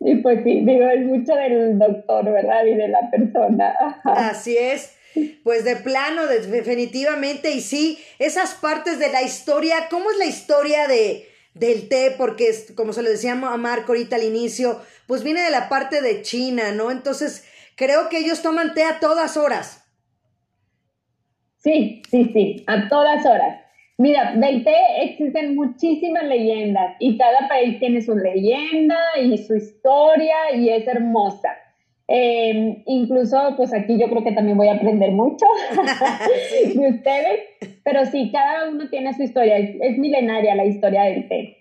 y 0.01 0.15
pues 0.17 0.41
sí, 0.45 0.61
digo, 0.65 0.89
es 0.89 1.05
mucho 1.05 1.35
del 1.35 1.79
doctor, 1.79 2.25
¿verdad? 2.25 2.65
Y 2.65 2.75
de 2.75 2.89
la 2.89 3.11
persona. 3.11 3.75
Así 4.05 4.57
es. 4.57 4.97
Pues 5.45 5.65
de 5.65 5.77
plano, 5.77 6.27
definitivamente, 6.27 7.53
y 7.53 7.61
sí, 7.61 7.99
esas 8.19 8.55
partes 8.55 8.99
de 8.99 9.11
la 9.11 9.23
historia, 9.23 9.89
¿cómo 9.91 10.11
es 10.11 10.19
la 10.19 10.27
historia 10.27 10.87
de, 10.89 11.27
del 11.55 11.89
té? 11.89 12.15
Porque, 12.19 12.53
como 12.75 12.93
se 12.93 13.03
lo 13.03 13.09
decíamos 13.09 13.51
a 13.51 13.57
Marco 13.57 13.93
ahorita 13.93 14.17
al 14.17 14.25
inicio, 14.25 14.81
pues 15.07 15.23
viene 15.23 15.41
de 15.41 15.51
la 15.51 15.69
parte 15.69 16.03
de 16.03 16.21
China, 16.23 16.73
¿no? 16.73 16.91
Entonces, 16.91 17.47
creo 17.77 18.11
que 18.11 18.19
ellos 18.19 18.43
toman 18.43 18.75
té 18.75 18.85
a 18.85 19.01
todas 19.01 19.37
horas. 19.39 19.85
Sí, 21.57 22.03
sí, 22.11 22.31
sí, 22.33 22.65
a 22.67 22.89
todas 22.89 23.25
horas. 23.25 23.66
Mira, 23.99 24.35
del 24.37 24.63
té 24.63 24.75
existen 25.05 25.55
muchísimas 25.55 26.25
leyendas 26.25 26.97
y 26.99 27.17
cada 27.17 27.49
país 27.49 27.79
tiene 27.79 28.03
su 28.03 28.15
leyenda 28.15 28.99
y 29.23 29.39
su 29.39 29.57
historia 29.57 30.55
y 30.55 30.69
es 30.69 30.87
hermosa. 30.87 31.49
Em, 32.09 32.83
incluso, 32.87 33.55
pues 33.57 33.73
aquí 33.73 33.99
yo 33.99 34.09
creo 34.09 34.23
que 34.23 34.33
también 34.33 34.57
voy 34.57 34.69
a 34.69 34.75
aprender 34.75 35.11
mucho 35.11 35.47
de 36.75 36.89
ustedes, 36.89 37.41
pero 37.85 38.05
sí, 38.07 38.31
cada 38.31 38.69
uno 38.69 38.89
tiene 38.91 39.13
su 39.15 39.23
historia, 39.23 39.59
es 39.59 39.99
milenaria 39.99 40.55
la 40.55 40.67
historia 40.67 41.05
del 41.05 41.27
té. 41.29 41.56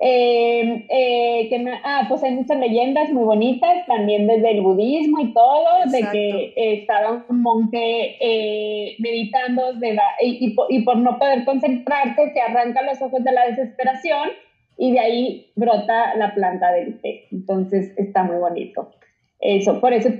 Eh, 0.00 0.86
eh, 0.88 1.48
que 1.48 1.64
ah, 1.82 2.06
pues 2.08 2.22
hay 2.22 2.30
muchas 2.30 2.56
leyendas 2.58 3.10
muy 3.10 3.24
bonitas, 3.24 3.84
también 3.86 4.28
desde 4.28 4.52
el 4.52 4.60
budismo 4.60 5.18
y 5.20 5.32
todo, 5.32 5.64
de 5.90 6.04
que 6.12 6.52
estaba 6.56 7.24
un 7.28 7.42
monje 7.42 8.16
eh, 8.20 8.94
meditando 9.00 9.72
de 9.72 9.98
y, 10.22 10.54
y, 10.68 10.82
por, 10.82 10.98
no 10.98 11.18
poder 11.18 11.44
concentrarse 11.44 12.32
se 12.32 12.40
arranca 12.40 12.82
los 12.82 13.02
ojos 13.02 13.24
de 13.24 13.32
la 13.32 13.48
desesperación 13.48 14.28
y 14.76 14.92
de 14.92 15.00
ahí 15.00 15.52
brota 15.56 16.14
la 16.14 16.32
planta 16.32 16.70
del 16.70 17.00
té. 17.00 17.26
Entonces 17.32 17.92
está 17.96 18.22
muy 18.22 18.36
bonito. 18.36 18.92
Eso, 19.40 19.80
por 19.80 19.92
eso 19.92 20.10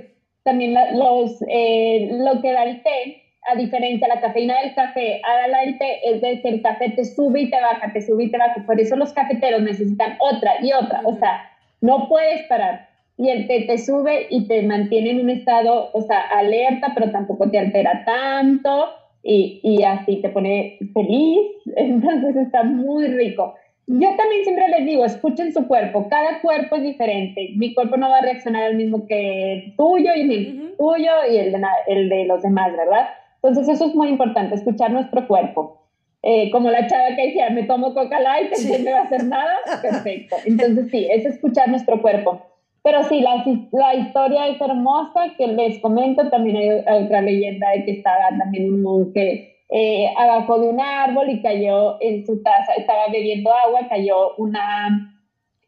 también 0.43 0.73
los, 0.73 1.39
lo 1.39 2.41
que 2.41 2.51
da 2.51 2.63
el 2.65 2.83
té 2.83 3.28
a 3.51 3.55
diferencia, 3.55 4.07
la 4.07 4.21
cafeína 4.21 4.61
del 4.61 4.73
café, 4.73 5.21
a 5.23 5.47
la 5.47 5.59
del 5.61 5.77
té, 5.77 5.99
es 6.03 6.21
de 6.21 6.41
que 6.41 6.49
el 6.49 6.61
café 6.61 6.91
te 6.91 7.05
sube 7.05 7.41
y 7.41 7.49
te 7.49 7.59
baja, 7.59 7.91
te 7.91 8.01
sube 8.01 8.25
y 8.25 8.31
te 8.31 8.37
baja. 8.37 8.63
Por 8.65 8.79
eso 8.79 8.95
los 8.95 9.13
cafeteros 9.13 9.61
necesitan 9.61 10.17
otra 10.19 10.53
y 10.61 10.71
otra. 10.73 11.01
O 11.05 11.15
sea, 11.17 11.49
no 11.81 12.07
puedes 12.07 12.43
parar. 12.47 12.87
Y 13.17 13.29
el 13.29 13.47
té 13.47 13.65
te 13.67 13.77
sube 13.77 14.27
y 14.29 14.47
te 14.47 14.61
mantiene 14.63 15.11
en 15.11 15.21
un 15.21 15.29
estado, 15.29 15.89
o 15.93 16.01
sea, 16.01 16.21
alerta, 16.21 16.91
pero 16.95 17.11
tampoco 17.11 17.49
te 17.49 17.59
altera 17.59 18.03
tanto. 18.05 18.89
Y, 19.23 19.59
y 19.63 19.83
así 19.83 20.21
te 20.21 20.29
pone 20.29 20.77
feliz. 20.93 21.39
Entonces 21.75 22.35
está 22.35 22.63
muy 22.63 23.07
rico. 23.07 23.55
Yo 23.91 24.07
también 24.15 24.43
siempre 24.43 24.67
les 24.67 24.85
digo, 24.85 25.03
escuchen 25.03 25.51
su 25.51 25.67
cuerpo, 25.67 26.07
cada 26.09 26.41
cuerpo 26.41 26.75
es 26.75 26.83
diferente, 26.83 27.53
mi 27.55 27.73
cuerpo 27.73 27.97
no 27.97 28.07
va 28.07 28.19
a 28.19 28.21
reaccionar 28.21 28.61
al 28.61 28.75
mismo 28.75 29.07
que 29.07 29.53
el 29.53 29.75
tuyo 29.75 30.11
y 30.15 30.31
el 30.31 30.75
tuyo 30.77 31.11
y 31.27 31.37
el 31.37 31.51
de, 31.51 31.59
el 31.87 32.07
de 32.07 32.25
los 32.25 32.43
demás, 32.43 32.71
¿verdad? 32.77 33.09
Entonces 33.41 33.69
eso 33.69 33.85
es 33.85 33.95
muy 33.95 34.09
importante, 34.09 34.55
escuchar 34.55 34.91
nuestro 34.91 35.27
cuerpo. 35.27 35.79
Eh, 36.21 36.51
como 36.51 36.69
la 36.69 36.85
chava 36.87 37.15
que 37.15 37.27
decía, 37.27 37.49
me 37.49 37.63
tomo 37.63 37.93
Coca 37.93 38.19
Light, 38.19 38.53
sí. 38.53 38.71
no 38.71 38.79
me 38.79 38.91
va 38.91 38.99
a 38.99 39.03
hacer 39.03 39.23
nada, 39.25 39.55
perfecto. 39.81 40.35
Entonces 40.45 40.89
sí, 40.91 41.07
es 41.09 41.25
escuchar 41.25 41.69
nuestro 41.69 42.01
cuerpo. 42.01 42.41
Pero 42.83 43.03
sí, 43.03 43.21
la, 43.21 43.43
la 43.71 43.95
historia 43.95 44.47
es 44.47 44.59
hermosa, 44.59 45.33
que 45.37 45.47
les 45.47 45.79
comento, 45.79 46.29
también 46.29 46.57
hay 46.57 46.69
otra 47.03 47.21
leyenda 47.21 47.69
de 47.71 47.85
que 47.85 47.91
estaba 47.91 48.29
también 48.37 48.73
un 48.73 48.81
monje 48.81 49.57
eh, 49.69 50.11
abajo 50.17 50.59
de 50.59 50.69
un 50.69 50.79
árbol 50.79 51.29
y 51.29 51.41
cayó 51.41 52.01
en 52.01 52.25
su 52.25 52.41
taza, 52.41 52.73
estaba 52.73 53.07
bebiendo 53.11 53.53
agua, 53.53 53.87
cayó 53.89 54.35
una 54.37 55.15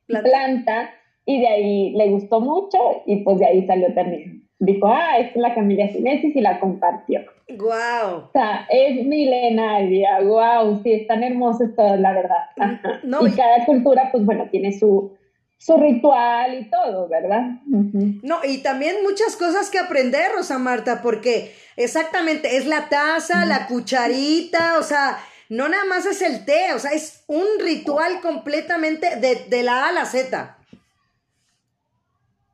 planta, 0.08 0.30
planta 0.30 0.90
y 1.26 1.40
de 1.40 1.48
ahí 1.48 1.92
le 1.92 2.10
gustó 2.10 2.42
mucho 2.42 2.78
y 3.06 3.18
pues 3.18 3.40
de 3.40 3.46
ahí 3.46 3.66
salió 3.68 3.94
también 3.94 4.42
dijo, 4.62 4.88
ah, 4.88 5.18
esta 5.18 5.32
es 5.32 5.42
la 5.42 5.56
Camilla 5.56 5.88
Cinesis 5.90 6.36
y 6.36 6.42
la 6.42 6.60
compartió. 6.60 7.22
Wow. 7.58 8.26
O 8.28 8.30
sea, 8.32 8.68
es 8.70 9.06
milenaria, 9.06 10.20
wow, 10.22 10.82
sí, 10.84 10.94
están 10.94 11.24
hermosos 11.24 11.76
todos, 11.76 12.00
la 12.00 12.14
verdad. 12.14 13.02
No, 13.04 13.28
y, 13.28 13.32
cada 13.32 13.66
cultura, 13.66 14.10
pues 14.12 14.26
bueno, 14.26 14.48
tiene 14.50 14.72
su, 14.78 15.18
su 15.58 15.78
ritual 15.78 16.60
y 16.60 16.70
todo, 16.70 17.08
¿verdad? 17.08 17.42
No, 17.66 18.40
y 18.44 18.60
también 18.60 18.98
muchas 19.04 19.36
cosas 19.36 19.70
que 19.70 19.80
aprender, 19.80 20.32
Rosa 20.36 20.60
Marta, 20.60 21.02
porque 21.02 21.54
exactamente 21.76 22.58
es 22.58 22.66
la 22.68 22.90
taza, 22.90 23.46
la 23.46 23.68
cucharita, 23.68 24.78
o 24.80 24.84
sea, 24.84 25.18
no 25.50 25.68
nada 25.68 25.86
más 25.86 26.06
es 26.06 26.22
el 26.22 26.46
té, 26.46 26.74
o 26.74 26.80
sea, 26.80 26.92
es 26.92 27.24
un 27.28 27.46
ritual 27.60 28.22
completamente 28.22 29.18
de, 29.18 29.36
de 29.50 29.64
la 29.64 29.86
A 29.86 29.90
a 29.90 29.92
la 29.92 30.06
Z. 30.06 30.58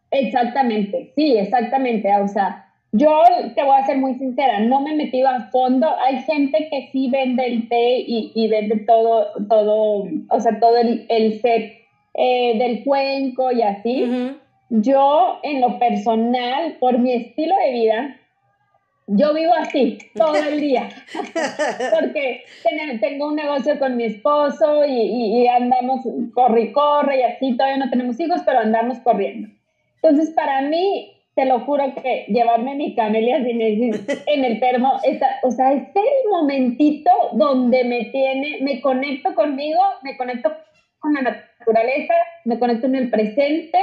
Exactamente, 0.10 1.12
sí, 1.16 1.38
exactamente, 1.38 2.10
o 2.22 2.28
sea, 2.28 2.67
yo 2.92 3.22
te 3.56 3.64
voy 3.64 3.76
a 3.76 3.86
ser 3.86 3.98
muy 3.98 4.16
sincera, 4.16 4.60
no 4.60 4.82
me 4.82 4.92
he 4.94 4.96
metido 4.96 5.28
a 5.28 5.50
fondo. 5.52 5.88
Hay 6.06 6.22
gente 6.22 6.68
que 6.70 6.90
sí 6.92 7.10
vende 7.10 7.46
el 7.46 7.70
té 7.70 8.04
y, 8.08 8.48
vende 8.48 8.78
todo, 8.88 9.28
todo, 9.50 10.06
o 10.30 10.40
sea, 10.40 10.60
todo 10.60 10.78
el, 10.78 11.42
set 11.42 11.74
eh, 12.14 12.58
del 12.58 12.84
cuenco 12.84 13.52
y 13.52 13.62
así. 13.62 14.38
Yo, 14.70 15.40
en 15.44 15.62
lo 15.62 15.80
personal, 15.80 16.78
por 16.80 17.00
mi 17.00 17.14
estilo 17.14 17.56
de 17.66 17.72
vida, 17.72 18.18
yo 19.08 19.34
vivo 19.34 19.54
así 19.58 19.98
todo 20.16 20.36
el 20.36 20.60
día, 20.60 20.90
porque 21.94 22.44
tengo 23.00 23.28
un 23.30 23.38
negocio 23.38 23.80
con 23.80 23.96
mi 23.96 24.04
esposo 24.04 24.86
y, 24.86 25.44
y, 25.44 25.48
andamos 25.48 26.02
corre 26.34 26.64
y 26.64 26.72
corre 26.74 27.20
y 27.20 27.24
así, 27.24 27.56
todavía 27.56 27.86
no 27.86 27.90
tenemos 27.90 28.20
hijos, 28.20 28.42
pero 28.46 28.60
andamos 28.60 29.00
corriendo. 29.00 29.48
Entonces, 30.02 30.34
para 30.34 30.62
mí, 30.64 31.17
te 31.38 31.46
lo 31.46 31.60
juro 31.60 31.84
que 32.02 32.26
llevarme 32.30 32.74
mi 32.74 32.96
camelia 32.96 33.38
en 33.38 34.44
el 34.44 34.60
termo, 34.60 34.94
o 35.44 35.52
sea, 35.52 35.72
es 35.72 35.84
el 35.94 36.30
momentito 36.32 37.12
donde 37.34 37.84
me 37.84 38.06
tiene, 38.06 38.58
me 38.62 38.82
conecto 38.82 39.36
conmigo, 39.36 39.80
me 40.02 40.18
conecto 40.18 40.52
con 40.98 41.14
la 41.14 41.22
naturaleza, 41.22 42.16
me 42.44 42.58
conecto 42.58 42.88
en 42.88 42.96
el 42.96 43.12
presente. 43.12 43.78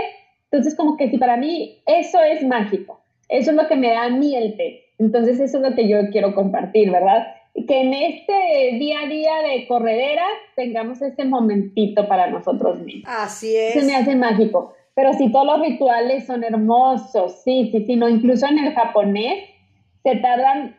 Entonces, 0.50 0.74
como 0.74 0.96
que 0.96 1.08
si 1.10 1.16
para 1.16 1.36
mí 1.36 1.80
eso 1.86 2.20
es 2.24 2.44
mágico, 2.44 3.04
eso 3.28 3.52
es 3.52 3.56
lo 3.56 3.68
que 3.68 3.76
me 3.76 3.90
da 3.90 4.06
a 4.06 4.10
mí 4.10 4.34
el 4.34 4.56
té. 4.56 4.86
Entonces, 4.98 5.38
eso 5.38 5.58
es 5.58 5.62
lo 5.62 5.76
que 5.76 5.88
yo 5.88 6.10
quiero 6.10 6.34
compartir, 6.34 6.90
¿verdad? 6.90 7.36
Que 7.68 7.82
en 7.82 7.94
este 7.94 8.78
día 8.80 9.02
a 9.02 9.06
día 9.06 9.42
de 9.42 9.68
corredera 9.68 10.24
tengamos 10.56 11.00
ese 11.02 11.24
momentito 11.24 12.08
para 12.08 12.26
nosotros 12.26 12.80
mismos. 12.80 13.14
Así 13.16 13.54
es. 13.54 13.74
Se 13.74 13.84
me 13.84 13.94
hace 13.94 14.16
mágico. 14.16 14.74
Pero 14.94 15.12
sí, 15.14 15.30
todos 15.33 15.46
los 15.46 15.61
rituales 15.61 16.26
son 16.26 16.44
hermosos, 16.44 17.42
sí, 17.42 17.70
sí, 17.72 17.85
sí, 17.85 17.96
no, 17.96 18.09
incluso 18.09 18.46
en 18.46 18.59
el 18.59 18.74
japonés 18.74 19.44
se 20.04 20.16
tardan, 20.16 20.76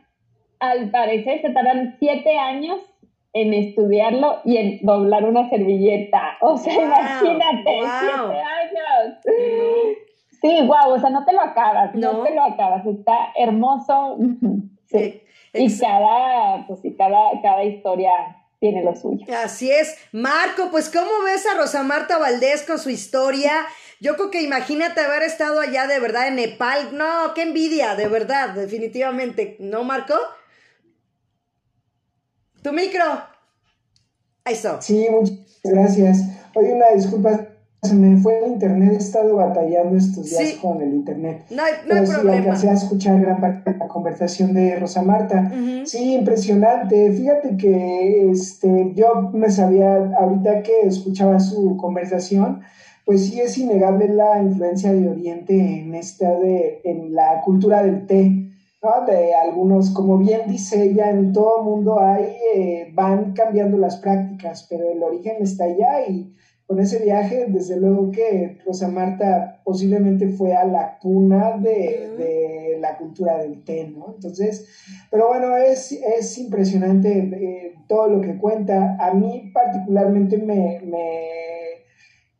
al 0.59 0.89
parecer, 0.89 1.41
se 1.41 1.49
tardan 1.49 1.97
siete 1.99 2.37
años 2.37 2.79
en 3.33 3.53
estudiarlo 3.53 4.39
y 4.45 4.57
en 4.57 4.79
doblar 4.83 5.25
una 5.25 5.49
servilleta. 5.49 6.37
O 6.39 6.55
sea, 6.55 6.73
imagínate, 6.73 7.79
siete 7.99 8.41
años. 8.41 9.17
Sí, 10.41 10.61
wow, 10.61 10.93
o 10.93 10.99
sea, 10.99 11.09
no 11.09 11.25
te 11.25 11.33
lo 11.33 11.41
acabas, 11.41 11.93
no, 11.95 12.23
te 12.23 12.33
lo 12.33 12.43
acabas, 12.43 12.85
está 12.85 13.31
hermoso. 13.35 14.17
Sí. 14.87 15.19
Y 15.51 15.79
cada, 15.79 16.67
pues 16.67 16.79
sí, 16.81 16.95
cada, 16.95 17.41
cada 17.41 17.63
historia 17.63 18.11
tiene 18.59 18.83
lo 18.83 18.95
suyo. 18.95 19.25
Así 19.43 19.71
es. 19.71 19.97
Marco, 20.11 20.69
pues 20.69 20.91
¿cómo 20.91 21.09
ves 21.25 21.45
a 21.47 21.57
Rosa 21.57 21.81
Marta 21.81 22.19
Valdés 22.19 22.63
con 22.63 22.77
su 22.77 22.91
historia? 22.91 23.51
Yo 24.05 24.15
creo 24.17 24.29
que 24.29 24.43
imagínate 24.43 25.01
haber 25.01 25.23
estado 25.23 25.59
allá 25.59 25.87
de 25.87 25.99
verdad 25.99 26.27
en 26.27 26.35
Nepal. 26.35 26.95
No, 26.95 27.33
qué 27.33 27.41
envidia, 27.41 27.95
de 27.95 28.07
verdad, 28.07 28.53
definitivamente. 28.53 29.57
¿No, 29.59 29.83
Marco? 29.83 30.13
Tu 32.61 32.71
micro. 32.71 33.03
Ahí 34.43 34.53
está. 34.53 34.79
Sí, 34.79 35.07
muchas 35.09 35.39
gracias. 35.63 36.19
Oye, 36.53 36.73
una 36.73 36.89
disculpa, 36.93 37.47
se 37.81 37.95
me 37.95 38.21
fue 38.21 38.37
el 38.45 38.51
internet, 38.51 38.91
he 38.93 38.97
estado 38.97 39.37
batallando 39.37 39.97
estos 39.97 40.29
días 40.29 40.53
con 40.61 40.83
el 40.83 40.93
internet. 40.93 41.47
No 41.49 41.63
hay, 41.63 41.73
no 41.87 41.95
hay 41.95 42.05
sí, 42.05 42.13
alcancé 42.13 42.69
a 42.69 42.73
escuchar 42.73 43.19
gran 43.19 43.41
parte 43.41 43.73
de 43.73 43.79
la 43.79 43.87
conversación 43.87 44.53
de 44.53 44.75
Rosa 44.75 45.01
Marta. 45.01 45.51
Sí, 45.85 46.13
impresionante. 46.13 47.11
Fíjate 47.11 47.57
que 47.57 48.29
este, 48.29 48.91
yo 48.93 49.31
me 49.33 49.49
sabía, 49.49 49.95
ahorita 50.19 50.61
que 50.61 50.81
escuchaba 50.81 51.39
su 51.39 51.75
conversación, 51.77 52.61
pues 53.05 53.27
sí 53.27 53.39
es 53.39 53.57
innegable 53.57 54.07
la 54.09 54.41
influencia 54.41 54.91
de 54.91 55.07
Oriente 55.07 55.53
en 55.53 55.93
esta 55.93 56.37
de, 56.39 56.81
en 56.83 57.13
la 57.13 57.41
cultura 57.41 57.83
del 57.83 58.07
té, 58.07 58.51
¿no? 58.81 59.05
De 59.05 59.33
algunos, 59.35 59.91
como 59.91 60.17
bien 60.17 60.41
dice 60.47 60.83
ella, 60.83 61.11
en 61.11 61.31
todo 61.31 61.59
el 61.59 61.65
mundo 61.65 61.99
hay, 61.99 62.25
eh, 62.55 62.91
van 62.93 63.33
cambiando 63.33 63.77
las 63.77 63.97
prácticas, 63.97 64.65
pero 64.69 64.89
el 64.89 65.03
origen 65.03 65.35
está 65.41 65.65
allá 65.65 66.07
y 66.07 66.33
con 66.65 66.79
ese 66.79 67.03
viaje, 67.03 67.45
desde 67.47 67.79
luego 67.79 68.09
que 68.09 68.57
Rosa 68.65 68.87
Marta 68.87 69.61
posiblemente 69.63 70.29
fue 70.29 70.55
a 70.55 70.65
la 70.65 70.97
cuna 70.97 71.57
de, 71.59 72.77
la 72.79 72.97
cultura 72.97 73.37
del 73.37 73.63
té, 73.63 73.87
¿no? 73.87 74.13
Entonces, 74.15 74.67
pero 75.11 75.27
bueno, 75.27 75.55
es, 75.57 75.91
es 75.91 76.37
impresionante 76.37 77.11
eh, 77.11 77.75
todo 77.87 78.07
lo 78.07 78.21
que 78.21 78.37
cuenta. 78.37 78.97
A 78.99 79.13
mí 79.13 79.51
particularmente 79.53 80.37
me 80.37 80.79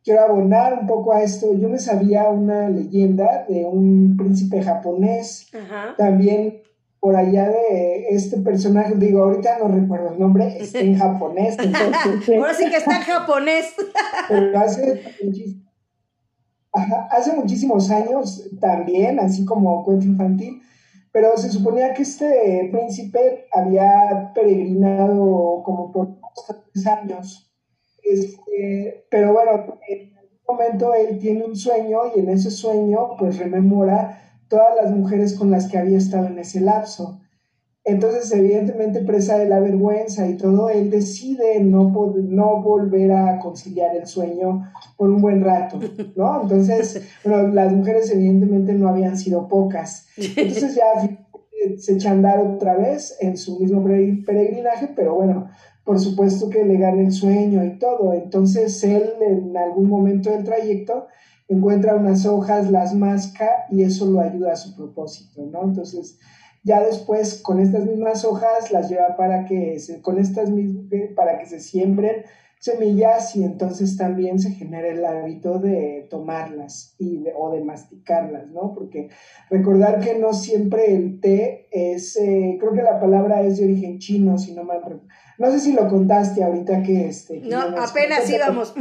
quiero 0.06 0.22
abonar 0.22 0.78
un 0.80 0.86
poco 0.86 1.12
a 1.12 1.22
esto. 1.22 1.52
Yo 1.54 1.68
me 1.68 1.80
sabía 1.80 2.28
una 2.28 2.68
leyenda 2.70 3.44
de 3.48 3.64
un 3.64 4.16
príncipe 4.16 4.62
japonés, 4.62 5.50
también 5.98 6.62
por 7.00 7.16
allá 7.16 7.48
de 7.48 8.06
este 8.10 8.38
personaje, 8.38 8.94
digo, 8.96 9.24
ahorita 9.24 9.58
no 9.58 9.68
recuerdo 9.68 10.12
el 10.12 10.18
nombre, 10.18 10.56
está 10.60 10.78
en 10.78 10.96
japonés. 10.96 11.56
Ahora 11.58 12.54
sí 12.54 12.70
que 12.70 12.76
está 12.76 12.96
en 12.96 13.02
japonés. 13.02 13.74
Pero 14.28 14.58
hace, 14.58 15.02
hace 17.10 17.32
muchísimos 17.32 17.90
años 17.90 18.48
también, 18.60 19.18
así 19.18 19.44
como 19.44 19.84
cuento 19.84 20.06
infantil, 20.06 20.62
pero 21.12 21.34
se 21.38 21.50
suponía 21.50 21.94
que 21.94 22.02
este 22.02 22.68
príncipe 22.70 23.46
había 23.50 24.32
peregrinado 24.34 25.62
como 25.64 25.90
por 25.90 26.08
tres 26.74 26.86
años 26.86 27.45
este, 28.10 29.06
pero 29.10 29.32
bueno, 29.32 29.78
en 29.88 30.16
algún 30.16 30.38
momento 30.48 30.94
él 30.94 31.18
tiene 31.18 31.44
un 31.44 31.56
sueño 31.56 31.98
y 32.14 32.20
en 32.20 32.30
ese 32.30 32.50
sueño 32.50 33.16
pues 33.18 33.38
rememora 33.38 34.22
todas 34.48 34.76
las 34.80 34.92
mujeres 34.92 35.34
con 35.34 35.50
las 35.50 35.68
que 35.68 35.78
había 35.78 35.98
estado 35.98 36.26
en 36.26 36.38
ese 36.38 36.60
lapso. 36.60 37.20
Entonces, 37.86 38.32
evidentemente, 38.32 39.00
presa 39.02 39.38
de 39.38 39.48
la 39.48 39.60
vergüenza 39.60 40.26
y 40.28 40.36
todo, 40.36 40.70
él 40.70 40.90
decide 40.90 41.60
no, 41.60 41.84
no 42.16 42.60
volver 42.60 43.12
a 43.12 43.38
conciliar 43.38 43.94
el 43.94 44.08
sueño 44.08 44.72
por 44.96 45.08
un 45.08 45.22
buen 45.22 45.44
rato, 45.44 45.78
¿no? 46.16 46.42
Entonces, 46.42 47.00
bueno, 47.24 47.46
las 47.48 47.72
mujeres 47.72 48.10
evidentemente 48.10 48.72
no 48.72 48.88
habían 48.88 49.16
sido 49.16 49.46
pocas. 49.46 50.08
Entonces 50.16 50.74
ya 50.74 51.18
se 51.78 51.94
echa 51.94 52.08
a 52.08 52.12
andar 52.12 52.40
otra 52.40 52.76
vez 52.76 53.16
en 53.20 53.36
su 53.36 53.60
mismo 53.60 53.84
peregrinaje, 53.84 54.88
pero 54.96 55.14
bueno, 55.14 55.48
por 55.86 56.00
supuesto 56.00 56.50
que 56.50 56.64
le 56.64 56.78
gana 56.78 57.00
el 57.00 57.12
sueño 57.12 57.64
y 57.64 57.78
todo. 57.78 58.12
Entonces 58.12 58.82
él 58.82 59.12
en 59.20 59.56
algún 59.56 59.88
momento 59.88 60.30
del 60.30 60.42
trayecto 60.42 61.06
encuentra 61.48 61.94
unas 61.94 62.26
hojas, 62.26 62.72
las 62.72 62.92
masca 62.92 63.66
y 63.70 63.84
eso 63.84 64.04
lo 64.06 64.20
ayuda 64.20 64.52
a 64.52 64.56
su 64.56 64.74
propósito, 64.74 65.46
¿no? 65.46 65.62
Entonces 65.62 66.18
ya 66.64 66.84
después 66.84 67.40
con 67.40 67.60
estas 67.60 67.86
mismas 67.86 68.24
hojas 68.24 68.72
las 68.72 68.90
lleva 68.90 69.16
para 69.16 69.44
que 69.44 69.78
se, 69.78 70.02
con 70.02 70.18
estas 70.18 70.50
para 71.14 71.38
que 71.38 71.46
se 71.46 71.60
siembren 71.60 72.24
semillas 72.58 73.36
y 73.36 73.44
entonces 73.44 73.96
también 73.96 74.40
se 74.40 74.50
genera 74.50 74.88
el 74.88 75.04
hábito 75.04 75.60
de 75.60 76.08
tomarlas 76.10 76.96
y 76.98 77.22
o 77.38 77.52
de 77.52 77.60
masticarlas, 77.60 78.48
¿no? 78.48 78.74
Porque 78.74 79.10
recordar 79.50 80.00
que 80.00 80.18
no 80.18 80.32
siempre 80.32 80.92
el 80.92 81.20
té 81.20 81.68
es, 81.70 82.16
eh, 82.16 82.56
creo 82.58 82.72
que 82.72 82.82
la 82.82 82.98
palabra 82.98 83.42
es 83.42 83.58
de 83.58 83.66
origen 83.66 84.00
chino, 84.00 84.36
si 84.36 84.52
no 84.52 84.64
mal 84.64 84.82
recuerdo 84.82 85.06
no 85.38 85.50
sé 85.50 85.60
si 85.60 85.72
lo 85.72 85.88
contaste 85.88 86.42
ahorita 86.42 86.82
que 86.82 87.08
este. 87.08 87.40
no, 87.40 87.60
apenas 87.60 88.28
íbamos. 88.30 88.74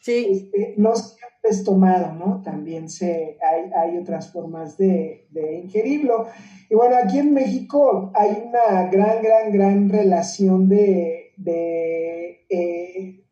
Sí. 0.00 0.26
Este, 0.30 0.74
no 0.78 0.96
siempre 0.96 1.50
es 1.50 1.62
tomado, 1.62 2.14
¿no? 2.14 2.42
También 2.42 2.88
se, 2.88 3.36
hay, 3.46 3.70
hay 3.76 3.98
otras 3.98 4.32
formas 4.32 4.76
de, 4.78 5.26
ingerirlo. 5.62 6.26
Y 6.70 6.74
bueno, 6.74 6.96
aquí 6.96 7.18
en 7.18 7.34
México 7.34 8.10
hay 8.14 8.44
una 8.48 8.88
gran, 8.88 9.22
gran, 9.22 9.52
gran 9.52 9.88
relación 9.88 10.68
de, 10.68 11.32
de 11.36 12.46
eh, 12.48 13.24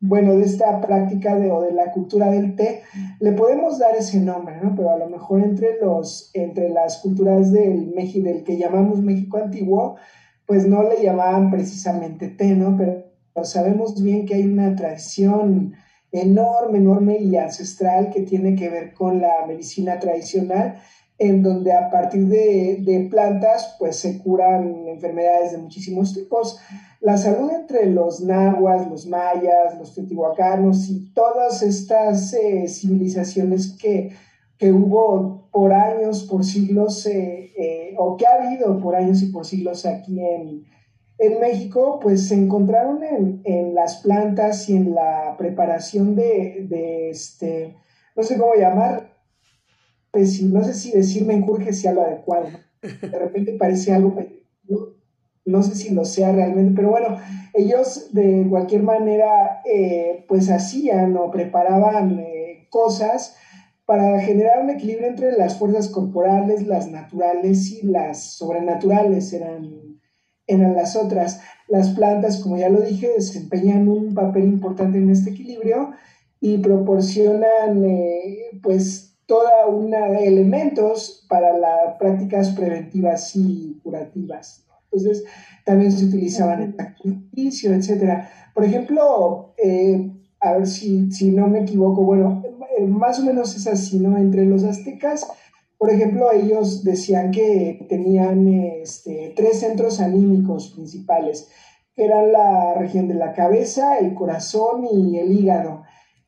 bueno, 0.00 0.34
de 0.36 0.44
esta 0.44 0.80
práctica 0.80 1.36
de, 1.36 1.50
o 1.50 1.62
de 1.62 1.72
la 1.72 1.92
cultura 1.92 2.30
del 2.30 2.54
té, 2.54 2.82
le 3.20 3.32
podemos 3.32 3.78
dar 3.78 3.96
ese 3.96 4.20
nombre, 4.20 4.56
¿no? 4.62 4.74
Pero 4.76 4.90
a 4.90 4.98
lo 4.98 5.08
mejor 5.08 5.42
entre, 5.42 5.80
los, 5.80 6.30
entre 6.34 6.68
las 6.68 6.98
culturas 6.98 7.52
del, 7.52 7.92
México, 7.94 8.26
del 8.26 8.44
que 8.44 8.56
llamamos 8.56 9.00
México 9.00 9.38
antiguo, 9.38 9.96
pues 10.46 10.66
no 10.66 10.82
le 10.82 11.02
llamaban 11.02 11.50
precisamente 11.50 12.28
té, 12.28 12.54
¿no? 12.54 12.76
Pero, 12.76 13.04
sabemos 13.44 14.02
bien 14.02 14.24
que 14.24 14.34
hay 14.34 14.44
una 14.44 14.74
tradición 14.74 15.74
enorme, 16.10 16.78
enorme 16.78 17.18
y 17.18 17.36
ancestral 17.36 18.10
que 18.10 18.22
tiene 18.22 18.54
que 18.54 18.70
ver 18.70 18.94
con 18.94 19.20
la 19.20 19.44
medicina 19.46 19.98
tradicional 19.98 20.78
en 21.18 21.42
donde 21.42 21.72
a 21.72 21.90
partir 21.90 22.26
de, 22.28 23.08
plantas 23.10 23.76
pues 23.78 23.96
se 23.96 24.18
curan 24.18 24.86
enfermedades 24.86 25.52
de 25.52 25.58
muchísimos 25.58 26.14
tipos. 26.14 26.58
La 27.00 27.16
salud 27.16 27.50
entre 27.50 27.86
los 27.86 28.20
nahuas, 28.20 28.88
los 28.88 29.06
mayas, 29.06 29.78
los 29.78 29.94
teotihuacanos 29.94 30.88
y 30.88 31.12
todas 31.14 31.62
estas 31.62 32.34
eh, 32.34 32.68
civilizaciones 32.68 33.76
que, 33.78 34.12
hubo 34.62 35.45
por 35.56 35.72
años, 35.72 36.24
por 36.24 36.44
siglos, 36.44 37.06
eh, 37.06 37.50
eh, 37.56 37.94
o 37.96 38.18
que 38.18 38.26
ha 38.26 38.34
habido 38.34 38.78
por 38.78 38.94
años 38.94 39.22
y 39.22 39.28
por 39.28 39.46
siglos 39.46 39.86
aquí 39.86 40.20
en, 40.20 40.66
México, 41.40 41.98
pues 41.98 42.28
se 42.28 42.34
encontraron 42.34 43.00
en, 43.02 43.74
las 43.74 44.02
plantas 44.02 44.68
y 44.68 44.76
en 44.76 44.94
la 44.94 45.34
preparación 45.38 46.14
de, 46.14 46.66
de 46.68 47.08
este, 47.08 47.74
no 48.14 48.22
sé 48.22 48.36
cómo 48.36 48.54
llamar, 48.54 49.14
no 50.12 50.62
sé 50.62 50.74
si 50.74 50.92
decir 50.92 51.24
menjurje 51.24 51.72
sea 51.72 51.94
lo 51.94 52.02
adecuado. 52.02 52.48
De 52.82 53.18
repente 53.18 53.56
parece 53.58 53.94
algo, 53.94 54.14
no, 55.46 55.62
sé 55.62 55.74
si 55.74 55.94
lo 55.94 56.04
sea 56.04 56.32
realmente, 56.32 56.74
pero 56.76 56.90
bueno, 56.90 57.16
ellos 57.54 58.12
de 58.12 58.46
cualquier 58.50 58.82
manera 58.82 59.62
eh, 59.64 60.26
pues 60.28 60.50
hacían 60.50 61.16
o 61.16 61.30
preparaban 61.30 62.22
cosas 62.68 63.38
para 63.86 64.20
generar 64.20 64.62
un 64.62 64.70
equilibrio 64.70 65.08
entre 65.08 65.32
las 65.32 65.58
fuerzas 65.58 65.88
corporales, 65.88 66.66
las 66.66 66.90
naturales 66.90 67.70
y 67.70 67.86
las 67.86 68.34
sobrenaturales 68.34 69.32
eran, 69.32 70.00
eran 70.46 70.74
las 70.74 70.96
otras. 70.96 71.40
Las 71.68 71.90
plantas, 71.90 72.40
como 72.40 72.56
ya 72.56 72.68
lo 72.68 72.80
dije, 72.80 73.08
desempeñan 73.16 73.88
un 73.88 74.12
papel 74.12 74.44
importante 74.44 74.98
en 74.98 75.10
este 75.10 75.30
equilibrio 75.30 75.92
y 76.40 76.58
proporcionan 76.58 77.80
pues 78.62 78.62
pues 78.62 79.16
toda 79.26 79.66
una 79.66 80.08
de 80.08 80.26
elementos 80.26 81.26
para 81.28 81.56
las 81.56 81.96
prácticas 81.98 82.50
preventivas 82.50 83.34
y 83.34 83.80
curativas. 83.82 84.64
Entonces, 84.84 85.24
también 85.64 85.90
se 85.90 86.04
utilizaban 86.04 86.62
en 86.62 86.76
sacrificio, 86.76 87.74
etc. 87.74 88.24
Por 88.54 88.64
ejemplo, 88.64 89.54
eh, 89.62 90.12
a 90.40 90.52
ver 90.52 90.66
si, 90.66 91.10
si, 91.10 91.32
no 91.32 91.48
me 91.48 91.60
equivoco, 91.60 92.02
bueno, 92.02 92.42
eh, 92.44 92.55
más 92.80 93.18
o 93.18 93.24
menos 93.24 93.56
es 93.56 93.66
así, 93.66 93.98
¿no? 93.98 94.16
Entre 94.18 94.44
los 94.44 94.64
aztecas, 94.64 95.26
por 95.78 95.90
ejemplo, 95.90 96.32
ellos 96.32 96.84
decían 96.84 97.30
que 97.30 97.84
tenían 97.88 98.48
este, 98.48 99.32
tres 99.36 99.60
centros 99.60 100.00
anímicos 100.00 100.70
principales, 100.70 101.48
eran 101.96 102.32
la 102.32 102.74
región 102.74 103.08
de 103.08 103.14
la 103.14 103.32
cabeza, 103.32 103.98
el 103.98 104.14
corazón 104.14 104.84
y 104.84 105.18
el 105.18 105.32
hígado. 105.32 105.82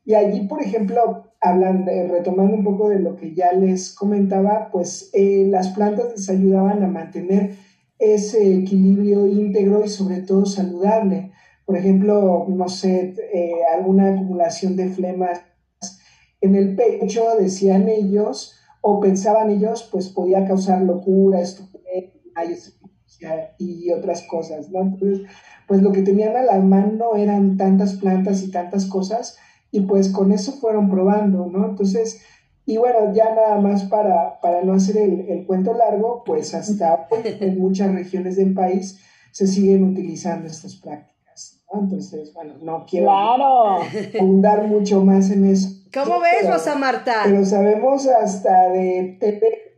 Y 0.05 0.15
allí, 0.15 0.41
por 0.47 0.61
ejemplo, 0.61 1.31
hablando, 1.41 1.91
retomando 2.09 2.55
un 2.55 2.63
poco 2.63 2.89
de 2.89 2.99
lo 2.99 3.15
que 3.15 3.33
ya 3.33 3.51
les 3.53 3.93
comentaba, 3.93 4.69
pues 4.71 5.09
eh, 5.13 5.45
las 5.47 5.69
plantas 5.69 6.11
les 6.11 6.29
ayudaban 6.29 6.83
a 6.83 6.87
mantener 6.87 7.55
ese 7.99 8.55
equilibrio 8.55 9.27
íntegro 9.27 9.83
y 9.83 9.89
sobre 9.89 10.21
todo 10.21 10.45
saludable. 10.45 11.31
Por 11.65 11.77
ejemplo, 11.77 12.45
no 12.49 12.67
sé, 12.67 13.13
eh, 13.33 13.59
alguna 13.71 14.13
acumulación 14.13 14.75
de 14.75 14.89
flemas 14.89 15.41
en 16.41 16.55
el 16.55 16.75
pecho, 16.75 17.25
decían 17.39 17.89
ellos, 17.89 18.55
o 18.81 18.99
pensaban 18.99 19.49
ellos, 19.49 19.87
pues 19.91 20.09
podía 20.09 20.45
causar 20.45 20.81
locura, 20.81 21.41
estupidez 21.41 22.13
y 23.57 23.91
otras 23.91 24.23
cosas, 24.23 24.69
¿no? 24.69 24.81
Entonces, 24.81 25.27
pues 25.67 25.81
lo 25.81 25.91
que 25.91 26.01
tenían 26.01 26.35
a 26.35 26.43
la 26.43 26.59
mano 26.59 27.15
eran 27.15 27.57
tantas 27.57 27.93
plantas 27.95 28.41
y 28.43 28.51
tantas 28.51 28.85
cosas 28.85 29.37
y 29.71 29.81
pues 29.81 30.09
con 30.09 30.31
eso 30.31 30.53
fueron 30.53 30.89
probando, 30.89 31.45
¿no? 31.45 31.65
Entonces, 31.65 32.21
y 32.65 32.77
bueno, 32.77 33.13
ya 33.13 33.33
nada 33.35 33.59
más 33.59 33.83
para, 33.83 34.39
para 34.41 34.63
no 34.63 34.73
hacer 34.73 34.97
el, 34.97 35.45
cuento 35.45 35.73
largo, 35.73 36.23
pues 36.25 36.53
hasta 36.53 37.07
en 37.23 37.59
muchas 37.59 37.93
regiones 37.93 38.35
del 38.35 38.53
país 38.53 38.99
se 39.31 39.47
siguen 39.47 39.83
utilizando 39.83 40.47
estas 40.47 40.75
prácticas, 40.75 41.61
¿no? 41.71 41.81
Entonces, 41.81 42.33
bueno, 42.33 42.55
no 42.61 42.85
quiero 42.87 43.07
claro. 43.07 43.81
abundar 44.19 44.67
mucho 44.67 45.03
más 45.03 45.29
en 45.29 45.45
eso. 45.45 45.69
¿Cómo 45.93 46.19
ves, 46.19 46.49
Rosa 46.49 46.75
Marta? 46.75 47.21
Pero 47.25 47.43
sabemos 47.45 48.07
hasta 48.07 48.69
de 48.69 49.17
Tete 49.19 49.77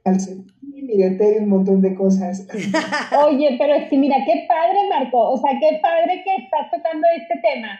y 0.74 0.98
de 0.98 1.12
Tete 1.12 1.40
un 1.40 1.50
montón 1.50 1.82
de 1.82 1.96
cosas. 1.96 2.48
Oye, 3.26 3.56
pero 3.60 3.74
es 3.76 3.90
que 3.90 3.98
mira, 3.98 4.18
qué 4.26 4.46
padre, 4.48 4.78
Marco, 4.90 5.32
o 5.32 5.38
sea, 5.38 5.52
qué 5.60 5.80
padre 5.82 6.24
que 6.24 6.36
estás 6.44 6.70
tocando 6.72 7.08
este 7.18 7.40
tema 7.42 7.80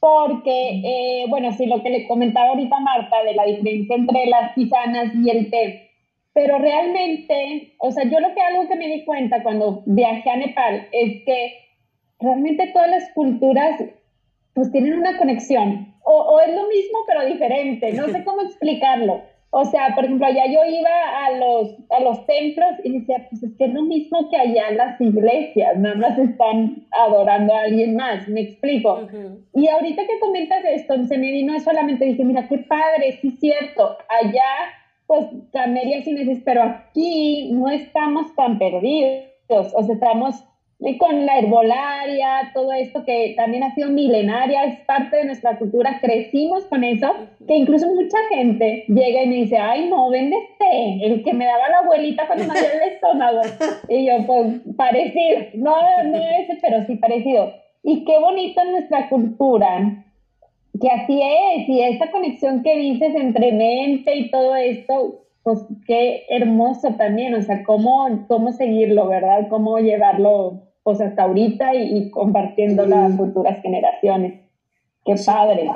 porque, 0.00 0.80
eh, 0.82 1.26
bueno, 1.28 1.52
sí, 1.52 1.66
lo 1.66 1.82
que 1.82 1.90
le 1.90 2.08
comentaba 2.08 2.48
ahorita 2.48 2.80
Marta 2.80 3.22
de 3.22 3.34
la 3.34 3.44
diferencia 3.44 3.96
entre 3.96 4.26
las 4.26 4.54
tisanas 4.54 5.14
y 5.14 5.28
el 5.28 5.50
té, 5.50 5.90
pero 6.32 6.58
realmente, 6.58 7.74
o 7.78 7.90
sea, 7.92 8.04
yo 8.04 8.18
lo 8.18 8.34
que 8.34 8.40
algo 8.40 8.66
que 8.66 8.76
me 8.76 8.88
di 8.88 9.04
cuenta 9.04 9.42
cuando 9.42 9.82
viajé 9.84 10.30
a 10.30 10.36
Nepal 10.36 10.88
es 10.90 11.22
que 11.24 11.52
realmente 12.18 12.70
todas 12.72 12.88
las 12.88 13.10
culturas 13.12 13.78
pues 14.54 14.70
tienen 14.72 14.94
una 14.94 15.16
conexión, 15.18 15.94
o, 16.02 16.12
o 16.12 16.40
es 16.40 16.54
lo 16.54 16.66
mismo 16.68 16.98
pero 17.06 17.24
diferente, 17.26 17.92
no 17.92 18.08
sé 18.08 18.24
cómo 18.24 18.42
explicarlo. 18.42 19.22
O 19.52 19.64
sea, 19.64 19.96
por 19.96 20.04
ejemplo, 20.04 20.26
allá 20.26 20.46
yo 20.46 20.64
iba 20.64 21.26
a 21.26 21.32
los, 21.32 21.74
a 21.90 22.00
los 22.00 22.24
templos 22.24 22.70
y 22.84 23.00
decía, 23.00 23.26
pues 23.28 23.42
es 23.42 23.56
que 23.56 23.64
es 23.64 23.74
lo 23.74 23.82
mismo 23.82 24.30
que 24.30 24.36
allá 24.36 24.68
en 24.68 24.76
las 24.76 25.00
iglesias, 25.00 25.76
nada 25.76 25.96
más 25.96 26.18
están 26.18 26.86
adorando 26.92 27.52
a 27.52 27.62
alguien 27.62 27.96
más, 27.96 28.28
me 28.28 28.42
explico. 28.42 29.08
Y 29.52 29.66
ahorita 29.66 30.02
que 30.06 30.20
comentas 30.20 30.64
esto, 30.64 31.02
se 31.04 31.18
me 31.18 31.32
vino 31.32 31.58
solamente, 31.58 32.04
dije, 32.04 32.24
mira, 32.24 32.46
qué 32.46 32.58
padre, 32.58 33.18
sí 33.20 33.28
es 33.28 33.40
cierto, 33.40 33.96
allá 34.08 34.40
pues 35.08 35.26
cambiaría 35.52 36.04
sin 36.04 36.14
necesidad, 36.14 36.44
pero 36.44 36.62
aquí 36.62 37.50
no 37.52 37.68
estamos 37.68 38.32
tan 38.36 38.60
perdidos, 38.60 39.74
o 39.74 39.82
sea, 39.82 39.94
estamos 39.96 40.44
y 40.82 40.96
con 40.96 41.26
la 41.26 41.38
herbolaria, 41.38 42.50
todo 42.54 42.72
esto 42.72 43.04
que 43.04 43.34
también 43.36 43.62
ha 43.62 43.74
sido 43.74 43.90
milenaria, 43.90 44.64
es 44.64 44.80
parte 44.86 45.18
de 45.18 45.24
nuestra 45.26 45.58
cultura, 45.58 45.98
crecimos 46.00 46.64
con 46.64 46.84
eso, 46.84 47.06
que 47.46 47.54
incluso 47.54 47.86
mucha 47.88 48.16
gente 48.30 48.84
llega 48.88 49.22
y 49.22 49.28
me 49.28 49.34
dice, 49.36 49.58
ay, 49.58 49.90
no, 49.90 50.08
vende 50.08 50.36
té, 50.58 51.04
el 51.04 51.22
que 51.22 51.34
me 51.34 51.44
daba 51.44 51.68
la 51.68 51.78
abuelita 51.78 52.26
cuando 52.26 52.46
me 52.46 52.52
hacía 52.54 52.72
el 52.72 52.92
estómago. 52.94 53.40
Y 53.88 54.06
yo, 54.06 54.26
pues, 54.26 54.60
parecido, 54.76 55.40
no, 55.54 55.76
no 56.04 56.16
ese, 56.16 56.58
pero 56.62 56.82
sí 56.86 56.96
parecido. 56.96 57.52
Y 57.82 58.04
qué 58.04 58.18
bonito 58.18 58.64
nuestra 58.64 59.10
cultura, 59.10 60.02
que 60.80 60.88
así 60.88 61.20
es, 61.20 61.68
y 61.68 61.82
esa 61.82 62.10
conexión 62.10 62.62
que 62.62 62.78
dices 62.78 63.14
entre 63.14 63.52
mente 63.52 64.16
y 64.16 64.30
todo 64.30 64.56
esto, 64.56 65.26
pues 65.42 65.58
qué 65.86 66.24
hermoso 66.30 66.94
también, 66.94 67.34
o 67.34 67.42
sea, 67.42 67.64
cómo, 67.64 68.24
cómo 68.28 68.52
seguirlo, 68.52 69.08
¿verdad? 69.08 69.48
Cómo 69.50 69.78
llevarlo 69.78 70.69
pues 70.82 71.00
hasta 71.00 71.22
ahorita 71.22 71.74
y, 71.74 72.10
compartiendo 72.10 72.86
las 72.86 73.16
futuras 73.16 73.60
generaciones. 73.62 74.40
Qué 75.04 75.14
padre. 75.24 75.70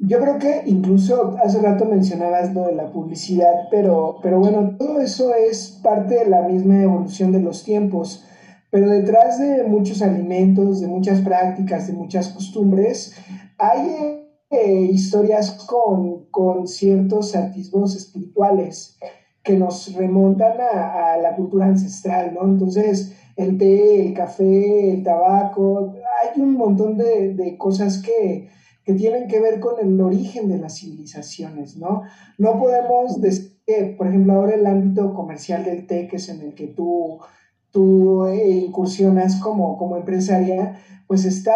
Yo 0.00 0.20
creo 0.20 0.38
que 0.38 0.62
incluso 0.66 1.36
hace 1.42 1.60
rato 1.60 1.84
mencionabas 1.84 2.54
lo 2.54 2.66
de 2.66 2.74
la 2.74 2.92
publicidad, 2.92 3.68
pero, 3.70 4.18
pero 4.22 4.38
bueno, 4.38 4.76
todo 4.78 5.00
eso 5.00 5.34
es 5.34 5.80
parte 5.82 6.20
de 6.20 6.30
la 6.30 6.42
misma 6.42 6.82
evolución 6.82 7.32
de 7.32 7.40
los 7.40 7.64
tiempos. 7.64 8.24
Pero 8.70 8.90
detrás 8.90 9.40
de 9.40 9.64
muchos 9.64 10.02
alimentos, 10.02 10.80
de 10.80 10.86
muchas 10.86 11.20
prácticas, 11.22 11.86
de 11.88 11.94
muchas 11.94 12.28
costumbres, 12.28 13.16
hay 13.56 14.24
eh, 14.50 14.88
historias 14.92 15.52
con, 15.66 16.26
con, 16.30 16.68
ciertos 16.68 17.34
atisbos 17.34 17.96
espirituales 17.96 18.98
que 19.42 19.56
nos 19.56 19.94
remontan 19.94 20.60
a, 20.60 21.14
a 21.14 21.16
la 21.16 21.34
cultura 21.34 21.66
ancestral, 21.66 22.34
¿no? 22.34 22.44
Entonces, 22.44 23.17
el 23.38 23.56
té, 23.56 24.06
el 24.08 24.14
café, 24.14 24.90
el 24.90 25.02
tabaco, 25.04 25.94
hay 26.22 26.40
un 26.40 26.54
montón 26.54 26.98
de, 26.98 27.56
cosas 27.56 28.02
que, 28.02 28.48
tienen 28.96 29.28
que 29.28 29.38
ver 29.38 29.60
con 29.60 29.78
el 29.86 30.00
origen 30.00 30.48
de 30.48 30.56
las 30.56 30.78
civilizaciones, 30.78 31.76
¿no? 31.76 32.04
No 32.38 32.58
podemos 32.58 33.20
decir 33.20 33.58
que, 33.66 33.94
por 33.98 34.06
ejemplo, 34.06 34.32
ahora 34.32 34.54
el 34.54 34.66
ámbito 34.66 35.12
comercial 35.12 35.62
del 35.62 35.86
té, 35.86 36.08
que 36.08 36.16
es 36.16 36.26
en 36.30 36.40
el 36.40 36.54
que 36.54 36.68
tú, 36.68 37.18
tú 37.70 38.24
eh, 38.24 38.48
incursionas 38.66 39.36
como, 39.36 39.76
como 39.76 39.98
empresaria, 39.98 40.78
pues 41.06 41.26
está, 41.26 41.52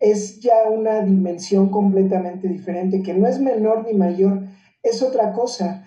es 0.00 0.38
ya 0.40 0.68
una 0.70 1.00
dimensión 1.00 1.70
completamente 1.70 2.46
diferente, 2.46 3.02
que 3.02 3.14
no 3.14 3.26
es 3.26 3.40
menor 3.40 3.86
ni 3.86 3.94
mayor, 3.94 4.42
es 4.82 5.02
otra 5.02 5.32
cosa 5.32 5.85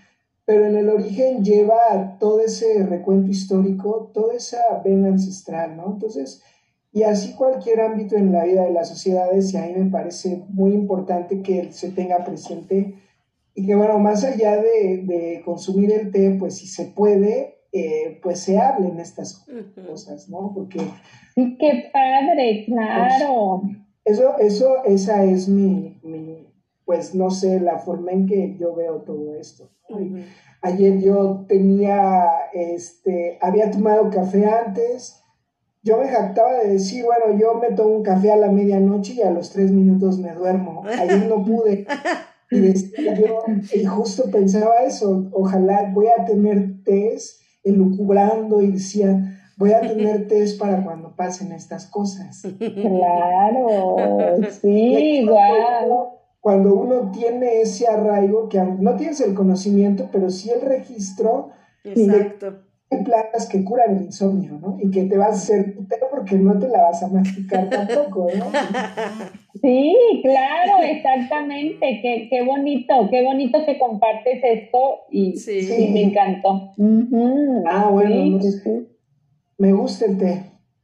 pero 0.50 0.66
en 0.66 0.76
el 0.76 0.90
origen 0.90 1.44
lleva 1.44 2.18
todo 2.20 2.42
ese 2.42 2.84
recuento 2.84 3.30
histórico, 3.30 4.10
toda 4.16 4.34
esa 4.34 4.82
vena 4.84 5.10
ancestral, 5.10 5.78
¿no? 5.78 5.92
Entonces, 5.92 6.42
y 6.92 7.04
así 7.04 7.36
cualquier 7.36 7.82
ámbito 7.82 8.16
en 8.16 8.32
la 8.32 8.46
vida 8.46 8.64
de 8.64 8.72
las 8.72 8.90
sociedades, 8.90 9.54
y 9.54 9.58
a 9.58 9.68
mí 9.68 9.74
me 9.76 9.92
parece 9.92 10.44
muy 10.50 10.74
importante 10.74 11.44
que 11.44 11.72
se 11.72 11.92
tenga 11.92 12.26
presente 12.26 12.96
y 13.54 13.64
que, 13.64 13.76
bueno, 13.76 14.00
más 14.00 14.24
allá 14.24 14.60
de, 14.60 15.40
consumir 15.46 15.92
el 15.92 16.10
té, 16.10 16.36
pues 16.40 16.58
si 16.58 16.66
se 16.66 16.86
puede, 16.86 17.60
eh, 17.72 18.20
pues 18.24 18.40
se 18.40 18.58
hablen 18.58 19.00
estas 19.00 19.46
cosas, 19.88 20.30
¿no? 20.30 20.52
Porque... 20.56 20.80
Sí, 21.36 21.58
qué 21.60 21.92
padre, 21.94 22.66
claro. 22.66 23.62
Pues, 24.04 24.18
eso, 24.18 24.40
eso, 24.40 24.84
esa 24.84 25.24
es 25.26 25.48
mi, 25.48 26.00
mi, 26.02 26.48
pues 26.86 27.14
no 27.14 27.30
sé, 27.30 27.60
la 27.60 27.78
forma 27.78 28.14
en 28.14 28.26
que 28.26 28.58
yo 28.60 28.74
veo 28.74 29.04
todo 29.04 29.36
esto. 29.36 29.70
Ayer 30.62 31.00
yo 31.00 31.46
tenía, 31.48 32.26
este, 32.54 33.38
había 33.42 33.72
tomado 33.72 34.10
café 34.10 34.46
antes. 34.46 35.24
Yo 35.82 35.98
me 35.98 36.10
jactaba 36.10 36.56
de 36.56 36.74
decir, 36.74 37.06
bueno, 37.06 37.40
yo 37.40 37.56
me 37.56 37.76
tomo 37.76 37.96
un 37.96 38.04
café 38.04 38.32
a 38.32 38.38
la 38.38 38.52
medianoche 38.52 39.14
y 39.14 39.22
a 39.22 39.32
los 39.32 39.52
tres 39.52 39.72
minutos 39.72 40.20
me 40.20 40.34
duermo. 40.34 40.84
Ayer 40.86 41.28
no 41.28 41.46
pude. 41.46 41.88
Y 42.52 42.74
yo 43.22 43.44
y 43.74 43.86
justo 43.86 44.30
pensaba 44.32 44.82
eso, 44.84 45.30
ojalá 45.32 45.92
voy 45.94 46.08
a 46.08 46.26
tener 46.26 46.84
test 46.84 47.42
elucubrando 47.64 48.62
y 48.62 48.72
decía, 48.72 49.38
voy 49.56 49.72
a 49.74 49.82
tener 49.82 50.28
test 50.28 50.60
para 50.60 50.84
cuando 50.84 51.16
pasen 51.16 51.52
estas 51.52 51.86
cosas. 51.88 52.42
Claro, 52.60 53.96
sí, 54.62 55.22
igual 55.22 56.19
cuando 56.40 56.74
uno 56.74 57.12
tiene 57.12 57.62
ese 57.62 57.88
arraigo, 57.88 58.48
que 58.48 58.60
no 58.60 58.96
tienes 58.96 59.20
el 59.22 59.34
conocimiento, 59.34 60.10
pero 60.12 60.30
sí 60.30 60.50
el 60.50 60.62
registro, 60.62 61.52
Exacto. 61.84 62.64
hay 62.90 63.04
plantas 63.04 63.48
que 63.50 63.64
curan 63.64 63.98
el 63.98 64.04
insomnio, 64.06 64.58
¿no? 64.62 64.78
Y 64.82 64.90
que 64.90 65.04
te 65.04 65.18
vas 65.18 65.30
a 65.30 65.34
hacer 65.34 65.76
putero 65.76 66.08
porque 66.10 66.36
no 66.38 66.58
te 66.58 66.70
la 66.70 66.84
vas 66.84 67.04
a 67.04 67.10
masticar 67.10 67.70
tampoco, 67.70 68.28
¿no? 68.38 68.46
Sí, 69.62 69.96
claro, 70.24 70.84
exactamente. 70.84 72.00
Qué, 72.02 72.28
qué 72.30 72.44
bonito, 72.44 73.08
qué 73.10 73.24
bonito 73.24 73.66
que 73.66 73.78
compartes 73.78 74.40
esto 74.42 75.02
y 75.12 75.36
sí, 75.36 75.90
me 75.92 76.04
encantó. 76.04 76.72
Ah, 77.66 77.90
bueno, 77.92 78.40
me 79.58 79.74
gusta 79.74 80.06
el 80.06 80.18
té. 80.18 80.44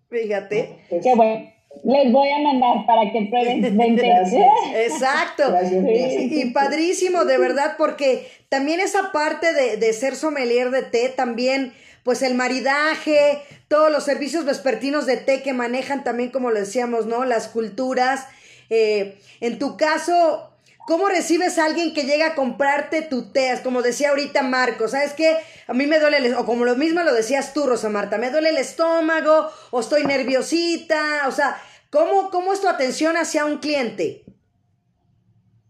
Fíjate. 0.09 0.77
Qué 0.89 1.15
bueno. 1.15 1.54
Les 1.83 2.11
voy 2.11 2.29
a 2.29 2.39
mandar 2.39 2.85
para 2.85 3.11
que 3.11 3.27
prueben 3.29 3.61
Exacto. 4.75 5.55
Y, 5.63 6.51
padrísimo, 6.51 7.25
de 7.25 7.37
verdad, 7.37 7.75
porque 7.77 8.27
también 8.49 8.79
esa 8.79 9.11
parte 9.11 9.53
de, 9.53 9.77
de, 9.77 9.93
ser 9.93 10.15
sommelier 10.15 10.71
de 10.71 10.83
té, 10.83 11.09
también, 11.09 11.73
pues 12.03 12.21
el 12.21 12.35
maridaje, 12.35 13.41
todos 13.67 13.91
los 13.91 14.03
servicios 14.03 14.45
vespertinos 14.45 15.05
de 15.05 15.17
té 15.17 15.41
que 15.41 15.53
manejan 15.53 16.03
también, 16.03 16.29
como 16.29 16.51
lo 16.51 16.59
decíamos, 16.59 17.05
¿no? 17.05 17.25
Las 17.25 17.47
culturas. 17.47 18.27
Eh, 18.69 19.17
en 19.41 19.59
tu 19.59 19.77
caso, 19.77 20.54
¿Cómo 20.85 21.07
recibes 21.07 21.57
a 21.57 21.65
alguien 21.65 21.93
que 21.93 22.03
llega 22.03 22.27
a 22.27 22.35
comprarte 22.35 23.01
tu 23.01 23.31
té? 23.31 23.51
Como 23.63 23.81
decía 23.81 24.09
ahorita 24.09 24.43
Marco, 24.43 24.87
¿sabes 24.87 25.13
qué? 25.13 25.35
A 25.67 25.73
mí 25.73 25.87
me 25.87 25.99
duele, 25.99 26.17
el, 26.17 26.35
o 26.35 26.45
como 26.45 26.63
lo 26.63 26.75
mismo 26.75 27.01
lo 27.01 27.13
decías 27.13 27.53
tú, 27.53 27.65
Rosa 27.65 27.89
Marta, 27.89 28.19
me 28.19 28.29
duele 28.29 28.49
el 28.49 28.57
estómago, 28.57 29.49
o 29.71 29.79
estoy 29.79 30.03
nerviosita, 30.03 31.23
o 31.27 31.31
sea, 31.31 31.57
¿cómo, 31.89 32.29
cómo 32.29 32.53
es 32.53 32.61
tu 32.61 32.67
atención 32.67 33.17
hacia 33.17 33.45
un 33.45 33.57
cliente? 33.57 34.21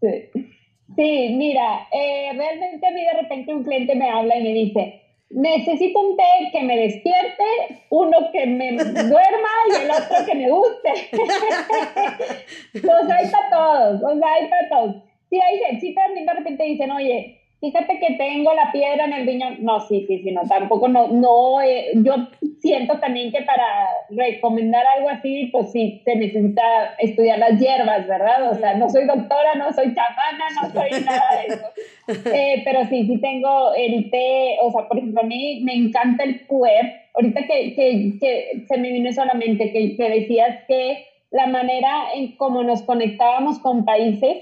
Sí, 0.00 1.34
mira, 1.34 1.88
eh, 1.92 2.32
realmente 2.34 2.86
a 2.86 2.90
mí 2.90 3.00
de 3.02 3.22
repente 3.22 3.54
un 3.54 3.64
cliente 3.64 3.94
me 3.94 4.10
habla 4.10 4.36
y 4.36 4.42
me 4.42 4.52
dice, 4.52 5.02
necesito 5.30 6.00
un 6.00 6.16
té 6.16 6.50
que 6.52 6.62
me 6.62 6.76
despierte, 6.76 7.44
uno 7.90 8.30
que 8.32 8.46
me 8.46 8.72
duerma 8.72 9.48
y 9.68 9.84
el 9.84 9.90
otro 9.90 10.24
que 10.26 10.34
me 10.34 10.50
guste. 10.50 10.92
pues 12.72 13.10
hay 13.10 13.30
para 13.30 13.50
todos, 13.50 14.02
o 14.02 14.18
sea, 14.18 14.32
hay 14.32 14.48
para 14.48 14.68
todos 14.68 14.96
sí, 15.30 15.38
hay, 15.40 15.80
sí 15.80 15.94
también 15.94 16.26
de 16.26 16.32
repente 16.32 16.64
dicen, 16.64 16.90
oye, 16.90 17.40
fíjate 17.60 17.98
que 17.98 18.14
tengo 18.14 18.52
la 18.54 18.70
piedra 18.72 19.04
en 19.04 19.12
el 19.12 19.26
riñón. 19.26 19.56
No, 19.60 19.80
sí, 19.80 20.04
sí, 20.06 20.22
sí, 20.22 20.32
no, 20.32 20.42
tampoco, 20.42 20.88
no, 20.88 21.08
no, 21.08 21.60
eh, 21.60 21.92
yo 21.94 22.14
siento 22.60 22.98
también 22.98 23.32
que 23.32 23.42
para 23.42 23.88
recomendar 24.10 24.84
algo 24.96 25.08
así, 25.08 25.48
pues 25.52 25.72
sí, 25.72 26.02
se 26.04 26.16
necesita 26.16 26.94
estudiar 26.98 27.38
las 27.38 27.58
hierbas, 27.60 28.06
¿verdad? 28.06 28.50
O 28.50 28.54
sea, 28.54 28.74
no 28.74 28.88
soy 28.88 29.06
doctora, 29.06 29.54
no 29.56 29.72
soy 29.72 29.94
chamana, 29.94 30.44
no 30.62 30.70
soy 30.70 30.90
nada 31.04 31.28
de 31.36 31.54
eso. 31.54 31.66
Eh, 32.08 32.62
pero 32.64 32.84
sí, 32.84 33.04
sí 33.04 33.20
tengo 33.20 33.74
el 33.74 34.08
té, 34.12 34.58
o 34.62 34.70
sea, 34.70 34.86
por 34.86 34.96
ejemplo, 34.96 35.22
a 35.22 35.26
mí 35.26 35.60
me 35.64 35.74
encanta 35.74 36.22
el 36.22 36.38
puer. 36.46 37.00
Ahorita 37.14 37.40
que, 37.48 37.74
que, 37.74 38.12
que 38.20 38.64
se 38.68 38.78
me 38.78 38.92
vino 38.92 39.12
solamente 39.12 39.72
que, 39.72 39.96
que 39.96 40.10
decías 40.10 40.56
que 40.68 41.04
la 41.32 41.48
manera 41.48 42.12
en 42.14 42.36
cómo 42.36 42.62
nos 42.62 42.82
conectábamos 42.82 43.58
con 43.58 43.84
países, 43.84 44.36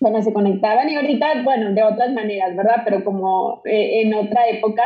bueno, 0.00 0.22
se 0.22 0.32
conectaban 0.32 0.88
y 0.88 0.94
ahorita, 0.94 1.42
bueno, 1.42 1.72
de 1.72 1.82
otras 1.82 2.12
maneras, 2.12 2.54
¿verdad? 2.56 2.82
Pero 2.84 3.04
como 3.04 3.62
eh, 3.64 4.02
en 4.02 4.14
otra 4.14 4.48
época, 4.48 4.84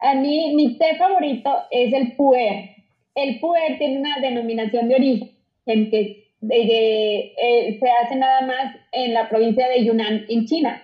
a 0.00 0.14
mí 0.14 0.54
mi 0.54 0.76
té 0.78 0.96
favorito 0.96 1.50
es 1.70 1.92
el 1.92 2.12
puer. 2.12 2.70
El 3.14 3.40
puer 3.40 3.78
tiene 3.78 3.98
una 3.98 4.18
denominación 4.20 4.88
de 4.88 4.94
origen 4.94 5.90
que 5.90 6.28
eh, 6.50 7.78
se 7.80 7.90
hace 7.90 8.16
nada 8.16 8.42
más 8.42 8.76
en 8.92 9.14
la 9.14 9.28
provincia 9.28 9.68
de 9.68 9.84
Yunnan, 9.84 10.24
en 10.28 10.44
China. 10.46 10.82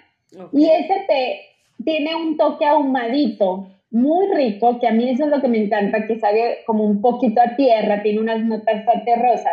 Y 0.53 0.67
ese 0.67 1.05
té 1.07 1.41
tiene 1.85 2.15
un 2.15 2.37
toque 2.37 2.65
ahumadito, 2.65 3.69
muy 3.91 4.27
rico, 4.35 4.81
que 4.81 4.89
a 4.89 4.93
mí 4.93 5.09
eso 5.09 5.25
es 5.25 5.31
lo 5.31 5.41
que 5.41 5.47
me 5.47 5.59
encanta, 5.59 6.07
que 6.07 6.19
sabe 6.19 6.59
como 6.67 6.83
un 6.83 7.01
poquito 7.01 7.41
a 7.41 7.55
tierra, 7.55 8.03
tiene 8.03 8.21
unas 8.21 8.45
notas 8.45 8.85
terrosas. 9.05 9.53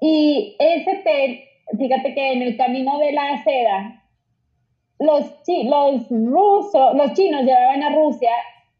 Y 0.00 0.54
ese 0.58 0.96
té 0.96 1.48
fíjate 1.78 2.14
que 2.14 2.32
en 2.32 2.42
el 2.42 2.56
camino 2.56 2.98
de 2.98 3.12
la 3.12 3.42
seda, 3.42 4.02
los, 4.98 5.24
los 5.64 6.08
rusos, 6.10 6.94
los 6.94 7.12
chinos 7.14 7.42
llevaban 7.42 7.82
a 7.82 7.94
Rusia 7.94 8.30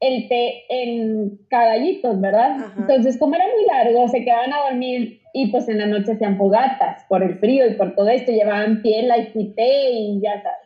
el 0.01 0.29
té 0.29 0.65
en 0.69 1.39
caballitos, 1.49 2.21
¿verdad? 2.21 2.57
Entonces, 2.77 3.19
como 3.19 3.35
era 3.35 3.45
muy 3.45 3.67
largo, 3.67 4.09
se 4.09 4.25
quedaban 4.25 4.53
a 4.53 4.71
dormir 4.71 5.21
y 5.33 5.49
pues 5.49 5.69
en 5.69 5.79
la 5.79 5.87
noche 5.87 6.13
hacían 6.13 6.37
fogatas 6.37 7.05
por 7.09 7.23
el 7.23 7.39
frío 7.39 7.67
y 7.67 7.75
por 7.75 7.95
todo 7.95 8.09
esto, 8.09 8.31
llevaban 8.31 8.83
piel 8.83 9.11
y 9.35 9.45
té 9.55 9.91
y 9.91 10.21
ya 10.21 10.43
sabes. 10.43 10.65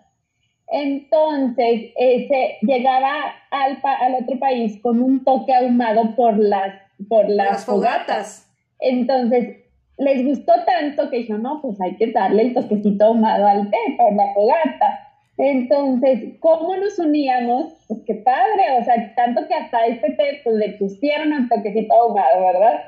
Entonces, 0.71 1.93
ese 1.97 2.59
llegaba 2.61 3.35
al, 3.51 3.79
al 3.83 4.23
otro 4.23 4.39
país 4.39 4.79
con 4.83 5.01
un 5.01 5.25
toque 5.25 5.55
ahumado 5.55 6.15
por 6.15 6.39
las, 6.39 6.75
por 7.09 7.29
las, 7.29 7.65
fogatas. 7.65 8.51
Entonces, 8.79 9.57
les 9.99 10.25
gustó 10.25 10.53
tanto 10.65 11.11
que 11.11 11.19
dijo, 11.19 11.37
no, 11.39 11.61
pues 11.61 11.81
hay 11.81 11.97
que 11.97 12.13
darle 12.13 12.43
el 12.43 12.55
toquecito 12.55 13.05
ahumado 13.05 13.47
al 13.47 13.69
té 13.69 13.77
por 13.97 14.15
la 14.15 14.33
fogata. 14.33 15.05
Entonces, 15.37 16.37
¿cómo 16.41 16.77
nos 16.77 16.99
uníamos? 16.99 17.73
Pues 17.89 18.01
qué 18.07 18.15
padre, 18.15 18.79
o 18.81 18.85
sea, 18.85 19.15
tanto 19.15 19.47
que 19.47 19.55
hasta 19.55 19.87
este 19.87 20.11
té 20.13 20.41
pues, 20.45 20.57
le 20.57 20.71
pusieron 20.71 21.33
un 21.33 21.49
toquecito 21.49 21.95
ahumado, 21.95 22.41
¿verdad? 22.41 22.81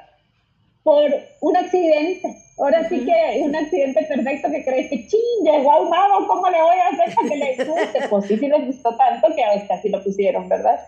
Por 0.83 1.11
un 1.41 1.57
accidente. 1.57 2.37
Ahora 2.59 2.89
sí 2.89 3.05
que 3.05 3.41
un 3.43 3.57
accidente 3.57 4.05
perfecto 4.05 4.51
que 4.51 4.65
crees 4.65 4.91
que 4.91 5.07
ching, 5.07 5.45
llegó 5.45 5.73
ahumado, 5.73 6.27
¿cómo 6.27 6.49
le 6.49 6.63
voy 6.63 6.77
a 6.77 6.89
hacer 6.89 7.15
para 7.15 7.29
que 7.29 7.37
le 7.37 7.65
guste? 7.65 8.09
Pues 8.09 8.27
sí, 8.27 8.37
sí 8.37 8.49
les 8.49 8.67
gustó 8.67 8.97
tanto 8.97 9.35
que 9.35 9.43
hasta 9.43 9.81
sí 9.81 9.89
lo 9.89 10.03
pusieron, 10.03 10.49
¿verdad? 10.49 10.79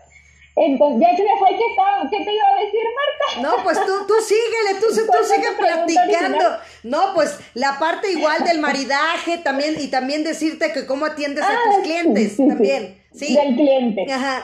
Entonces, 0.55 1.01
ya 1.01 1.17
se 1.17 1.23
me 1.23 1.29
fue 1.39 1.49
que 1.49 1.65
estaba, 1.69 2.07
¿qué 2.11 2.17
te 2.17 2.31
iba 2.31 2.47
a 2.47 2.63
decir, 2.63 2.81
Marta? 2.95 3.41
No, 3.41 3.63
pues 3.63 3.79
tú, 3.79 4.07
tú 4.07 4.13
síguele, 4.21 4.79
tú, 4.79 4.87
tú 4.87 5.23
sigue 5.23 5.47
platicando. 5.57 6.57
No, 6.83 7.13
pues 7.15 7.39
la 7.55 7.79
parte 7.79 8.11
igual 8.11 8.43
del 8.43 8.59
maridaje 8.59 9.39
también, 9.39 9.75
y 9.79 9.87
también 9.87 10.23
decirte 10.23 10.71
que 10.71 10.85
cómo 10.85 11.05
atiendes 11.05 11.43
a 11.43 11.49
ah, 11.49 11.57
tus 11.65 11.83
clientes 11.83 12.37
también. 12.37 13.01
Sí. 13.13 13.35
Del 13.35 13.55
cliente. 13.55 14.05
Ajá. 14.11 14.43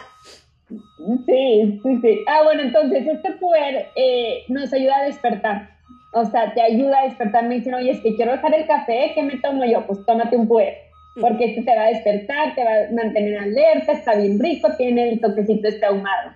Sí, 1.26 1.80
sí, 1.84 2.00
sí. 2.02 2.20
Ah, 2.28 2.42
bueno, 2.44 2.64
entonces 2.64 3.06
este 3.08 3.32
poder 3.34 3.88
eh, 3.96 4.44
nos 4.48 4.74
ayuda 4.74 4.98
a 4.98 5.06
despertar. 5.06 5.70
O 6.14 6.26
sea, 6.26 6.54
te 6.56 6.62
ayuda 6.62 7.02
a 7.02 7.04
despertar. 7.06 7.46
Me 7.46 7.56
dicen, 7.56 7.76
oye, 7.76 7.92
es 7.92 8.00
que 8.02 8.16
quiero 8.16 8.32
dejar 8.32 8.54
el 8.56 8.66
café, 8.66 9.12
¿qué 9.14 9.22
me 9.22 9.38
tomo 9.38 9.64
yo? 9.66 9.86
Pues 9.86 10.04
tómate 10.06 10.36
un 10.36 10.48
puer 10.48 10.89
porque 11.20 11.46
este 11.46 11.62
te 11.64 11.76
va 11.76 11.84
a 11.84 11.90
despertar, 11.90 12.56
te 12.56 12.64
va 12.64 12.72
a 12.72 12.94
mantener 12.94 13.38
alerta, 13.38 13.94
está 13.94 14.16
bien 14.16 14.40
rico, 14.40 14.70
tiene 14.78 15.10
el 15.10 15.20
toquecito 15.20 15.68
este 15.68 15.86
ahumado. 15.86 16.32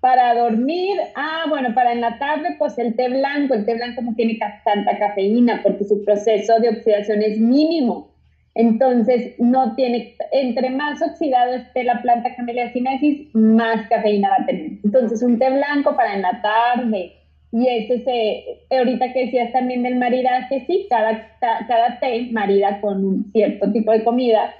Para 0.00 0.34
dormir, 0.34 0.98
ah, 1.14 1.44
bueno, 1.48 1.74
para 1.74 1.92
en 1.92 2.00
la 2.00 2.18
tarde, 2.18 2.56
pues 2.58 2.76
el 2.78 2.96
té 2.96 3.08
blanco, 3.08 3.54
el 3.54 3.64
té 3.64 3.74
blanco 3.74 4.02
no 4.02 4.14
tiene 4.14 4.38
tanta 4.64 4.98
cafeína 4.98 5.60
porque 5.62 5.84
su 5.84 6.04
proceso 6.04 6.58
de 6.58 6.70
oxidación 6.70 7.22
es 7.22 7.38
mínimo. 7.38 8.10
Entonces, 8.54 9.34
no 9.38 9.74
tiene, 9.76 10.14
entre 10.32 10.70
más 10.70 11.00
oxidado 11.00 11.54
esté 11.54 11.84
la 11.84 12.02
planta 12.02 12.34
Camellia 12.34 12.72
sinensis, 12.72 13.34
más 13.34 13.88
cafeína 13.88 14.28
va 14.28 14.42
a 14.42 14.46
tener. 14.46 14.72
Entonces, 14.84 15.22
un 15.22 15.38
té 15.38 15.50
blanco 15.50 15.96
para 15.96 16.14
en 16.14 16.22
la 16.22 16.42
tarde, 16.42 17.12
y 17.52 17.68
ese 17.68 18.02
se, 18.02 18.74
ahorita 18.74 19.12
que 19.12 19.26
decías 19.26 19.52
también 19.52 19.82
del 19.82 19.96
maridaje, 19.96 20.64
sí, 20.66 20.86
cada, 20.88 21.28
cada 21.38 22.00
té 22.00 22.28
marida 22.32 22.80
con 22.80 23.04
un 23.04 23.30
cierto 23.30 23.70
tipo 23.70 23.92
de 23.92 24.02
comida. 24.02 24.54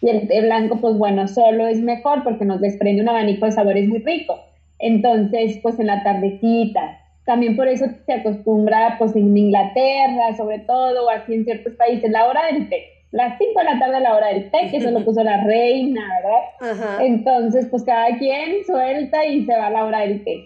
Y 0.00 0.10
el 0.10 0.28
té 0.28 0.42
blanco, 0.42 0.76
pues 0.80 0.96
bueno, 0.96 1.26
solo 1.26 1.66
es 1.66 1.80
mejor 1.80 2.22
porque 2.22 2.44
nos 2.44 2.60
desprende 2.60 3.02
un 3.02 3.08
abanico 3.08 3.46
de 3.46 3.52
sabores 3.52 3.88
muy 3.88 3.98
rico. 3.98 4.38
Entonces, 4.78 5.58
pues 5.60 5.80
en 5.80 5.88
la 5.88 6.04
tardecita. 6.04 7.00
También 7.26 7.56
por 7.56 7.66
eso 7.66 7.86
se 8.06 8.12
acostumbra, 8.12 8.94
pues 8.98 9.16
en 9.16 9.36
Inglaterra, 9.36 10.36
sobre 10.36 10.60
todo, 10.60 11.06
o 11.06 11.10
aquí 11.10 11.34
en 11.34 11.44
ciertos 11.44 11.72
países, 11.74 12.10
la 12.12 12.26
hora 12.26 12.46
del 12.52 12.68
té. 12.68 12.84
Las 13.10 13.38
5 13.38 13.58
de 13.58 13.64
la 13.64 13.78
tarde 13.78 14.00
la 14.00 14.14
hora 14.14 14.28
del 14.28 14.50
té, 14.50 14.68
que 14.70 14.76
eso 14.76 14.90
lo 14.90 15.04
puso 15.04 15.24
la 15.24 15.42
reina, 15.42 16.02
¿verdad? 16.22 17.00
Entonces, 17.00 17.66
pues 17.70 17.82
cada 17.82 18.18
quien 18.18 18.64
suelta 18.64 19.24
y 19.24 19.44
se 19.46 19.56
va 19.56 19.66
a 19.66 19.70
la 19.70 19.84
hora 19.84 20.00
del 20.00 20.22
té. 20.22 20.44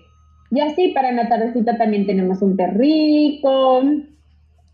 Y 0.51 0.61
así 0.61 0.89
para 0.89 1.13
la 1.13 1.29
tardecita 1.29 1.77
también 1.77 2.07
tenemos 2.07 2.41
un 2.43 2.57
perrico. 2.57 3.83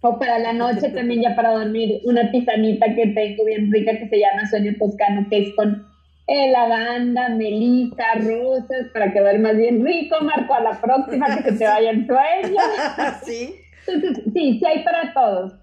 O 0.06 0.18
para 0.18 0.38
la 0.38 0.52
noche 0.52 0.90
también 0.90 1.22
ya 1.22 1.34
para 1.34 1.52
dormir 1.52 2.02
una 2.04 2.30
tisanita 2.30 2.94
que 2.94 3.06
tengo 3.06 3.44
bien 3.46 3.72
rica 3.72 3.98
que 3.98 4.08
se 4.08 4.18
llama 4.18 4.46
Sueño 4.46 4.74
Toscano, 4.78 5.26
que 5.30 5.44
es 5.44 5.54
con 5.54 5.86
eh, 6.26 6.50
lavanda, 6.50 7.30
melisa, 7.30 8.04
rosas, 8.16 8.88
para 8.92 9.12
que 9.12 9.20
más 9.38 9.56
bien 9.56 9.84
rico, 9.84 10.16
Marco, 10.20 10.52
a 10.52 10.60
la 10.60 10.80
próxima 10.80 11.34
que 11.36 11.42
se 11.42 11.58
te 11.58 11.64
vaya 11.64 11.90
el 11.90 12.06
sueño. 12.06 12.60
sí. 13.24 13.54
Entonces, 13.86 14.24
sí, 14.32 14.58
sí 14.58 14.66
hay 14.66 14.84
para 14.84 15.12
todos. 15.14 15.54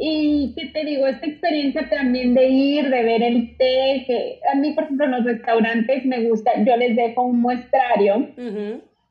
Y 0.00 0.54
qué 0.56 0.66
te 0.66 0.84
digo, 0.84 1.08
esta 1.08 1.26
experiencia 1.26 1.88
también 1.88 2.34
de 2.34 2.48
ir, 2.48 2.88
de 2.88 3.02
ver 3.02 3.22
el 3.22 3.56
té, 3.56 4.04
que 4.06 4.38
a 4.52 4.54
mí, 4.56 4.72
por 4.72 4.84
ejemplo, 4.84 5.06
en 5.06 5.10
los 5.10 5.24
restaurantes 5.24 6.06
me 6.06 6.22
gusta, 6.28 6.52
yo 6.64 6.76
les 6.76 6.94
dejo 6.94 7.22
un 7.22 7.40
muestrario 7.40 8.28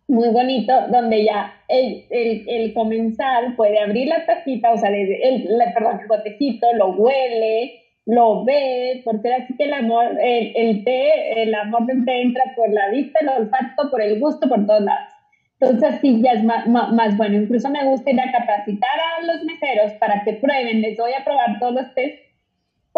muy 0.07 0.29
bonito, 0.29 0.73
donde 0.89 1.25
ya 1.25 1.53
el, 1.67 2.05
el, 2.09 2.73
comensal 2.73 3.55
puede 3.55 3.79
abrir 3.79 4.07
la 4.07 4.25
tacita, 4.25 4.71
o 4.71 4.77
sea, 4.77 4.89
el, 4.89 5.47
perdón, 5.73 5.99
el 6.01 6.07
botecito, 6.07 6.67
lo 6.73 6.89
huele, 6.91 7.81
lo 8.05 8.45
ve, 8.45 9.01
porque 9.03 9.33
así 9.33 9.55
que 9.57 9.65
el 9.65 9.73
amor, 9.73 10.17
el, 10.21 10.53
el 10.55 10.83
té, 10.85 11.43
el 11.43 11.53
amor 11.53 11.85
del 11.85 12.05
té 12.05 12.21
entra 12.21 12.43
por 12.55 12.71
la 12.71 12.89
vista, 12.89 13.19
el 13.21 13.29
olfato, 13.29 13.91
por 13.91 14.01
el 14.01 14.19
gusto, 14.19 14.47
por 14.47 14.65
todos 14.65 14.81
lados. 14.81 15.17
Entonces 15.59 15.99
sí, 16.01 16.21
ya 16.21 16.33
es 16.33 16.43
más, 16.43 16.67
más, 16.67 17.17
bueno. 17.17 17.35
Incluso 17.35 17.69
me 17.69 17.83
gusta 17.85 18.11
ir 18.11 18.21
a 18.21 18.31
capacitar 18.31 18.89
a 18.99 19.25
los 19.25 19.43
meseros 19.43 19.91
para 19.93 20.23
que 20.23 20.33
prueben. 20.33 20.81
Les 20.81 20.97
voy 20.97 21.11
a 21.13 21.23
probar 21.23 21.59
todos 21.59 21.73
los 21.73 21.93
test 21.95 22.26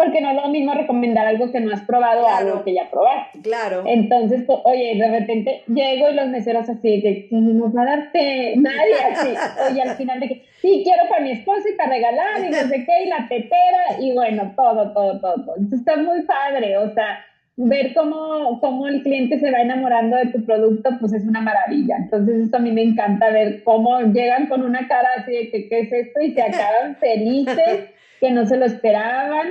porque 0.00 0.22
no 0.22 0.30
es 0.30 0.36
lo 0.36 0.48
mismo 0.48 0.72
recomendar 0.72 1.26
algo 1.26 1.52
que 1.52 1.60
no 1.60 1.74
has 1.74 1.82
probado 1.82 2.26
a 2.26 2.38
algo 2.38 2.64
que 2.64 2.72
ya 2.72 2.88
probaste. 2.90 3.38
Claro. 3.42 3.82
Entonces, 3.84 4.44
pues, 4.46 4.58
oye, 4.64 4.94
de 4.96 5.10
repente 5.10 5.62
llego 5.66 6.08
y 6.08 6.14
los 6.14 6.28
meseros 6.28 6.70
así 6.70 7.02
que 7.02 7.28
no 7.30 7.70
va 7.70 7.82
a 7.82 7.96
darte 7.96 8.54
nadie 8.56 8.94
así. 9.12 9.28
Oye, 9.70 9.82
al 9.82 9.96
final 9.96 10.18
de 10.20 10.28
que 10.28 10.44
sí, 10.62 10.80
quiero 10.84 11.06
para 11.06 11.20
mi 11.20 11.32
esposo 11.32 11.68
y 11.70 11.76
para 11.76 11.90
regalar 11.90 12.42
y 12.42 12.48
no 12.48 12.56
sé 12.56 12.86
qué, 12.86 13.04
y 13.04 13.08
la 13.08 13.28
tetera, 13.28 14.00
y 14.00 14.14
bueno, 14.14 14.54
todo, 14.56 14.90
todo, 14.94 15.20
todo, 15.20 15.34
todo. 15.34 15.56
Entonces 15.56 15.80
está 15.80 15.96
muy 15.98 16.22
padre, 16.22 16.78
o 16.78 16.94
sea, 16.94 17.22
ver 17.56 17.92
cómo, 17.92 18.58
cómo 18.58 18.88
el 18.88 19.02
cliente 19.02 19.38
se 19.38 19.50
va 19.50 19.60
enamorando 19.60 20.16
de 20.16 20.28
tu 20.28 20.46
producto, 20.46 20.92
pues 20.98 21.12
es 21.12 21.26
una 21.26 21.42
maravilla. 21.42 21.96
Entonces, 21.98 22.44
esto 22.44 22.56
a 22.56 22.60
mí 22.60 22.72
me 22.72 22.84
encanta 22.84 23.28
ver 23.28 23.62
cómo 23.64 24.00
llegan 24.00 24.46
con 24.46 24.62
una 24.62 24.88
cara 24.88 25.10
así 25.18 25.32
de 25.32 25.50
que, 25.50 25.68
¿qué 25.68 25.80
es 25.80 25.92
esto? 25.92 26.20
Y 26.22 26.32
se 26.32 26.40
acaban 26.40 26.96
felices, 27.00 27.90
que 28.18 28.30
no 28.30 28.46
se 28.46 28.56
lo 28.56 28.64
esperaban. 28.64 29.48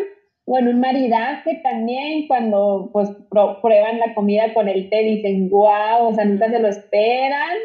Bueno, 0.50 0.72
un 0.72 0.80
maridaje 0.80 1.62
también, 1.62 2.26
cuando 2.26 2.89
pues 2.91 3.08
prueban 3.30 4.00
la 4.00 4.16
comida 4.16 4.52
con 4.56 4.68
el 4.68 4.89
té, 4.89 5.04
dicen, 5.04 5.47
wow, 5.52 6.08
o 6.08 6.16
sea, 6.16 6.26
nunca 6.26 6.50
se 6.50 6.58
lo 6.58 6.68
esperan. 6.68 7.56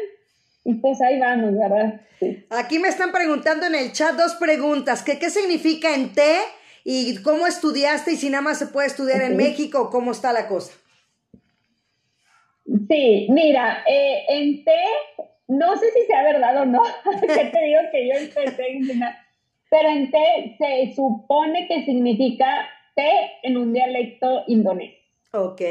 Y 0.63 0.75
pues 0.75 1.01
ahí 1.01 1.19
vamos, 1.19 1.57
¿verdad? 1.57 1.99
Aquí 2.51 2.77
me 2.77 2.89
están 2.89 3.11
preguntando 3.11 3.65
en 3.65 3.73
el 3.73 3.91
chat 3.91 4.15
dos 4.15 4.35
preguntas, 4.35 5.01
que 5.01 5.17
qué 5.17 5.31
significa 5.31 5.95
en 5.95 6.13
té 6.13 6.35
y 6.83 7.23
cómo 7.23 7.47
estudiaste 7.47 8.11
y 8.11 8.17
si 8.17 8.29
nada 8.29 8.43
más 8.43 8.59
se 8.59 8.67
puede 8.67 8.85
estudiar 8.85 9.23
en 9.23 9.35
México, 9.35 9.89
¿cómo 9.89 10.11
está 10.11 10.31
la 10.31 10.47
cosa? 10.47 10.71
Sí, 12.87 13.25
mira, 13.31 13.83
eh, 13.89 14.25
en 14.29 14.63
té, 14.63 14.77
no 15.47 15.75
sé 15.75 15.87
si 15.91 16.05
sea 16.05 16.21
verdad 16.21 16.61
o 16.61 16.65
no, 16.65 16.83
que 17.19 17.45
te 17.45 17.63
digo 17.63 17.79
que 17.91 18.07
yo 18.07 18.13
empecé 18.13 18.67
en 18.67 19.01
pero 19.71 19.89
en 19.89 20.11
té 20.11 20.55
se 20.59 20.93
supone 20.95 21.67
que 21.67 21.83
significa 21.83 22.69
té 22.95 23.09
en 23.43 23.57
un 23.57 23.73
dialecto 23.73 24.43
indonés. 24.47 24.93
Ok. 25.33 25.61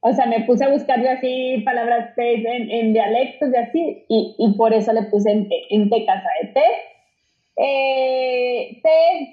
O 0.00 0.12
sea, 0.12 0.26
me 0.26 0.40
puse 0.40 0.64
a 0.64 0.68
buscar 0.68 1.02
yo 1.02 1.10
así 1.10 1.62
palabras 1.64 2.14
té 2.14 2.34
en, 2.34 2.92
dialectos 2.92 3.50
y 3.52 3.56
así, 3.56 4.04
y, 4.08 4.34
y, 4.38 4.52
por 4.56 4.74
eso 4.74 4.92
le 4.92 5.04
puse 5.04 5.30
en 5.30 5.48
té, 5.48 5.62
en 5.70 5.88
té 5.88 6.04
casa 6.04 6.28
de 6.42 6.48
té 6.48 6.64
eh, 7.56 8.80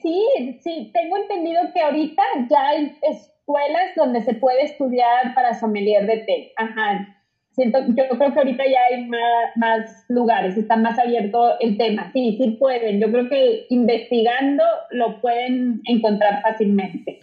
sí, 0.02 0.60
sí, 0.62 0.91
tengo 0.93 1.18
entendido 1.18 1.62
que 1.74 1.82
ahorita 1.82 2.22
ya 2.49 2.68
hay 2.68 2.95
escuelas 3.02 3.95
donde 3.95 4.22
se 4.22 4.36
puede 4.36 4.64
estudiar 4.64 5.34
para 5.34 5.54
sommelier 5.54 6.06
de 6.06 6.18
té. 6.18 6.54
Ajá. 6.58 7.18
Siento, 7.52 7.80
yo 7.88 8.08
creo 8.08 8.34
que 8.34 8.39
ahorita 8.39 8.64
ya 8.66 8.80
hay 8.89 9.06
más, 9.08 10.06
lugares, 10.08 10.56
está 10.56 10.78
más 10.78 10.97
abierto 10.97 11.60
el 11.60 11.78
tema. 11.78 12.10
Sí, 12.14 12.38
sí 12.38 12.52
pueden. 12.52 12.99
Yo 12.99 13.12
creo 13.12 13.28
que 13.28 13.66
investigando 13.70 14.64
lo 14.91 15.20
pueden 15.20 15.82
encontrar 15.86 16.41
fácilmente. 16.41 17.20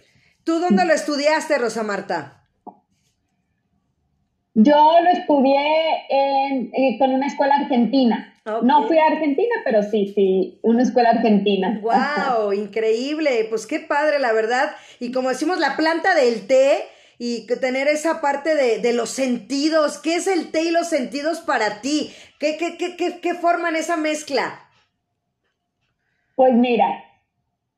¿Tú 0.49 0.57
dónde 0.57 0.83
lo 0.83 0.93
estudiaste, 0.95 1.59
Rosa 1.59 1.83
Marta? 1.83 2.41
Yo 4.55 4.95
lo 5.03 5.09
estudié 5.11 5.59
eh, 6.09 6.97
con 6.97 7.11
una 7.11 7.27
escuela 7.27 7.53
argentina. 7.57 8.33
No 8.63 8.87
fui 8.87 8.97
a 8.97 9.05
Argentina, 9.05 9.53
pero 9.63 9.83
sí, 9.83 10.11
sí, 10.15 10.59
una 10.63 10.81
escuela 10.81 11.11
argentina. 11.11 11.79
¡Wow! 11.83 12.53
increíble. 12.53 13.45
Pues 13.47 13.67
qué 13.67 13.79
padre, 13.79 14.17
la 14.17 14.33
verdad. 14.33 14.71
Y 14.99 15.11
como 15.11 15.29
decimos, 15.29 15.59
la 15.59 15.77
planta 15.77 16.15
del 16.15 16.47
té 16.47 16.79
y 17.19 17.45
tener 17.45 17.87
esa 17.87 18.19
parte 18.19 18.55
de, 18.55 18.93
los 18.93 19.11
sentidos. 19.11 19.99
¿Qué 19.99 20.15
es 20.15 20.25
el 20.25 20.49
té 20.49 20.63
y 20.63 20.71
los 20.71 20.89
sentidos 20.89 21.41
para 21.41 21.81
ti? 21.81 22.11
¿Qué, 22.39 22.57
qué, 22.57 22.75
qué, 22.75 23.19
qué 23.21 23.33
forman 23.35 23.75
esa 23.75 23.97
mezcla? 23.97 24.67
Pues 26.33 26.55
mira, 26.55 27.03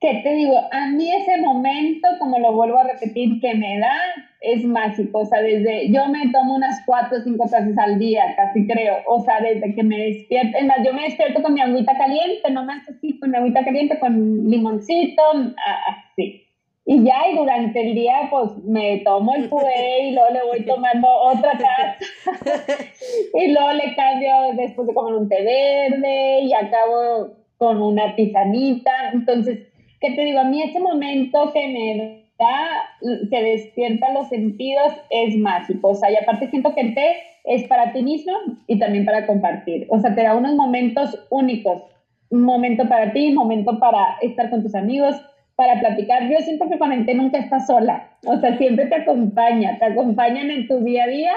¿qué 0.02 0.20
te 0.24 0.34
digo? 0.34 0.58
A 0.72 0.88
mí 0.88 1.10
ese 1.14 1.40
momento, 1.40 2.08
como 2.20 2.40
lo 2.40 2.54
vuelvo 2.54 2.80
a 2.80 2.84
repetir, 2.84 3.40
que 3.40 3.54
me 3.54 3.80
da 3.80 3.96
es 4.42 4.64
mágico, 4.64 5.20
o 5.20 5.26
sea, 5.26 5.40
desde, 5.40 5.92
yo 5.92 6.08
me 6.08 6.32
tomo 6.32 6.56
unas 6.56 6.84
cuatro 6.88 7.20
o 7.20 7.22
cinco 7.22 7.44
tazas 7.48 7.78
al 7.78 8.00
día, 8.00 8.24
casi 8.36 8.66
creo, 8.66 8.96
o 9.06 9.20
sea, 9.22 9.40
desde 9.40 9.76
que 9.76 9.84
me 9.84 10.00
despierto, 10.00 10.58
es 10.58 10.66
más, 10.66 10.78
yo 10.84 10.94
me 10.94 11.04
despierto 11.04 11.44
con 11.44 11.54
mi 11.54 11.62
agüita 11.62 11.96
caliente, 11.96 12.50
no 12.50 12.66
más 12.66 12.90
así, 12.90 13.20
con 13.20 13.30
mi 13.30 13.38
agüita 13.38 13.64
caliente, 13.64 14.00
con 14.00 14.50
limoncito, 14.50 15.22
así. 15.88 16.48
Y 16.84 17.04
ya, 17.04 17.30
y 17.32 17.38
durante 17.38 17.80
el 17.80 17.94
día, 17.94 18.28
pues 18.32 18.58
me 18.66 18.98
tomo 19.06 19.36
el 19.36 19.48
puré 19.48 20.08
y 20.08 20.14
luego 20.14 20.34
le 20.34 20.44
voy 20.44 20.66
tomando 20.66 21.08
otra 21.08 21.52
taza. 21.52 21.96
y 23.36 23.52
luego 23.52 23.74
le 23.74 23.96
cambio 23.96 24.34
después 24.58 24.88
de 24.88 24.94
comer 24.96 25.14
un 25.14 25.30
té 25.30 25.44
verde 25.44 26.40
y 26.42 26.54
acabo 26.54 27.36
con 27.58 27.80
una 27.80 28.16
tisanita. 28.16 28.92
Entonces, 29.14 29.71
¿qué 30.02 30.12
te 30.12 30.26
digo? 30.26 30.40
A 30.40 30.44
mí 30.46 30.62
ese 30.62 30.80
momento 30.80 31.54
que 31.54 31.68
me 31.68 32.22
que 33.30 33.44
despierta 33.44 34.12
los 34.14 34.28
sentidos 34.30 34.94
es 35.12 35.38
mágico. 35.38 35.90
O 35.90 35.96
sea, 35.96 36.12
y 36.12 36.16
aparte 36.16 36.50
siento 36.50 36.74
que 36.74 36.82
el 36.82 36.96
té 36.96 37.18
es 37.44 37.68
para 37.68 37.94
ti 37.94 38.02
mismo 38.02 38.34
y 38.68 38.80
también 38.80 39.06
para 39.06 39.28
compartir. 39.28 39.86
O 39.90 40.00
sea, 40.00 40.16
te 40.16 40.24
da 40.24 40.36
unos 40.36 40.56
momentos 40.56 41.28
únicos. 41.30 41.84
Un 42.32 42.44
momento 42.44 42.88
para 42.88 43.14
ti, 43.14 43.28
un 43.28 43.36
momento 43.36 43.78
para 43.78 44.18
estar 44.22 44.50
con 44.50 44.64
tus 44.64 44.74
amigos, 44.74 45.16
para 45.56 45.80
platicar. 45.80 46.30
Yo 46.30 46.38
siento 46.40 46.68
que 46.68 46.80
con 46.80 46.92
el 46.92 47.06
té 47.06 47.14
nunca 47.14 47.38
estás 47.38 47.68
sola. 47.68 48.10
O 48.26 48.38
sea, 48.38 48.58
siempre 48.58 48.88
te 48.88 48.96
acompaña. 48.96 49.78
Te 49.78 49.86
acompañan 49.86 50.50
en 50.50 50.68
tu 50.68 50.84
día 50.84 51.04
a 51.04 51.08
día 51.08 51.34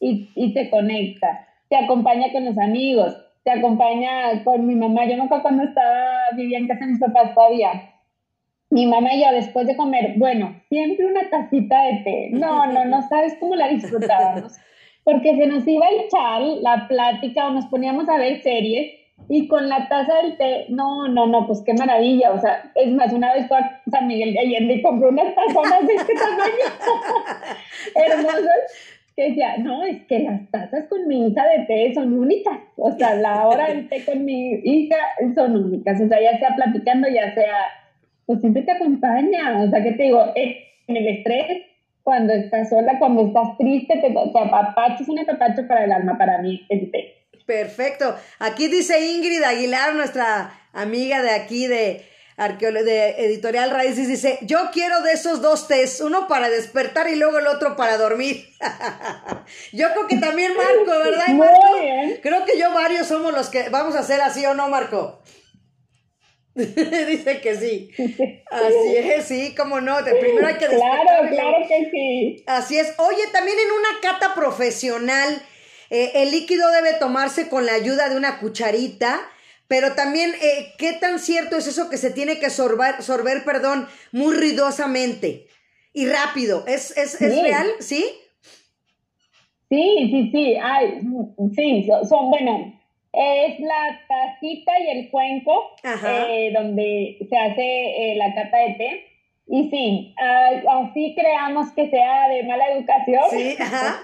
y, 0.00 0.30
y 0.34 0.54
te 0.54 0.70
conecta. 0.70 1.46
Te 1.68 1.76
acompaña 1.76 2.32
con 2.32 2.46
los 2.46 2.56
amigos. 2.56 3.14
Te 3.44 3.50
acompaña 3.50 4.42
con 4.42 4.66
mi 4.66 4.74
mamá. 4.74 5.04
Yo 5.06 5.18
nunca 5.18 5.42
cuando 5.42 5.64
estaba, 5.64 6.30
vivía 6.34 6.58
en 6.58 6.68
casa 6.68 6.86
de 6.86 6.92
mis 6.92 7.00
papás 7.00 7.34
todavía 7.34 7.92
mi 8.70 8.86
mamá 8.86 9.14
y 9.14 9.22
yo 9.22 9.32
después 9.32 9.66
de 9.66 9.76
comer, 9.76 10.14
bueno, 10.16 10.60
siempre 10.68 11.06
una 11.06 11.28
tacita 11.30 11.82
de 11.84 11.96
té. 12.04 12.28
No, 12.32 12.66
no, 12.72 12.84
no 12.84 13.02
sabes 13.08 13.36
cómo 13.38 13.54
la 13.54 13.68
disfrutábamos. 13.68 14.52
Porque 15.04 15.36
se 15.36 15.46
nos 15.46 15.66
iba 15.68 15.86
el 15.86 16.08
chal, 16.08 16.62
la 16.62 16.88
plática, 16.88 17.46
o 17.46 17.50
nos 17.50 17.66
poníamos 17.66 18.08
a 18.08 18.18
ver 18.18 18.42
series, 18.42 18.92
y 19.28 19.48
con 19.48 19.68
la 19.68 19.88
taza 19.88 20.14
del 20.16 20.36
té, 20.36 20.66
no, 20.68 21.08
no, 21.08 21.26
no, 21.26 21.46
pues 21.46 21.62
qué 21.64 21.74
maravilla. 21.74 22.32
O 22.32 22.40
sea, 22.40 22.70
es 22.74 22.92
más, 22.92 23.12
una 23.12 23.32
vez 23.32 23.46
fue 23.48 23.58
a 23.58 23.82
San 23.90 24.06
Miguel 24.06 24.32
de 24.32 24.40
Allende 24.40 24.74
y 24.74 24.82
compró 24.82 25.08
unas 25.08 25.34
tazonas 25.34 25.86
de 25.86 25.94
este 25.94 26.14
tamaño, 26.14 26.66
hermosas, 27.94 28.92
que 29.16 29.28
decía, 29.28 29.56
no, 29.58 29.84
es 29.84 30.04
que 30.06 30.20
las 30.20 30.50
tazas 30.50 30.86
con 30.88 31.08
mi 31.08 31.28
hija 31.28 31.44
de 31.46 31.64
té 31.66 31.94
son 31.94 32.12
únicas. 32.18 32.58
O 32.76 32.92
sea, 32.92 33.14
la 33.14 33.48
hora 33.48 33.68
del 33.68 33.88
té 33.88 34.04
con 34.04 34.24
mi 34.24 34.60
hija 34.62 34.96
son 35.34 35.56
únicas. 35.56 36.00
O 36.00 36.08
sea, 36.08 36.20
ya 36.20 36.38
sea 36.38 36.54
platicando, 36.54 37.08
ya 37.08 37.32
sea 37.34 37.54
pues 38.26 38.40
siempre 38.40 38.62
te 38.62 38.72
acompaña. 38.72 39.62
O 39.62 39.70
sea, 39.70 39.82
que 39.82 39.92
te 39.92 40.02
digo, 40.02 40.32
en 40.34 40.96
el 40.96 41.08
estrés, 41.08 41.62
cuando 42.02 42.32
estás 42.34 42.68
sola, 42.68 42.98
cuando 42.98 43.26
estás 43.26 43.56
triste, 43.58 43.94
te, 43.96 44.10
te 44.10 44.38
apapacho, 44.38 45.02
es 45.02 45.08
un 45.08 45.18
apapacho 45.18 45.66
para 45.66 45.84
el 45.84 45.92
alma, 45.92 46.18
para 46.18 46.38
mí, 46.42 46.64
el 46.68 46.90
té. 46.90 47.16
Perfecto. 47.46 48.16
Aquí 48.40 48.68
dice 48.68 49.06
Ingrid 49.06 49.42
Aguilar, 49.42 49.94
nuestra 49.94 50.50
amiga 50.72 51.22
de 51.22 51.30
aquí 51.30 51.68
de, 51.68 52.02
de 52.36 53.08
Editorial 53.24 53.70
Raíces, 53.70 54.08
dice, 54.08 54.38
yo 54.42 54.70
quiero 54.72 55.02
de 55.02 55.12
esos 55.12 55.40
dos 55.40 55.68
tés, 55.68 56.00
uno 56.00 56.26
para 56.26 56.48
despertar 56.48 57.08
y 57.08 57.14
luego 57.14 57.38
el 57.38 57.46
otro 57.46 57.76
para 57.76 57.96
dormir. 57.98 58.44
yo 59.72 59.92
creo 59.92 60.06
que 60.08 60.16
también 60.18 60.52
Marco, 60.56 60.98
¿verdad? 60.98 61.28
Marco? 61.34 61.60
Creo 62.22 62.44
que 62.44 62.58
yo 62.58 62.72
varios 62.74 63.06
somos 63.06 63.32
los 63.32 63.48
que 63.48 63.68
vamos 63.68 63.94
a 63.94 64.00
hacer 64.00 64.20
así 64.20 64.44
o 64.44 64.54
no, 64.54 64.68
Marco. 64.68 65.20
Dice 67.06 67.40
que 67.42 67.56
sí. 67.60 67.90
Así 68.50 68.96
es, 68.96 69.24
sí, 69.26 69.54
cómo 69.54 69.80
no. 69.80 69.98
primero 69.98 70.46
hay 70.46 70.54
que 70.54 70.66
Claro, 70.66 71.28
claro 71.28 71.58
que 71.68 71.90
sí. 71.90 72.44
Así 72.46 72.78
es. 72.78 72.94
Oye, 72.98 73.22
también 73.30 73.58
en 73.58 73.72
una 73.72 74.00
cata 74.00 74.34
profesional, 74.34 75.42
eh, 75.90 76.12
el 76.14 76.30
líquido 76.30 76.70
debe 76.72 76.94
tomarse 76.94 77.48
con 77.48 77.66
la 77.66 77.74
ayuda 77.74 78.08
de 78.08 78.16
una 78.16 78.40
cucharita. 78.40 79.20
Pero 79.68 79.94
también, 79.94 80.32
eh, 80.40 80.72
¿qué 80.78 80.92
tan 80.92 81.18
cierto 81.18 81.56
es 81.56 81.66
eso 81.66 81.90
que 81.90 81.96
se 81.96 82.10
tiene 82.10 82.38
que 82.38 82.50
sorber, 82.50 83.02
sorber 83.02 83.44
perdón, 83.44 83.88
muy 84.12 84.34
ruidosamente 84.34 85.48
y 85.92 86.06
rápido? 86.06 86.64
¿Es, 86.68 86.96
es, 86.96 87.20
es 87.20 87.42
real? 87.42 87.66
¿Sí? 87.80 88.06
Sí, 89.68 90.08
sí, 90.12 90.30
sí, 90.32 90.56
ay, 90.62 91.00
sí, 91.56 91.88
son, 92.08 92.30
bueno, 92.30 92.75
es 93.16 93.60
la 93.60 94.00
tacita 94.06 94.72
y 94.78 94.98
el 94.98 95.10
cuenco, 95.10 95.74
eh, 95.84 96.52
donde 96.54 97.16
se 97.28 97.36
hace 97.36 98.12
eh, 98.12 98.16
la 98.16 98.34
cata 98.34 98.58
de 98.58 98.74
té. 98.74 99.06
Y 99.48 99.70
sí, 99.70 100.14
así 100.68 101.14
creamos 101.16 101.72
que 101.72 101.88
sea 101.88 102.28
de 102.28 102.42
mala 102.42 102.72
educación. 102.72 103.22
Sí, 103.30 103.56
ajá. 103.58 104.00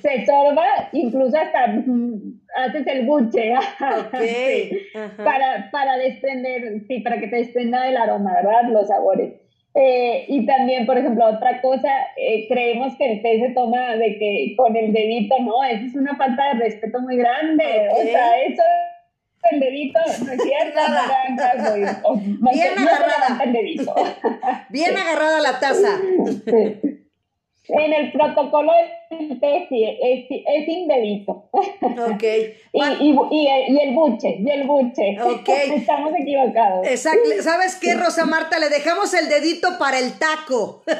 Se 0.00 0.26
sorba, 0.26 0.64
incluso 0.92 1.36
hasta 1.36 1.66
mm, 1.66 2.40
haces 2.56 2.86
el 2.86 3.06
buche. 3.06 3.52
para, 5.16 5.70
para 5.72 5.96
desprender, 5.96 6.82
sí, 6.86 7.00
para 7.00 7.18
que 7.18 7.26
te 7.26 7.36
desprenda 7.36 7.82
del 7.82 7.96
aroma, 7.96 8.34
¿verdad? 8.34 8.68
Los 8.70 8.86
sabores. 8.86 9.32
Eh, 9.74 10.26
y 10.28 10.44
también, 10.44 10.84
por 10.84 10.98
ejemplo, 10.98 11.26
otra 11.26 11.62
cosa, 11.62 11.88
eh, 12.16 12.46
creemos 12.48 12.94
que 12.96 13.10
el 13.10 13.22
té 13.22 13.40
se 13.40 13.54
toma 13.54 13.96
de 13.96 14.18
que 14.18 14.54
con 14.56 14.76
el 14.76 14.92
dedito, 14.92 15.34
no, 15.40 15.64
eso 15.64 15.86
es 15.86 15.94
una 15.94 16.14
falta 16.16 16.48
de 16.48 16.64
respeto 16.64 17.00
muy 17.00 17.16
grande. 17.16 17.88
O 17.90 18.02
sea, 18.02 18.42
eso 18.42 18.62
el 19.50 19.60
dedito, 19.60 19.98
no 20.24 20.32
es 20.32 20.42
cierto, 20.42 20.80
Bien 22.52 22.78
agarrada. 22.78 23.42
Bien 24.70 24.96
agarrada 24.96 25.40
la 25.40 25.58
taza. 25.58 25.98
En 27.68 27.92
el 27.92 28.10
protocolo 28.10 28.72
es, 29.10 29.38
es, 29.40 29.66
es 29.70 30.64
sin 30.66 30.88
dedito. 30.88 31.48
Ok. 31.52 32.22
y, 32.72 32.82
y, 32.82 33.16
y, 33.30 33.80
el 33.80 33.94
buche, 33.94 34.36
y 34.38 34.50
el 34.50 34.66
buche. 34.66 35.16
Ok. 35.22 35.48
Estamos 35.76 36.12
equivocados. 36.18 36.86
Exacto. 36.86 37.28
¿Sabes 37.40 37.76
qué, 37.76 37.94
Rosa 37.94 38.26
Marta? 38.26 38.58
Le 38.58 38.68
dejamos 38.68 39.14
el 39.14 39.28
dedito 39.28 39.78
para 39.78 39.98
el 39.98 40.18
taco. 40.18 40.82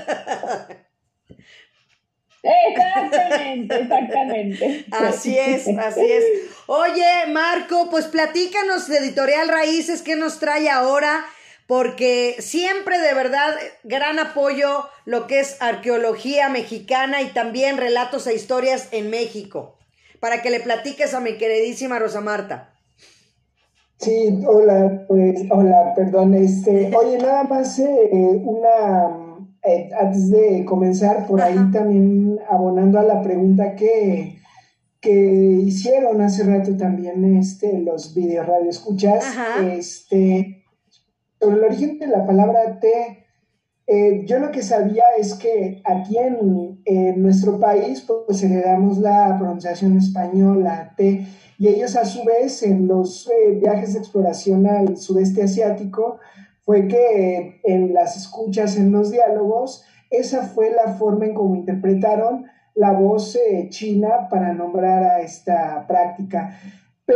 Exactamente, 2.45 3.77
exactamente. 3.77 4.85
Así 4.91 5.39
es, 5.39 5.69
así 5.79 6.05
es. 6.11 6.25
Oye, 6.67 7.27
Marco, 7.29 7.89
pues 7.89 8.07
platícanos 8.07 8.89
de 8.89 8.99
Editorial 8.99 9.49
Raíces, 9.49 10.03
¿qué 10.03 10.17
nos 10.17 10.41
trae 10.41 10.69
ahora? 10.69 11.25
Porque 11.73 12.35
siempre 12.39 13.01
de 13.01 13.15
verdad 13.15 13.55
gran 13.83 14.19
apoyo 14.19 14.85
lo 15.07 15.27
que 15.27 15.41
es 15.41 15.57
arqueología 15.63 16.51
mexicana 16.51 17.23
y 17.23 17.33
también 17.33 17.79
relatos 17.79 18.27
e 18.27 18.35
historias 18.35 18.91
en 18.93 19.09
México. 19.09 19.79
Para 20.21 20.43
que 20.43 20.51
le 20.51 20.61
platiques 20.61 21.15
a 21.15 21.21
mi 21.21 21.39
queridísima 21.39 21.99
Rosa 21.99 22.21
Marta. 22.21 22.75
Sí, 23.97 24.39
hola, 24.47 25.07
pues, 25.09 25.45
hola, 25.49 25.95
perdón, 25.97 26.35
este, 26.35 26.95
oye, 26.95 27.17
nada 27.17 27.45
más 27.45 27.79
eh, 27.79 27.89
una 28.45 29.47
eh, 29.65 29.89
antes 29.99 30.31
de 30.31 30.67
comenzar, 30.67 31.27
por 31.27 31.41
ahí 31.41 31.57
también 31.73 32.39
abonando 32.51 32.99
a 32.99 33.03
la 33.03 33.23
pregunta 33.23 33.77
que, 33.77 34.37
que 35.01 35.11
hicieron 35.11 36.21
hace 36.21 36.45
rato 36.45 36.77
también 36.77 37.39
este, 37.39 37.79
los 37.79 38.15
video 38.15 38.43
radio 38.43 38.69
escuchas, 38.69 39.25
este, 39.63 40.62
el 41.51 41.65
origen 41.65 41.99
de 41.99 42.07
la 42.07 42.27
palabra 42.27 42.79
T, 42.81 43.27
eh, 43.87 44.25
yo 44.27 44.39
lo 44.39 44.51
que 44.51 44.63
sabía 44.63 45.03
es 45.19 45.35
que 45.35 45.83
aquí 45.85 46.17
en, 46.17 46.81
nuestro 47.21 47.59
país 47.59 48.07
pues 48.27 48.43
heredamos 48.43 48.99
la 48.99 49.37
pronunciación 49.39 49.97
española 49.99 50.95
T 50.97 51.27
y 51.59 51.69
ellos 51.69 51.97
a 51.97 52.05
su 52.05 52.25
vez 52.25 52.63
en 52.63 52.87
los 52.87 53.29
eh, 53.29 53.53
viajes 53.61 53.93
de 53.93 54.01
exploración 54.01 54.67
al 54.67 54.97
sudeste 54.97 55.43
asiático 55.43 56.19
fue 56.65 56.87
que 56.87 57.61
en 57.65 57.93
las 57.93 58.17
escuchas, 58.17 58.77
en 58.77 58.93
los 58.93 59.11
diálogos, 59.11 59.85
esa 60.11 60.43
fue 60.43 60.71
la 60.71 60.95
forma 60.95 61.27
en 61.27 61.35
cómo 61.35 61.57
interpretaron 61.57 62.47
la 62.75 62.93
voz 62.93 63.37
eh, 63.37 63.69
china 63.69 64.29
para 64.31 64.53
nombrar 64.53 65.03
a 65.03 65.21
esta 65.21 65.87
práctica. 65.87 66.59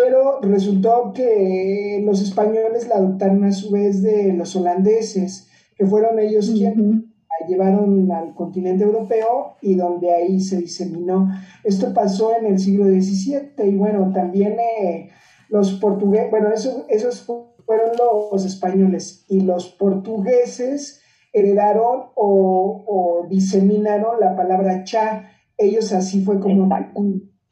Pero 0.03 0.41
resultó 0.43 1.13
que 1.15 2.03
los 2.05 2.21
españoles 2.21 2.87
la 2.87 2.97
adoptaron 2.97 3.45
a 3.45 3.53
su 3.53 3.71
vez 3.71 4.03
de 4.03 4.35
los 4.35 4.55
holandeses, 4.55 5.49
que 5.75 5.87
fueron 5.87 6.19
ellos 6.19 6.51
quienes 6.51 6.77
la 6.77 7.47
llevaron 7.49 8.13
al 8.13 8.35
continente 8.35 8.85
europeo 8.85 9.57
y 9.63 9.75
donde 9.75 10.13
ahí 10.13 10.41
se 10.41 10.59
diseminó. 10.59 11.31
Esto 11.65 11.95
pasó 11.95 12.37
en 12.37 12.45
el 12.45 12.59
siglo 12.59 12.85
XVII 12.85 13.67
y 13.67 13.77
bueno, 13.77 14.13
también 14.13 14.59
eh, 14.59 15.09
los 15.49 15.73
portugueses, 15.75 16.31
bueno, 16.31 16.53
eso, 16.53 16.85
eso 16.91 17.09
es 17.09 17.25
fueron 17.65 17.91
los 17.97 18.45
españoles 18.45 19.25
y 19.29 19.41
los 19.41 19.67
portugueses 19.67 21.01
heredaron 21.33 22.11
o, 22.15 23.27
diseminaron 23.31 24.21
la 24.21 24.37
palabra 24.37 24.85
cha. 24.85 25.31
Ellos 25.57 25.93
así 25.93 26.23
fue 26.23 26.39
como 26.39 26.69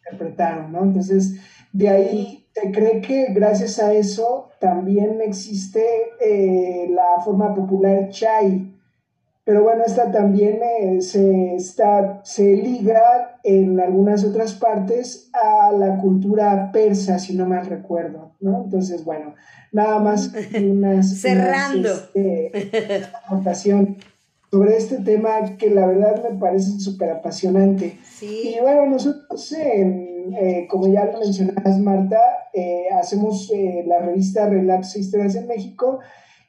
interpretaron, 0.05 0.73
¿no? 0.73 0.85
Entonces, 0.85 1.37
de 1.75 1.89
ahí 1.89 2.47
se 2.55 2.71
cree 2.71 3.01
que 3.01 3.27
gracias 3.33 3.81
a 3.81 3.93
eso 3.93 4.49
también 4.61 5.21
existe 5.21 5.85
eh, 6.21 6.89
la 6.89 7.21
forma 7.23 7.53
popular 7.53 8.09
chai, 8.11 8.73
pero 9.43 9.65
bueno, 9.65 9.83
esta 9.85 10.11
también 10.11 10.61
eh, 10.63 11.03
se, 11.03 11.57
está, 11.57 12.21
se 12.23 12.57
liga 12.57 13.41
en 13.43 13.79
algunas 13.81 14.25
otras 14.25 14.55
partes 14.55 15.31
a 15.33 15.73
la 15.73 15.99
cultura 15.99 16.71
persa, 16.73 17.19
si 17.19 17.35
no 17.35 17.45
mal 17.45 17.67
recuerdo, 17.67 18.37
¿no? 18.41 18.63
Entonces, 18.65 19.05
bueno, 19.05 19.35
nada 19.73 19.99
más 19.99 20.33
unas... 20.57 21.21
Cerrando. 21.21 21.91
Este, 22.15 23.03
aportación 23.27 23.97
sobre 24.51 24.77
este 24.77 24.99
tema 24.99 25.57
que 25.59 25.71
la 25.71 25.89
verdad 25.89 26.23
me 26.23 26.39
parece 26.39 26.79
súper 26.79 27.11
apasionante. 27.11 27.99
Sí. 28.05 28.55
Y 28.57 28.61
bueno, 28.63 28.87
nosotros, 28.87 29.53
eh, 30.33 30.67
como 30.69 30.89
ya 30.89 31.05
lo 31.07 31.19
mencionabas, 31.19 31.79
Marta, 31.79 32.19
eh, 32.53 32.87
hacemos 32.99 33.51
la 33.87 33.99
revista 34.01 34.49
Relatos 34.49 34.97
e 34.97 35.01
Historias 35.01 35.35
en 35.35 35.47
México, 35.47 36.01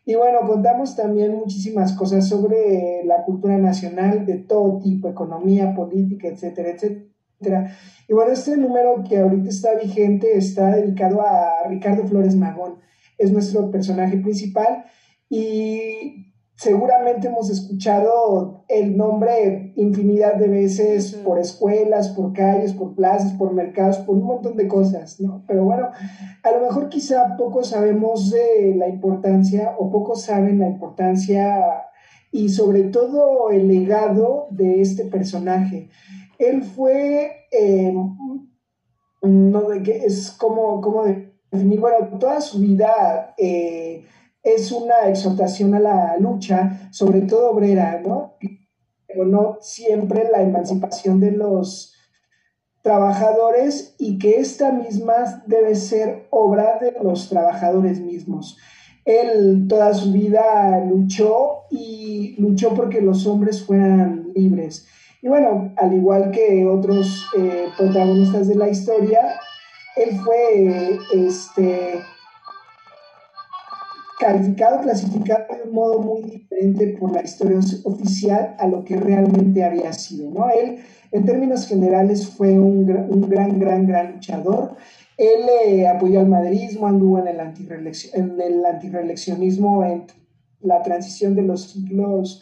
y 0.06 0.14
bueno, 0.14 0.42
contamos 0.46 0.96
también 0.96 1.36
muchísimas 1.36 1.94
cosas 1.94 2.28
sobre 2.30 3.04
la 3.06 3.24
cultura 3.24 3.58
nacional 3.58 4.26
de 4.26 4.38
todo 4.38 4.80
tipo, 4.80 5.10
economía, 5.10 5.74
política, 5.74 6.28
etcétera, 6.28 6.70
etcétera. 6.70 7.76
Y 8.08 8.14
bueno, 8.14 8.32
este 8.32 8.56
número 8.56 9.04
que 9.08 9.18
ahorita 9.18 9.50
está 9.50 9.74
vigente 9.74 10.38
está 10.38 10.76
dedicado 10.76 11.22
a 11.22 11.68
Ricardo 11.68 12.08
Flores 12.08 12.36
Magón. 12.36 12.76
Es 13.18 13.32
nuestro 13.32 13.72
personaje 13.72 14.18
principal 14.18 14.86
y 15.28 16.25
seguramente 16.56 17.28
hemos 17.28 17.50
escuchado 17.50 18.64
el 18.70 18.96
nombre 18.96 19.74
infinidad 19.76 20.36
de 20.36 20.48
veces 20.48 21.14
por 21.24 21.38
escuelas, 21.38 22.10
por 22.10 22.34
calles, 22.34 22.74
por 22.74 22.96
plazas, 22.96 23.34
por 23.34 23.54
mercados, 23.54 23.98
por 24.00 24.16
un 24.16 24.24
montón 24.24 24.56
de 24.56 24.68
cosas, 24.68 25.20
¿no? 25.20 25.44
Pero 25.48 25.66
bueno, 25.66 25.90
a 26.44 26.52
lo 26.52 26.62
mejor 26.62 26.88
quizá 26.90 27.36
poco 27.38 27.64
sabemos 27.64 28.32
de 28.32 28.74
la 28.76 28.88
importancia 28.88 29.76
o 29.78 29.92
pocos 29.92 30.24
saben 30.24 30.60
la 30.60 30.68
importancia 30.68 31.84
y 32.32 32.50
sobre 32.50 32.84
todo 32.84 33.50
el 33.50 33.68
legado 33.68 34.48
de 34.50 34.82
este 34.82 35.06
personaje. 35.06 35.90
Él 36.40 36.64
fue, 36.64 37.32
em, 37.52 38.16
no, 39.22 39.72
es 39.74 40.32
como, 40.32 40.80
como 40.80 41.04
definir, 41.52 41.82
bueno, 41.82 42.18
toda 42.18 42.40
su 42.40 42.60
vida... 42.60 43.34
Eh, 43.38 44.06
es 44.46 44.72
una 44.72 45.10
exhortación 45.10 45.74
a 45.74 45.80
la 45.80 46.18
lucha, 46.18 46.88
sobre 46.92 47.22
todo 47.22 47.52
obrera, 47.52 48.00
¿no? 48.06 48.38
Pero 49.08 49.26
no 49.26 49.58
siempre 49.60 50.30
la 50.32 50.44
emancipación 50.44 51.20
de 51.20 51.32
los 51.32 51.94
trabajadores 52.84 53.96
y 53.98 54.20
que 54.20 54.40
esta 54.40 54.72
misma 54.72 55.44
debe 55.48 55.74
ser 55.74 56.28
obra 56.30 56.78
de 56.80 56.94
los 57.02 57.28
trabajadores 57.30 58.00
mismos. 58.00 58.58
Él 59.04 59.66
toda 59.68 59.94
su 59.96 60.12
vida 60.12 60.80
luchó 60.86 61.64
y 61.72 62.36
luchó 62.38 62.76
porque 62.76 63.02
los 63.02 63.26
hombres 63.26 63.66
fueran 63.66 64.32
libres. 64.36 64.86
Y 65.24 65.28
bueno, 65.28 65.74
al 65.78 65.94
igual 65.94 66.30
que 66.30 66.68
otros 66.68 67.26
eh, 67.36 67.66
protagonistas 67.76 68.48
de 68.48 68.56
la 68.56 68.70
historia, 68.70 69.40
él 69.96 70.20
fue 70.20 71.00
este, 71.14 72.00
calificado, 74.20 74.82
clasificado 74.82 75.56
de 75.56 75.64
un 75.64 75.74
modo 75.74 76.00
muy 76.00 76.24
diferente 76.24 76.96
por 77.00 77.12
la 77.12 77.22
historia 77.22 77.60
oficial 77.84 78.56
a 78.60 78.68
lo 78.68 78.84
que 78.84 78.98
realmente 78.98 79.64
había 79.64 79.92
sido, 79.94 80.32
¿no? 80.32 80.50
Él, 80.50 80.80
en 81.12 81.26
términos 81.26 81.68
generales, 81.68 82.28
fue 82.28 82.60
un, 82.60 82.90
un 83.10 83.30
gran, 83.30 83.60
gran, 83.60 83.86
gran 83.86 84.14
luchador. 84.14 84.76
Él 85.18 85.46
eh, 85.66 85.88
apoyó 85.88 86.20
al 86.20 86.28
madridismo, 86.28 86.88
anduvo 86.88 87.20
en 87.20 87.28
el, 87.28 87.40
en 87.40 88.42
el 88.42 88.64
en 89.84 90.08
la 90.62 90.82
transición 90.82 91.36
de 91.36 91.42
los 91.44 91.72
siglos 91.72 92.42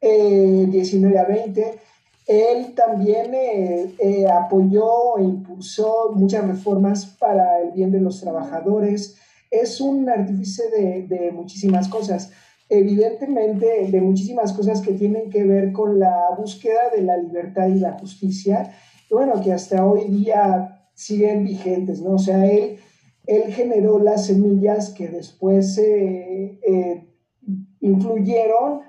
eh, 0.00 0.66
19 0.68 1.18
a 1.18 1.24
20. 1.24 1.78
Él 2.26 2.74
también 2.74 3.34
eh, 3.34 3.94
eh, 3.98 4.26
apoyó 4.28 5.18
e 5.18 5.22
impulsó 5.22 6.12
muchas 6.14 6.46
reformas 6.46 7.06
para 7.18 7.60
el 7.60 7.72
bien 7.72 7.90
de 7.90 8.00
los 8.00 8.20
trabajadores, 8.20 9.16
es 9.52 9.82
un 9.82 10.08
artífice 10.08 10.62
de, 10.70 11.30
muchísimas 11.30 11.86
cosas. 11.88 12.32
Evidentemente, 12.68 13.86
de 13.90 14.00
muchísimas 14.00 14.52
cosas 14.54 14.80
que 14.80 14.94
tienen 14.94 15.28
que 15.28 15.44
ver 15.44 15.72
con 15.72 15.98
la 15.98 16.30
búsqueda 16.38 16.88
de 16.96 17.02
la 17.02 17.18
libertad 17.18 17.68
y 17.68 17.78
la 17.78 17.92
justicia. 17.98 18.74
bueno, 19.10 19.42
que 19.42 19.52
hasta 19.52 19.84
hoy 19.84 20.08
día 20.08 20.88
siguen 20.94 21.44
vigentes, 21.44 22.00
¿no? 22.00 22.12
O 22.12 22.18
sea, 22.18 22.46
él, 22.46 22.78
él 23.26 23.52
generó 23.52 23.98
las 23.98 24.26
semillas 24.26 24.88
que 24.90 25.08
después 25.08 25.76
eh, 25.76 26.58
eh, 26.66 27.06
influyeron 27.80 28.80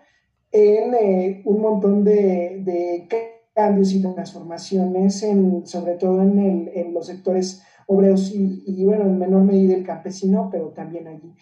en 0.49 0.93
eh, 0.93 1.41
un 1.43 1.61
montón 1.61 2.05
de, 2.05 3.05
cambios 3.53 3.91
y 3.91 4.01
transformaciones, 4.01 5.25
sobre 5.65 5.95
todo 5.95 6.21
en 6.23 6.93
los 6.93 7.05
sectores 7.05 7.61
obreros 7.87 8.31
y, 8.31 8.63
y, 8.65 8.85
bueno, 8.85 9.03
en 9.03 9.17
menor 9.17 9.43
medida 9.43 9.75
el 9.75 9.83
campesino, 9.83 10.49
pero 10.51 10.69
también 10.69 11.07
allí. 11.07 11.33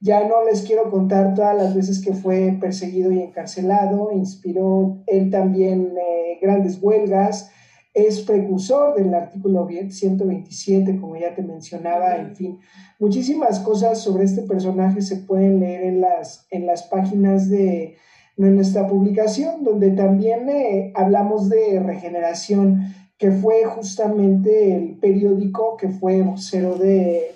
Ya 0.00 0.28
no 0.28 0.44
les 0.44 0.62
quiero 0.62 0.90
contar 0.90 1.34
todas 1.34 1.56
las 1.56 1.74
veces 1.74 2.00
que 2.04 2.12
fue 2.12 2.56
perseguido 2.60 3.10
y 3.12 3.20
encarcelado, 3.20 4.10
inspiró 4.12 4.98
él 5.06 5.30
también 5.30 5.94
eh, 5.96 6.38
grandes 6.40 6.78
huelgas, 6.82 7.50
es 7.96 8.20
precursor 8.20 8.94
del 8.94 9.14
artículo 9.14 9.66
127, 9.66 11.00
como 11.00 11.16
ya 11.16 11.34
te 11.34 11.42
mencionaba, 11.42 12.16
en 12.16 12.36
fin, 12.36 12.58
muchísimas 12.98 13.58
cosas 13.60 14.02
sobre 14.02 14.24
este 14.24 14.42
personaje 14.42 15.00
se 15.00 15.16
pueden 15.16 15.60
leer 15.60 15.84
en 15.84 16.02
las, 16.02 16.46
en 16.50 16.66
las 16.66 16.82
páginas 16.82 17.48
de, 17.48 17.96
nuestra 18.36 18.86
publicación, 18.86 19.64
donde 19.64 19.92
también 19.92 20.46
eh, 20.50 20.92
hablamos 20.94 21.48
de 21.48 21.80
regeneración 21.80 22.82
que 23.18 23.30
fue 23.30 23.64
justamente 23.64 24.76
el 24.76 24.96
periódico 24.96 25.76
que 25.76 25.88
fue 25.88 26.22
vocero 26.22 26.76
de, 26.76 27.34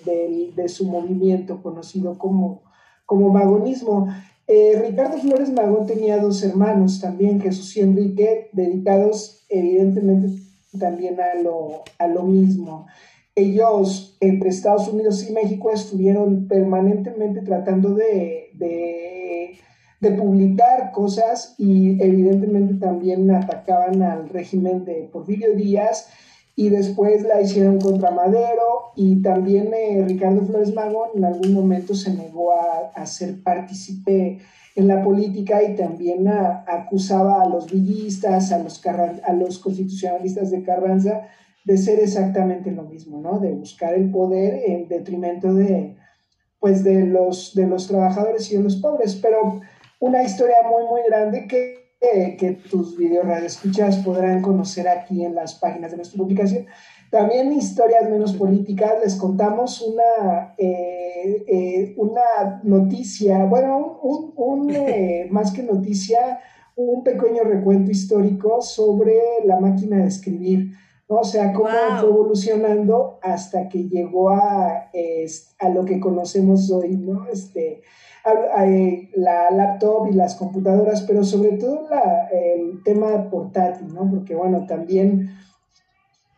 su 0.69 0.87
movimiento 0.87 1.63
conocido 1.63 2.19
como, 2.19 2.63
como 3.07 3.31
magonismo. 3.31 4.09
Eh, 4.47 4.81
Ricardo 4.87 5.19
Flores 5.19 5.51
Magón 5.51 5.87
tenía 5.87 6.19
dos 6.19 6.43
hermanos 6.43 7.01
también, 7.01 7.41
Jesús 7.41 7.77
y 7.77 7.81
Enrique, 7.81 8.51
dedicados 8.53 9.45
evidentemente 9.49 10.29
también 10.79 11.17
a 11.21 11.41
lo, 11.43 11.83
a 11.99 12.07
lo 12.07 12.23
mismo. 12.25 12.87
Ellos 13.35 14.17
entre 14.21 14.51
Estados 14.51 14.87
Unidos 14.89 15.29
y 15.29 15.33
México 15.33 15.71
estuvieron 15.71 16.47
permanentemente 16.47 17.41
tratando 17.41 17.95
de 17.95 18.51
de 18.61 19.10
publicar 20.09 20.93
cosas 20.93 21.55
y 21.59 22.03
evidentemente 22.03 22.75
también 22.75 23.31
atacaban 23.31 24.03
al 24.03 24.31
régimen 24.31 24.87
de 24.87 25.11
Porfirio 25.13 25.55
Díaz 25.55 26.09
y 26.57 26.71
después 26.71 27.23
la 27.23 27.41
hicieron 27.43 27.79
contra 27.79 28.11
Madero 28.11 28.93
y 28.97 29.21
también 29.23 29.73
eh, 29.75 30.03
Ricardo 30.07 30.43
Flores 30.47 30.75
Magón 30.75 31.11
en 31.15 31.25
algún 31.25 31.53
momento 31.53 31.95
se 31.95 32.15
negó 32.15 32.53
a, 32.55 33.07
ser 33.07 33.43
partícipe 33.43 34.39
en 34.77 34.87
la 34.87 35.03
política 35.03 35.63
y 35.63 35.75
también 35.75 36.29
acusaba 36.29 37.43
a 37.43 37.49
los 37.49 37.71
villistas, 37.71 38.53
a 38.53 38.59
los, 38.59 38.81
a 38.87 39.33
los 39.33 39.59
constitucionalistas 39.59 40.51
de 40.51 40.63
Carranza 40.63 41.29
de 41.65 41.77
ser 41.77 41.99
exactamente 41.99 42.71
lo 42.71 42.85
mismo, 42.85 43.21
¿no? 43.21 43.39
De 43.39 43.53
buscar 43.53 43.95
el 43.95 44.11
poder 44.11 44.63
en 44.67 44.89
detrimento 44.89 45.55
de, 45.55 45.97
pues 46.59 46.85
de 46.85 47.07
los, 47.07 47.55
de 47.55 47.67
los 47.67 47.87
trabajadores 47.87 48.51
y 48.51 48.57
de 48.57 48.63
los 48.63 48.77
pobres. 48.77 49.15
Pero 49.17 49.61
una 50.01 50.23
historia 50.23 50.57
muy, 50.69 50.85
muy 50.85 51.03
grande 51.09 51.47
que, 51.47 52.37
que 52.37 52.59
tus 52.69 52.97
video 52.97 53.23
escuchas 53.37 53.99
podrán 53.99 54.43
conocer 54.43 54.89
aquí 54.89 55.25
en 55.25 55.35
las 55.35 55.55
páginas 55.55 55.93
de 55.93 55.99
nuestra 55.99 56.19
publicación. 56.19 56.67
También 57.11 57.53
historias 57.53 58.09
menos 58.09 58.33
políticas, 58.33 58.95
les 59.03 59.17
contamos 59.17 59.83
una, 59.83 60.55
eh, 60.57 61.45
eh, 61.47 61.95
una 61.97 62.61
noticia, 62.63 63.45
bueno, 63.45 63.99
un, 64.03 64.33
un 64.37 64.71
eh, 64.75 65.27
más 65.31 65.53
que 65.53 65.63
noticia, 65.63 66.41
un 66.77 67.05
pequeño 67.05 67.43
recuento 67.43 67.91
histórico 67.91 68.63
sobre 68.63 69.19
la 69.45 69.61
máquina 69.61 69.99
de 69.99 70.07
escribir. 70.07 70.71
¿no? 71.11 71.17
O 71.17 71.25
sea, 71.25 71.53
cómo 71.53 71.69
fue 71.99 72.09
evolucionando 72.09 73.19
hasta 73.23 73.69
que 73.69 73.89
llegó 73.89 74.31
a, 74.31 74.91
a 75.59 75.69
lo 75.69 75.85
que 75.85 76.01
conocemos 76.01 76.71
hoy, 76.71 76.97
¿no? 76.97 77.27
Este, 77.27 77.83
la 79.15 79.51
laptop 79.51 80.09
y 80.11 80.15
las 80.15 80.35
computadoras, 80.35 81.03
pero 81.03 81.25
sobre 81.25 81.53
todo 81.53 81.89
el 82.31 82.83
tema 82.85 83.31
portátil, 83.31 83.95
¿no? 83.95 84.09
Porque 84.11 84.35
bueno, 84.35 84.67
también 84.67 85.31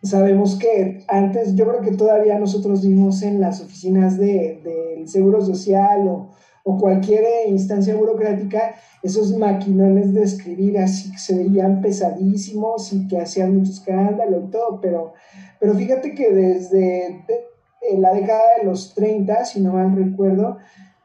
sabemos 0.03 0.57
que 0.57 1.05
antes, 1.09 1.55
yo 1.55 1.67
creo 1.69 1.81
que 1.81 1.97
todavía 1.97 2.39
nosotros 2.39 2.83
vimos 2.87 3.23
en 3.23 3.41
las 3.41 3.61
oficinas 3.61 4.19
del 4.19 4.63
de, 4.63 5.03
Seguro 5.07 5.41
Social 5.45 6.07
o, 6.07 6.31
o, 6.65 6.79
cualquier 6.79 7.25
instancia 7.49 7.95
burocrática 7.97 8.75
esos 9.03 9.37
maquinones 9.37 10.15
de 10.15 10.23
escribir 10.23 10.79
así 10.79 11.11
que 11.11 11.19
se 11.19 11.37
veían 11.37 11.81
pesadísimos 11.81 12.93
y 12.93 13.09
que 13.09 13.19
hacían 13.19 13.57
mucho 13.57 13.73
escándalo 13.73 14.45
y 14.47 14.51
todo, 14.51 14.81
pero, 14.81 15.13
pero 15.59 15.75
fíjate 15.75 16.15
que 16.15 16.33
desde 16.33 17.25
la 17.99 18.15
década 18.15 18.43
de 18.59 18.65
los 18.65 18.95
30, 18.95 19.45
si 19.45 19.61
no 19.61 19.73
mal 19.73 19.97
recuerdo, 19.97 20.59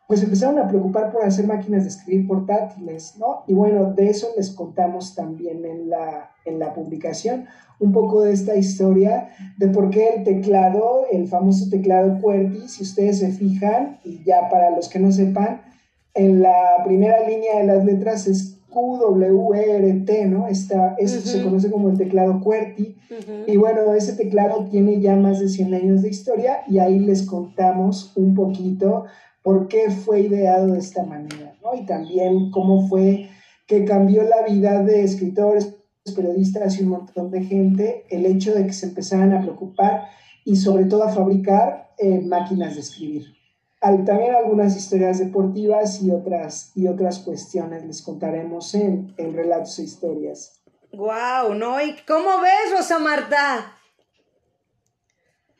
pues 0.08 0.24
empezaron 0.24 0.58
a 0.58 0.68
preocupar 0.68 1.12
por 1.12 1.26
hacer 1.26 1.46
máquinas 1.46 1.84
de 1.84 1.90
escribir 1.90 2.28
portátiles, 2.28 3.16
¿no? 3.18 3.44
Y 3.46 3.54
bueno, 3.54 3.92
de 3.92 4.10
eso 4.10 4.30
les 4.38 4.52
contamos 4.52 5.14
también 5.14 5.66
en 5.66 5.90
la, 5.90 6.32
en 6.46 6.60
la 6.60 6.74
publicación, 6.74 7.46
un 7.80 7.92
poco 7.92 8.24
de 8.24 8.32
esta 8.32 8.56
historia 8.56 9.30
de 9.58 9.68
por 9.68 9.90
qué 9.90 10.16
el 10.16 10.24
teclado, 10.24 11.06
el 11.12 11.28
famoso 11.28 11.70
teclado 11.70 12.20
QWERTY, 12.22 12.70
si 12.70 12.84
ustedes 12.84 13.20
se 13.20 13.32
fijan, 13.32 14.00
y 14.06 14.24
ya 14.24 14.50
para 14.50 14.72
los 14.72 14.88
que 14.88 15.00
no 15.00 15.12
sepan, 15.12 15.62
en 16.14 16.42
la 16.42 16.56
primera 16.86 17.28
línea 17.28 17.60
de 17.60 17.66
las 17.66 17.84
letras 17.84 18.28
es 18.28 18.58
QWERT, 18.70 20.10
¿no? 20.28 20.48
Esta, 20.48 20.96
eso 20.98 21.20
se 21.20 21.44
conoce 21.44 21.70
como 21.70 21.90
el 21.90 21.98
teclado 21.98 22.40
QWERTY. 22.42 22.96
Y 23.48 23.58
bueno, 23.58 23.94
ese 23.94 24.14
teclado 24.14 24.66
tiene 24.70 25.00
ya 25.00 25.16
más 25.16 25.40
de 25.40 25.50
100 25.50 25.74
años 25.74 26.02
de 26.02 26.10
historia 26.10 26.60
y 26.68 26.80
ahí 26.80 27.00
les 27.00 27.24
contamos 27.24 28.14
un 28.16 28.36
poquito 28.36 29.06
por 29.48 29.70
qué 29.70 29.90
fue 29.92 30.24
ideado 30.24 30.74
de 30.74 30.80
esta 30.80 31.06
manera, 31.06 31.56
¿no? 31.64 31.74
Y 31.74 31.86
también 31.86 32.52
cómo 32.52 32.86
fue 32.90 33.30
que 33.66 33.86
cambió 33.86 34.24
la 34.24 34.42
vida 34.42 34.84
de 34.84 35.06
escritores, 35.06 35.74
periodistas 36.14 36.78
y 36.78 36.84
un 36.84 36.90
montón 36.90 37.32
de 37.32 37.46
gente 37.46 38.06
el 38.10 38.26
hecho 38.26 38.54
de 38.54 38.66
que 38.66 38.74
se 38.74 38.88
empezaran 38.88 39.32
a 39.32 39.42
preocupar 39.42 40.10
y 40.44 40.58
sobre 40.58 40.84
todo 40.84 41.04
a 41.04 41.14
fabricar 41.14 41.94
eh, 41.98 42.20
máquinas 42.20 42.76
de 42.76 42.82
escribir. 42.82 43.38
Hay 43.80 44.04
también 44.04 44.36
algunas 44.36 44.76
historias 44.76 45.20
deportivas 45.20 46.02
y 46.02 46.12
otras, 46.12 46.74
y 46.76 46.88
otras 46.88 47.20
cuestiones 47.20 47.86
les 47.86 48.02
contaremos 48.02 48.76
en, 48.76 49.14
en 49.16 49.34
Relatos 49.34 49.80
e 49.80 49.84
Historias. 49.84 50.62
¡Guau! 50.92 51.54
¿no? 51.54 51.82
¿Y 51.82 51.96
cómo 52.06 52.42
ves, 52.42 52.78
Rosa 52.78 53.00
Marta? 53.00 53.77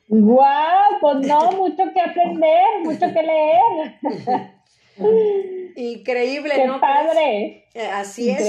¡Guau! 0.08 1.00
Pues 1.02 1.28
no, 1.28 1.52
mucho 1.52 1.84
que 1.94 2.02
aprender, 2.02 2.64
mucho 2.84 3.06
que 3.14 3.24
leer. 3.24 4.52
Increíble, 5.76 6.54
Qué 6.56 6.66
¿no? 6.66 6.80
padre. 6.80 7.68
Eh, 7.74 7.88
así 7.94 8.30
es. 8.32 8.42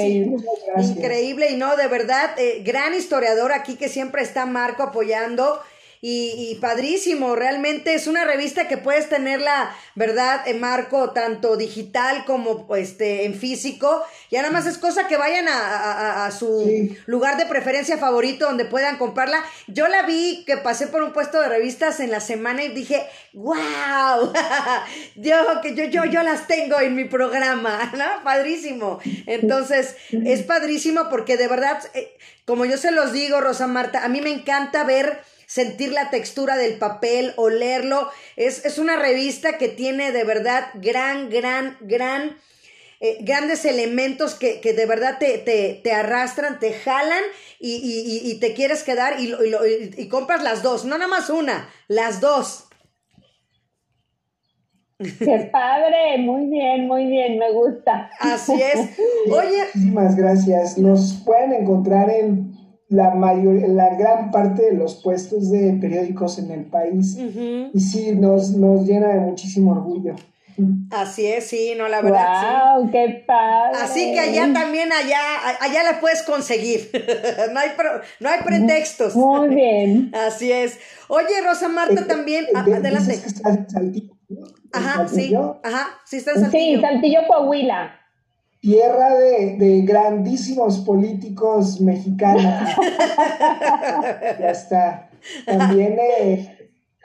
Increíble 0.88 1.50
y 1.50 1.56
no, 1.56 1.76
de 1.76 1.88
verdad, 1.88 2.30
eh, 2.38 2.62
gran 2.64 2.94
historiador 2.94 3.52
aquí 3.52 3.76
que 3.76 3.88
siempre 3.88 4.22
está 4.22 4.46
Marco 4.46 4.82
apoyando 4.82 5.60
y, 6.00 6.56
padrísimo, 6.60 7.34
realmente 7.34 7.94
es 7.94 8.06
una 8.06 8.24
revista 8.24 8.68
que 8.68 8.76
puedes 8.76 9.08
tenerla, 9.08 9.74
¿verdad? 9.96 10.46
En 10.46 10.60
marco 10.60 11.10
tanto 11.10 11.56
digital 11.56 12.24
como 12.24 12.66
este, 12.76 13.24
en 13.24 13.34
físico. 13.34 14.04
Ya 14.30 14.42
nada 14.42 14.52
más 14.52 14.66
es 14.66 14.78
cosa 14.78 15.08
que 15.08 15.16
vayan 15.16 15.46
a, 15.48 16.30
su 16.30 16.96
lugar 17.06 17.36
de 17.36 17.46
preferencia 17.46 17.98
favorito 17.98 18.46
donde 18.46 18.64
puedan 18.64 18.96
comprarla. 18.96 19.42
Yo 19.66 19.88
la 19.88 20.02
vi 20.02 20.44
que 20.46 20.56
pasé 20.56 20.86
por 20.86 21.02
un 21.02 21.12
puesto 21.12 21.40
de 21.40 21.48
revistas 21.48 22.00
en 22.00 22.10
la 22.10 22.20
semana 22.20 22.62
y 22.62 22.68
dije, 22.68 23.04
wow, 23.32 24.32
yo, 25.16 25.60
que 25.62 25.74
yo, 25.74 25.84
yo, 25.84 26.04
yo 26.04 26.22
las 26.22 26.46
tengo 26.46 26.78
en 26.80 26.94
mi 26.94 27.06
programa, 27.06 27.92
¿no? 27.96 28.22
Padrísimo. 28.22 29.00
Entonces, 29.26 29.96
es 30.12 30.42
padrísimo 30.42 31.08
porque 31.10 31.36
de 31.36 31.48
verdad, 31.48 31.82
eh, 31.94 32.16
como 32.44 32.64
yo 32.64 32.76
se 32.76 32.92
los 32.92 33.12
digo, 33.12 33.40
Rosa 33.40 33.66
Marta, 33.66 34.04
a 34.04 34.08
mí 34.08 34.20
me 34.20 34.30
encanta 34.30 34.84
ver 34.84 35.20
sentir 35.48 35.92
la 35.92 36.10
textura 36.10 36.56
del 36.56 36.78
papel, 36.78 37.32
olerlo. 37.36 38.10
Es, 38.36 38.64
es 38.66 38.78
una 38.78 38.96
revista 38.96 39.56
que 39.56 39.68
tiene 39.68 40.12
de 40.12 40.22
verdad 40.22 40.66
gran, 40.74 41.30
gran, 41.30 41.76
gran... 41.80 42.36
Eh, 43.00 43.18
grandes 43.20 43.64
elementos 43.64 44.34
que, 44.34 44.60
que 44.60 44.72
de 44.72 44.84
verdad 44.84 45.18
te, 45.20 45.38
te, 45.38 45.80
te, 45.84 45.92
arrastran, 45.92 46.58
te 46.58 46.72
jalan 46.72 47.22
y, 47.60 47.76
y, 47.76 48.28
y 48.28 48.40
te 48.40 48.54
quieres 48.54 48.82
quedar 48.82 49.20
y, 49.20 49.32
y, 49.96 50.08
compras 50.08 50.42
las 50.42 50.64
dos, 50.64 50.84
no 50.84 50.98
nada 50.98 51.06
más 51.06 51.30
una, 51.30 51.70
las 51.86 52.20
dos. 52.20 52.66
Qué 54.98 55.48
padre, 55.52 56.18
muy 56.18 56.46
bien, 56.46 56.88
muy 56.88 57.06
bien, 57.06 57.38
me 57.38 57.52
gusta. 57.52 58.10
Así 58.18 58.60
es. 58.60 58.98
Oye. 59.30 59.62
Muchísimas 59.66 60.16
gracias. 60.16 60.76
Nos 60.76 61.22
pueden 61.24 61.52
encontrar 61.52 62.10
en 62.10 62.57
la, 62.88 63.14
mayor, 63.14 63.68
la 63.68 63.94
gran 63.96 64.30
parte 64.30 64.62
de 64.62 64.72
los 64.72 64.96
puestos 64.96 65.50
de 65.50 65.74
periódicos 65.80 66.38
en 66.38 66.50
el 66.50 66.64
país. 66.64 67.18
Y 67.72 67.80
sí, 67.80 68.12
nos, 68.12 68.50
nos 68.50 68.86
llena 68.86 69.08
de 69.08 69.20
muchísimo 69.20 69.72
orgullo. 69.72 70.14
Así 70.90 71.24
es, 71.26 71.46
sí, 71.46 71.74
no, 71.76 71.86
la 71.86 72.00
verdad. 72.00 72.78
¡Wow! 72.78 72.90
¡Qué 72.90 73.22
padre! 73.26 73.78
Así 73.80 74.12
que 74.12 74.18
allá 74.18 74.52
también, 74.52 74.92
allá, 74.92 75.20
allá 75.60 75.84
la 75.84 76.00
puedes 76.00 76.22
conseguir. 76.22 76.90
no, 77.52 77.60
hay 77.60 77.70
no 78.18 78.28
hay 78.28 78.40
pretextos. 78.42 79.14
Muy 79.14 79.54
bien. 79.54 80.12
Así 80.26 80.50
es. 80.50 80.78
Oye, 81.08 81.28
Rosa 81.44 81.68
Marta, 81.68 82.06
también, 82.06 82.46
adelante. 82.54 83.20
Ajá, 84.72 85.06
sí, 85.08 85.34
ajá, 85.62 85.88
sí 86.04 86.16
está 86.16 86.32
en 86.32 86.40
Saltillo. 86.40 86.76
Sí, 86.76 86.80
Saltillo, 86.80 87.20
Coahuila. 87.28 87.92
Tierra 88.60 89.14
de, 89.14 89.56
de 89.56 89.82
grandísimos 89.82 90.78
políticos 90.80 91.80
mexicanos. 91.80 92.42
ya 94.40 94.50
está. 94.50 95.10
También 95.46 95.96
eh, 95.98 96.58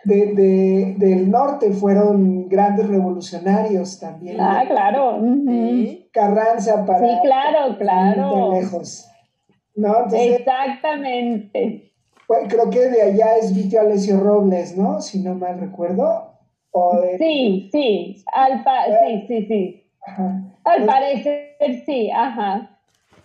de, 0.03 0.95
del 0.97 1.29
norte 1.29 1.71
fueron 1.71 2.49
grandes 2.49 2.87
revolucionarios 2.87 3.99
también. 3.99 4.39
Ah, 4.39 4.63
claro. 4.67 5.19
Carranza 6.11 6.85
para... 6.85 6.99
Sí, 6.99 7.19
claro, 7.23 7.77
claro. 7.77 8.53
lejos. 8.53 9.09
Exactamente. 10.11 11.91
creo 12.47 12.69
que 12.69 12.89
de 12.89 13.01
allá 13.01 13.37
es 13.37 13.55
Vitio 13.55 13.81
Alessio 13.81 14.19
Robles, 14.19 14.77
¿no? 14.77 15.01
Si 15.01 15.19
no 15.19 15.35
mal 15.35 15.59
recuerdo. 15.59 16.29
Sí, 17.19 17.69
sí, 17.71 18.23
al 18.33 18.63
sí, 19.05 19.25
sí, 19.27 19.45
sí. 19.47 19.82
Al 20.63 20.85
parecer 20.85 21.55
sí, 21.85 22.11
ajá. 22.11 22.69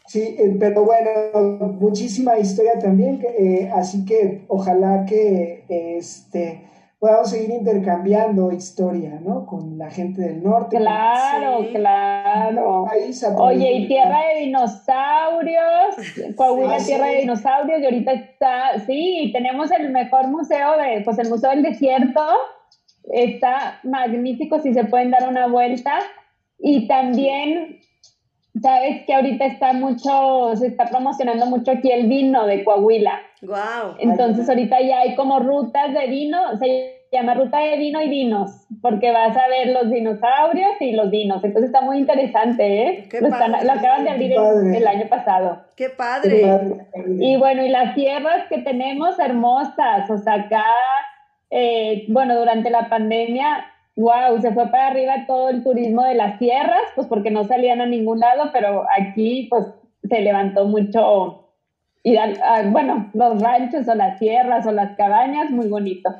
Sí, 0.07 0.37
eh, 0.39 0.57
pero 0.59 0.85
bueno, 0.85 1.11
muchísima 1.81 2.39
historia 2.39 2.79
también, 2.79 3.21
eh, 3.39 3.71
así 3.75 4.05
que 4.05 4.45
ojalá 4.49 5.05
que 5.05 5.65
este 5.69 6.69
podamos 6.99 7.31
seguir 7.31 7.51
intercambiando 7.51 8.51
historia, 8.51 9.21
¿no? 9.23 9.47
Con 9.47 9.79
la 9.79 9.89
gente 9.91 10.23
del 10.23 10.43
norte. 10.43 10.79
Claro, 10.79 11.65
claro. 11.73 12.87
Oye, 13.37 13.73
y 13.73 13.87
tierra 13.87 14.19
de 14.33 14.41
dinosaurios, 14.41 16.35
Coahuila, 16.37 16.79
tierra 16.79 17.07
de 17.07 17.19
dinosaurios, 17.19 17.81
y 17.81 17.85
ahorita 17.85 18.13
está, 18.13 18.81
sí, 18.87 19.31
tenemos 19.33 19.71
el 19.71 19.91
mejor 19.91 20.29
museo 20.29 20.77
de, 20.77 21.03
pues 21.03 21.19
el 21.19 21.29
Museo 21.29 21.51
del 21.51 21.63
Desierto, 21.63 22.27
está 23.13 23.79
magnífico 23.85 24.59
si 24.59 24.75
se 24.75 24.85
pueden 24.85 25.11
dar 25.11 25.29
una 25.29 25.47
vuelta. 25.47 26.01
Y 26.59 26.89
también, 26.89 27.81
sabes 28.61 29.05
que 29.07 29.15
ahorita 29.15 29.47
está 29.47 29.73
mucho, 29.73 30.57
se 30.57 30.69
está 30.69 30.87
promocionando 30.87 31.47
mucho 31.47 31.73
aquí 31.73 31.91
el 31.91 32.09
vino 32.09 32.47
de 32.47 32.65
Coahuila. 32.65 33.21
Wow. 33.43 33.97
Entonces 33.99 34.49
ahorita 34.49 34.81
ya 34.81 35.01
hay 35.01 35.15
como 35.15 35.39
rutas 35.39 35.95
de 35.95 36.07
vino, 36.09 36.57
se 36.59 37.07
llama 37.13 37.35
ruta 37.35 37.59
de 37.59 37.77
vino 37.77 38.03
y 38.03 38.09
vinos, 38.09 38.67
porque 38.83 39.13
vas 39.13 39.37
a 39.37 39.49
ver 39.49 39.69
los 39.69 39.91
dinosaurios 39.91 40.73
y 40.81 40.93
los 40.93 41.11
vinos. 41.11 41.43
Entonces 41.45 41.71
está 41.71 41.81
muy 41.81 41.99
interesante, 41.99 42.83
¿eh? 42.83 43.09
lo, 43.21 43.29
acaban 43.73 44.05
de 44.05 44.11
abrir 44.11 44.33
el, 44.33 44.87
año 44.87 45.09
pasado. 45.09 45.63
Qué 45.77 45.91
padre. 45.91 46.43
Y 47.21 47.37
bueno, 47.37 47.65
y 47.65 47.69
las 47.69 47.95
tierras 47.95 48.49
que 48.49 48.59
tenemos 48.59 49.19
hermosas, 49.19 50.11
o 50.11 50.19
sea, 50.19 50.35
acá 50.35 50.65
eh, 51.51 52.05
bueno, 52.09 52.39
durante 52.39 52.71
la 52.71 52.89
pandemia, 52.89 53.65
wow, 53.99 54.41
se 54.41 54.53
fue 54.53 54.69
para 54.69 54.89
arriba 54.89 55.27
todo 55.27 55.51
el 55.51 55.65
turismo 55.65 56.05
de 56.05 56.15
las 56.15 56.39
tierras, 56.39 56.81
pues 56.95 57.09
porque 57.09 57.33
no 57.33 57.45
salían 57.47 57.81
a 57.81 57.87
ningún 57.87 58.21
lado, 58.21 58.51
pero 58.53 58.85
aquí 58.97 59.49
pues 59.51 59.67
se 60.09 60.21
levantó 60.21 60.67
mucho, 60.67 61.49
y 62.05 62.17
bueno, 62.71 63.11
los 63.13 63.43
ranchos 63.43 63.89
o 63.89 63.95
las 63.95 64.19
tierras 64.19 64.65
o 64.67 64.73
las 64.73 64.97
cabañas, 64.97 65.51
muy 65.51 65.67
bonito. 65.67 66.11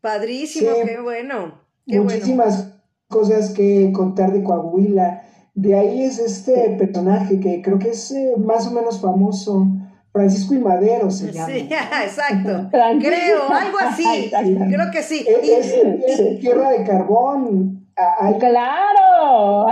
Padrísimo, 0.00 0.70
qué 0.84 1.00
bueno. 1.00 1.54
muchísimas 1.86 2.74
cosas 3.08 3.52
que 3.54 3.90
contar 3.92 4.32
de 4.32 4.42
Coahuila. 4.42 5.22
De 5.54 5.74
ahí 5.74 6.02
es 6.02 6.18
este 6.18 6.76
personaje 6.78 7.40
que 7.40 7.62
creo 7.62 7.78
que 7.78 7.90
es 7.90 8.10
eh, 8.12 8.34
más 8.38 8.66
o 8.66 8.72
menos 8.72 9.00
famoso, 9.00 9.66
Francisco 10.12 10.54
y 10.54 10.58
Madero 10.58 11.10
se 11.10 11.32
llama. 11.32 11.48
Sí, 11.48 11.68
exacto. 12.04 12.68
Creo, 13.00 13.50
algo 13.50 13.78
así. 13.80 14.30
Creo 14.68 14.90
que 14.92 15.02
sí. 15.02 15.26
Es, 15.26 16.40
tierra 16.40 16.70
de 16.70 16.84
carbón. 16.84 17.86
Hay, 17.96 18.34
claro. 18.38 19.66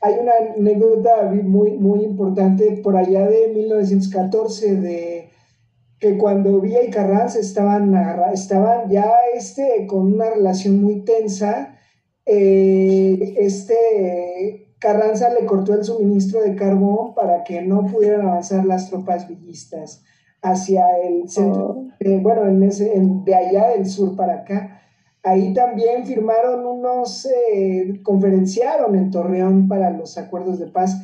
Hay 0.00 0.14
una 0.20 0.32
anécdota 0.56 1.30
muy, 1.32 1.72
muy 1.72 2.00
importante 2.00 2.80
por 2.82 2.96
allá 2.96 3.26
de 3.26 3.48
1914 3.48 4.76
de 4.76 5.30
que 5.98 6.18
cuando 6.18 6.60
Villa 6.60 6.82
y 6.84 6.90
Carranza 6.90 7.38
estaban, 7.38 7.94
estaban 8.32 8.90
ya 8.90 9.10
este, 9.34 9.86
con 9.86 10.12
una 10.12 10.28
relación 10.30 10.82
muy 10.82 11.00
tensa, 11.00 11.78
eh, 12.26 13.34
este 13.38 14.63
Carranza 14.84 15.30
le 15.30 15.46
cortó 15.46 15.72
el 15.72 15.82
suministro 15.82 16.42
de 16.42 16.54
carbón 16.56 17.14
para 17.14 17.42
que 17.42 17.62
no 17.62 17.86
pudieran 17.86 18.28
avanzar 18.28 18.66
las 18.66 18.90
tropas 18.90 19.26
villistas 19.26 20.02
hacia 20.42 20.84
el 21.02 21.26
centro, 21.26 21.68
oh. 21.68 21.86
eh, 22.00 22.20
bueno, 22.22 22.46
en 22.46 22.62
ese, 22.62 22.92
de 22.94 23.34
allá 23.34 23.70
del 23.70 23.86
sur 23.86 24.14
para 24.14 24.40
acá. 24.40 24.82
Ahí 25.22 25.54
también 25.54 26.04
firmaron 26.04 26.66
unos, 26.66 27.26
eh, 27.54 27.98
conferenciaron 28.02 28.94
en 28.94 29.10
Torreón 29.10 29.68
para 29.68 29.88
los 29.88 30.18
acuerdos 30.18 30.58
de 30.58 30.66
paz. 30.66 31.00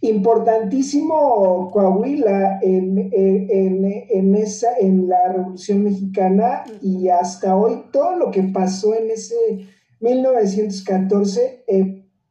Importantísimo 0.00 1.70
Coahuila 1.70 2.60
en, 2.62 3.10
en, 3.12 4.34
esa, 4.36 4.78
en 4.80 5.06
la 5.06 5.34
Revolución 5.34 5.84
Mexicana 5.84 6.64
y 6.80 7.10
hasta 7.10 7.54
hoy 7.54 7.82
todo 7.92 8.16
lo 8.16 8.30
que 8.30 8.44
pasó 8.44 8.94
en 8.94 9.10
ese 9.10 9.36
1914 10.00 11.64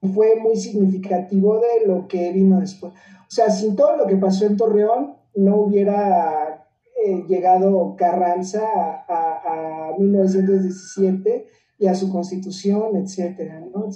fue 0.02 0.36
muy 0.36 0.56
significativo 0.56 1.60
de 1.60 1.88
lo 1.88 2.08
que 2.08 2.32
vino 2.32 2.60
después. 2.60 2.94
O 2.94 3.30
sea, 3.30 3.50
sin 3.50 3.76
todo 3.76 3.98
lo 3.98 4.08
que 4.08 4.16
pasó 4.16 4.46
en 4.46 4.58
Torreón, 4.58 5.16
no 5.36 5.58
hubiera 5.58 6.68
eh, 7.06 7.26
llegado 7.28 7.96
Carranza 7.96 8.62
a, 9.08 9.94
1917 9.98 11.48
y 11.80 11.88
a 11.88 11.96
su 11.96 12.12
constitución, 12.12 12.96
etcétera, 12.98 13.60
¿no? 13.74 13.90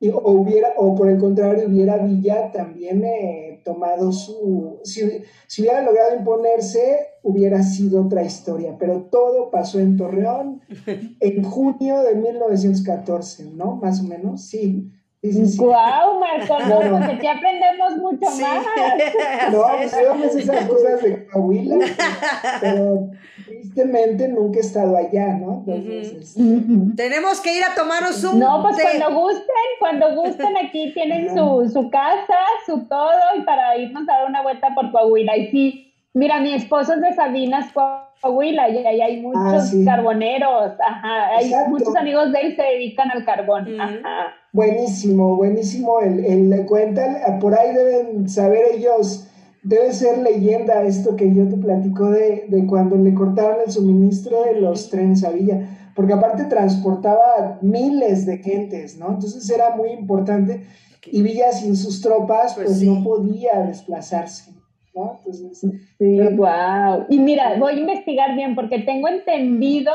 y, 0.00 0.08
o, 0.10 0.30
hubiera, 0.30 0.68
o 0.76 0.94
por 0.94 1.08
el 1.08 1.18
contrario, 1.18 1.68
hubiera 1.68 1.98
Villa 1.98 2.50
también 2.50 3.04
eh, 3.04 3.62
tomado 3.64 4.12
su... 4.12 4.80
Si, 4.82 5.00
si, 5.46 5.62
hubiera 5.62 5.82
logrado 5.82 6.16
imponerse, 6.16 7.06
hubiera 7.22 7.62
sido 7.62 8.04
otra 8.04 8.24
historia, 8.24 8.76
pero 8.78 9.02
todo 9.10 9.50
pasó 9.50 9.78
en 9.78 9.96
Torreón 9.96 10.60
en 11.20 11.42
junio 11.44 12.02
de 12.02 12.16
1914, 12.16 13.52
¿no? 13.54 13.76
Más 13.76 14.00
o 14.00 14.04
menos, 14.04 14.42
sí. 14.42 14.90
¡Guau, 15.22 16.18
Marco! 16.18 16.58
No, 16.66 16.80
porque 16.98 17.12
aquí 17.12 17.26
aprendemos 17.28 17.96
mucho 17.98 18.26
más. 18.40 18.66
No, 19.52 19.64
pues 20.18 20.34
esas 20.36 20.66
cosas 20.66 21.02
de 21.02 21.26
Coahuila, 21.26 21.76
pero 22.60 23.10
tristemente 23.46 24.28
nunca 24.28 24.58
he 24.58 24.62
estado 24.62 24.96
allá, 24.96 25.34
¿no? 25.34 25.62
Entonces, 25.66 26.34
Tenemos 26.96 27.40
que 27.40 27.56
ir 27.56 27.62
a 27.62 27.74
tomarnos 27.74 28.22
un 28.24 28.40
No, 28.40 28.62
pues 28.62 28.76
cuando 28.82 29.20
gusten, 29.20 29.46
cuando 29.78 30.14
gusten 30.16 30.56
aquí 30.56 30.92
tienen 30.92 31.28
su, 31.36 31.70
su 31.72 31.88
casa, 31.90 32.38
su 32.66 32.86
todo, 32.88 33.12
y 33.38 33.42
para 33.42 33.76
irnos 33.78 34.08
a 34.08 34.12
dar 34.12 34.26
una 34.28 34.42
vuelta 34.42 34.74
por 34.74 34.90
Coahuila. 34.90 35.36
Y 35.36 35.50
sí, 35.52 35.91
mira, 36.14 36.40
mi 36.40 36.54
esposo 36.54 36.94
es 36.94 37.00
de 37.00 37.14
Sabinas, 37.14 37.72
Coahuila, 37.72 38.68
y 38.68 38.78
ahí 38.86 39.00
hay 39.00 39.20
muchos 39.22 39.72
ah, 39.72 39.84
carboneros, 39.84 40.72
ajá, 40.80 41.36
hay 41.36 41.52
muchos 41.68 41.94
amigos 41.96 42.32
de 42.32 42.40
él 42.40 42.56
se 42.56 42.62
dedican 42.62 43.10
al 43.10 43.24
carbón, 43.24 43.80
ajá. 43.80 44.34
Buenísimo, 44.52 45.36
buenísimo 45.36 46.00
el, 46.00 46.24
el 46.24 46.66
cuenta, 46.66 47.38
por 47.40 47.58
ahí 47.58 47.74
deben 47.74 48.28
saber 48.28 48.64
ellos, 48.74 49.28
debe 49.62 49.92
ser 49.92 50.18
leyenda 50.18 50.82
esto 50.82 51.16
que 51.16 51.34
yo 51.34 51.48
te 51.48 51.56
platico 51.56 52.10
de, 52.10 52.44
de 52.48 52.66
cuando 52.66 52.96
le 52.96 53.14
cortaron 53.14 53.58
el 53.64 53.72
suministro 53.72 54.44
de 54.44 54.60
los 54.60 54.90
trenes 54.90 55.24
a 55.24 55.30
Villa, 55.30 55.90
porque 55.94 56.12
aparte 56.12 56.44
transportaba 56.44 57.58
miles 57.62 58.26
de 58.26 58.38
gentes, 58.38 58.98
¿no? 58.98 59.08
Entonces 59.08 59.48
era 59.50 59.74
muy 59.76 59.90
importante 59.90 60.66
y 61.06 61.22
Villa 61.22 61.52
sin 61.52 61.76
sus 61.76 62.00
tropas 62.00 62.54
pues, 62.54 62.66
pues 62.66 62.82
no 62.82 63.02
podía 63.02 63.60
desplazarse. 63.66 64.61
¿No? 64.94 65.18
Entonces, 65.18 65.72
sí, 65.98 66.20
wow. 66.36 67.06
Y 67.08 67.18
mira, 67.18 67.56
voy 67.58 67.74
a 67.74 67.78
investigar 67.78 68.34
bien 68.34 68.54
porque 68.54 68.80
tengo 68.80 69.08
entendido 69.08 69.92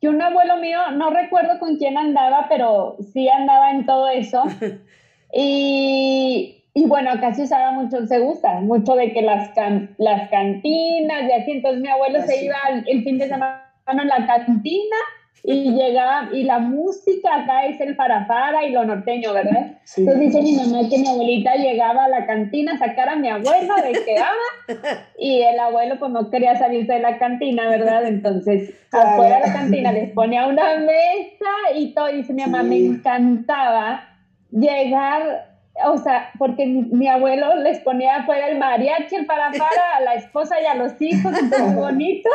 que 0.00 0.08
un 0.08 0.22
abuelo 0.22 0.58
mío, 0.58 0.78
no 0.94 1.10
recuerdo 1.10 1.58
con 1.58 1.76
quién 1.76 1.98
andaba, 1.98 2.46
pero 2.48 2.96
sí 3.12 3.28
andaba 3.28 3.70
en 3.70 3.86
todo 3.86 4.08
eso. 4.08 4.44
Y, 5.30 6.64
y 6.72 6.86
bueno, 6.86 7.10
acá 7.10 7.34
se 7.34 7.42
usaba 7.42 7.72
mucho, 7.72 8.06
se 8.06 8.20
usa 8.20 8.60
mucho 8.60 8.94
de 8.94 9.12
que 9.12 9.20
las, 9.20 9.50
las 9.98 10.30
cantinas 10.30 11.24
y 11.28 11.32
así. 11.32 11.50
Entonces 11.50 11.82
mi 11.82 11.88
abuelo 11.88 12.22
se 12.22 12.44
iba 12.44 12.56
el, 12.86 13.02
fin 13.04 13.18
de 13.18 13.28
semana 13.28 13.62
a 13.84 13.94
la 14.04 14.26
cantina 14.26 14.96
y 15.44 15.70
llegaba, 15.76 16.28
y 16.32 16.44
la 16.44 16.58
música 16.58 17.42
acá 17.42 17.66
es 17.66 17.80
el 17.80 17.94
farafara 17.94 18.64
y 18.64 18.72
lo 18.72 18.84
norteño, 18.84 19.32
¿verdad? 19.32 19.78
Entonces 19.96 20.20
dice 20.20 20.42
mi 20.42 20.52
mamá 20.52 20.88
que 20.88 20.98
mi 20.98 21.08
abuelita 21.08 21.54
llegaba 21.56 22.04
a 22.04 22.08
la 22.08 22.26
cantina 22.26 22.74
a 22.74 22.78
sacar 22.78 23.08
a 23.08 23.16
mi 23.16 23.28
abuelo 23.28 23.74
de 23.76 23.92
que 23.92 24.16
ama, 24.18 24.98
y 25.18 25.42
el 25.42 25.58
abuelo 25.58 25.98
pues 25.98 26.10
no 26.12 26.30
quería 26.30 26.56
salirse 26.56 26.94
de 26.94 27.00
la 27.00 27.18
cantina, 27.18 27.68
¿verdad? 27.68 28.06
Entonces 28.06 28.74
afuera 28.92 29.40
de 29.40 29.46
la 29.46 29.52
cantina 29.52 29.92
les 29.92 30.10
ponía 30.12 30.46
una 30.46 30.76
mesa 30.78 31.74
y 31.74 31.94
todo, 31.94 32.10
y 32.10 32.18
dice 32.18 32.32
mi 32.32 32.42
mamá, 32.42 32.62
me 32.62 32.76
encantaba 32.76 34.04
llegar 34.50 35.47
o 35.86 35.98
sea, 35.98 36.30
porque 36.38 36.66
mi, 36.66 37.08
abuelo 37.08 37.56
les 37.62 37.78
ponía 37.80 38.16
afuera 38.16 38.48
el 38.48 38.58
mariachi, 38.58 39.16
el 39.16 39.26
para 39.26 39.46
a 39.48 40.00
la 40.02 40.14
esposa 40.14 40.56
y 40.60 40.66
a 40.66 40.74
los 40.74 41.00
hijos, 41.00 41.32
muy 41.32 41.74
bonito. 41.76 42.28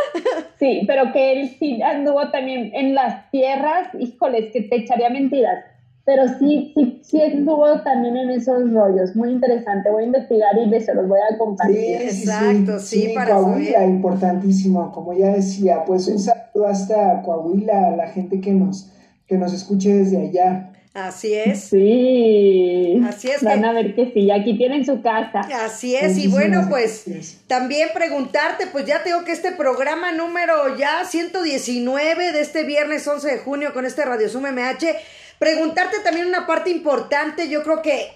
Sí, 0.59 0.83
pero 0.87 1.11
que 1.11 1.33
él 1.33 1.49
sí 1.59 1.81
anduvo 1.81 2.29
también 2.31 2.71
en 2.73 2.95
las 2.95 3.29
tierras, 3.31 3.89
híjoles, 3.99 4.51
que 4.51 4.61
te 4.61 4.77
echaría 4.77 5.09
mentiras. 5.09 5.63
Pero 6.05 6.23
sí, 6.37 6.73
sí, 6.75 6.99
sí 7.01 7.21
anduvo 7.21 7.79
también 7.81 8.17
en 8.17 8.29
esos 8.31 8.71
rollos. 8.73 9.15
Muy 9.15 9.29
interesante. 9.29 9.89
Voy 9.89 10.03
a 10.03 10.07
investigar 10.07 10.51
y 10.57 10.81
se 10.81 10.93
los 10.93 11.07
voy 11.07 11.19
a 11.19 11.37
compartir. 11.37 11.77
Sí, 11.77 11.93
Exacto, 11.93 12.79
sí, 12.79 13.11
para 13.15 13.35
Coahuila, 13.35 13.85
importantísimo. 13.85 14.91
Como 14.91 15.13
ya 15.13 15.29
decía, 15.29 15.85
pues 15.85 16.07
un 16.09 16.19
saludo 16.19 16.67
hasta 16.67 17.21
Coahuila, 17.21 17.87
a 17.87 17.95
la 17.95 18.07
gente 18.07 18.41
que 18.41 18.51
nos, 18.51 18.91
que 19.27 19.37
nos 19.37 19.53
escuche 19.53 19.93
desde 19.93 20.17
allá. 20.17 20.72
Así 20.93 21.33
es. 21.33 21.69
Sí. 21.69 23.01
Así 23.07 23.31
es. 23.31 23.41
Van 23.41 23.65
a 23.65 23.73
ver 23.73 23.95
que 23.95 24.11
sí, 24.13 24.29
aquí 24.29 24.55
tienen 24.57 24.85
su 24.85 25.01
casa. 25.01 25.39
Así 25.65 25.95
es, 25.95 26.17
y 26.19 26.27
bueno, 26.27 26.67
pues 26.69 27.05
también 27.47 27.89
preguntarte, 27.95 28.67
pues 28.67 28.85
ya 28.85 29.01
tengo 29.01 29.23
que 29.23 29.31
este 29.31 29.53
programa 29.53 30.11
número 30.11 30.77
ya 30.77 31.03
119 31.03 32.31
de 32.31 32.41
este 32.41 32.63
viernes 32.63 33.07
11 33.07 33.27
de 33.27 33.37
junio 33.39 33.73
con 33.73 33.85
este 33.85 34.05
Radio 34.05 34.29
Zoom 34.29 34.43
MH, 34.43 34.95
preguntarte 35.39 35.97
también 36.03 36.27
una 36.27 36.45
parte 36.45 36.69
importante, 36.69 37.49
yo 37.49 37.63
creo 37.63 37.81
que, 37.81 38.11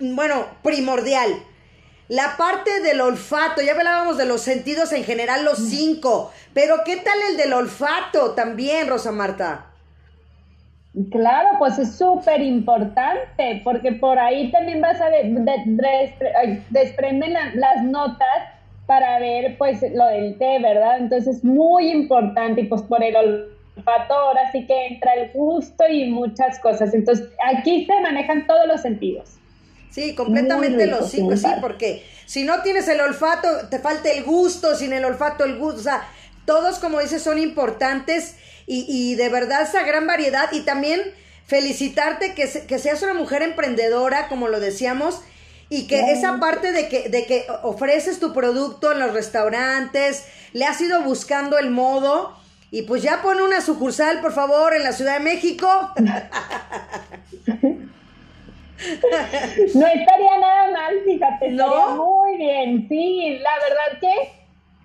bueno, 0.00 0.46
primordial. 0.62 1.30
La 2.08 2.36
parte 2.36 2.80
del 2.80 3.00
olfato, 3.02 3.60
ya 3.60 3.72
hablábamos 3.72 4.16
de 4.16 4.24
los 4.24 4.40
sentidos 4.40 4.92
en 4.92 5.04
general, 5.04 5.44
los 5.44 5.60
mm. 5.60 5.68
cinco, 5.68 6.32
pero 6.52 6.78
¿qué 6.84 6.96
tal 6.96 7.18
el 7.30 7.36
del 7.36 7.52
olfato 7.52 8.32
también, 8.32 8.88
Rosa 8.88 9.12
Marta? 9.12 9.67
Claro, 11.10 11.50
pues 11.58 11.78
es 11.78 11.96
súper 11.96 12.40
importante, 12.40 13.60
porque 13.62 13.92
por 13.92 14.18
ahí 14.18 14.50
también 14.50 14.80
vas 14.80 15.00
a 15.00 15.08
desprenden 16.70 17.34
las 17.54 17.82
notas 17.84 18.26
para 18.86 19.18
ver 19.18 19.56
pues 19.58 19.80
lo 19.94 20.06
del 20.06 20.38
té, 20.38 20.58
¿verdad? 20.60 20.98
Entonces 20.98 21.44
muy 21.44 21.90
importante 21.90 22.62
y 22.62 22.64
pues 22.64 22.82
por 22.82 23.02
el 23.04 23.14
olfato 23.14 24.14
ahora 24.14 24.50
sí 24.50 24.66
que 24.66 24.86
entra 24.86 25.12
el 25.14 25.30
gusto 25.32 25.84
y 25.88 26.10
muchas 26.10 26.58
cosas. 26.58 26.94
Entonces 26.94 27.28
aquí 27.52 27.84
se 27.84 28.00
manejan 28.00 28.46
todos 28.46 28.66
los 28.66 28.80
sentidos. 28.80 29.36
Sí, 29.90 30.14
completamente 30.14 30.86
los 30.86 31.10
cinco, 31.10 31.36
sí, 31.36 31.48
porque 31.60 32.02
si 32.24 32.44
no 32.44 32.62
tienes 32.62 32.88
el 32.88 33.00
olfato, 33.00 33.48
te 33.70 33.78
falta 33.78 34.10
el 34.10 34.24
gusto, 34.24 34.74
sin 34.74 34.92
el 34.92 35.04
olfato 35.04 35.44
el 35.44 35.58
gusto, 35.58 35.80
o 35.80 35.82
sea, 35.82 36.02
todos 36.44 36.78
como 36.78 37.00
dices 37.00 37.22
son 37.22 37.38
importantes 37.38 38.36
y, 38.70 39.14
de 39.14 39.28
verdad 39.30 39.62
esa 39.62 39.82
gran 39.82 40.06
variedad 40.06 40.52
y 40.52 40.60
también 40.60 41.00
felicitarte 41.46 42.34
que, 42.34 42.46
que 42.66 42.78
seas 42.78 43.02
una 43.02 43.14
mujer 43.14 43.42
emprendedora, 43.42 44.28
como 44.28 44.48
lo 44.48 44.60
decíamos, 44.60 45.22
y 45.70 45.86
que 45.86 46.12
esa 46.12 46.38
parte 46.38 46.72
de 46.72 46.88
que, 46.88 47.08
de 47.08 47.24
que 47.26 47.46
ofreces 47.62 48.20
tu 48.20 48.32
producto 48.32 48.92
en 48.92 49.00
los 49.00 49.12
restaurantes, 49.12 50.26
le 50.52 50.64
has 50.64 50.80
ido 50.80 51.02
buscando 51.02 51.58
el 51.58 51.70
modo. 51.70 52.36
Y 52.70 52.82
pues 52.82 53.02
ya 53.02 53.22
pon 53.22 53.40
una 53.40 53.62
sucursal, 53.62 54.20
por 54.20 54.32
favor, 54.32 54.74
en 54.74 54.82
la 54.82 54.92
Ciudad 54.92 55.14
de 55.18 55.24
México. 55.24 55.68
no 55.96 56.06
estaría 59.86 60.38
nada 60.38 60.70
mal, 60.72 60.94
fíjate. 61.04 61.50
¿No? 61.50 61.96
muy 61.96 62.36
bien. 62.36 62.86
Sí, 62.88 63.38
la 63.40 63.54
verdad 63.62 63.98
que 64.00 64.37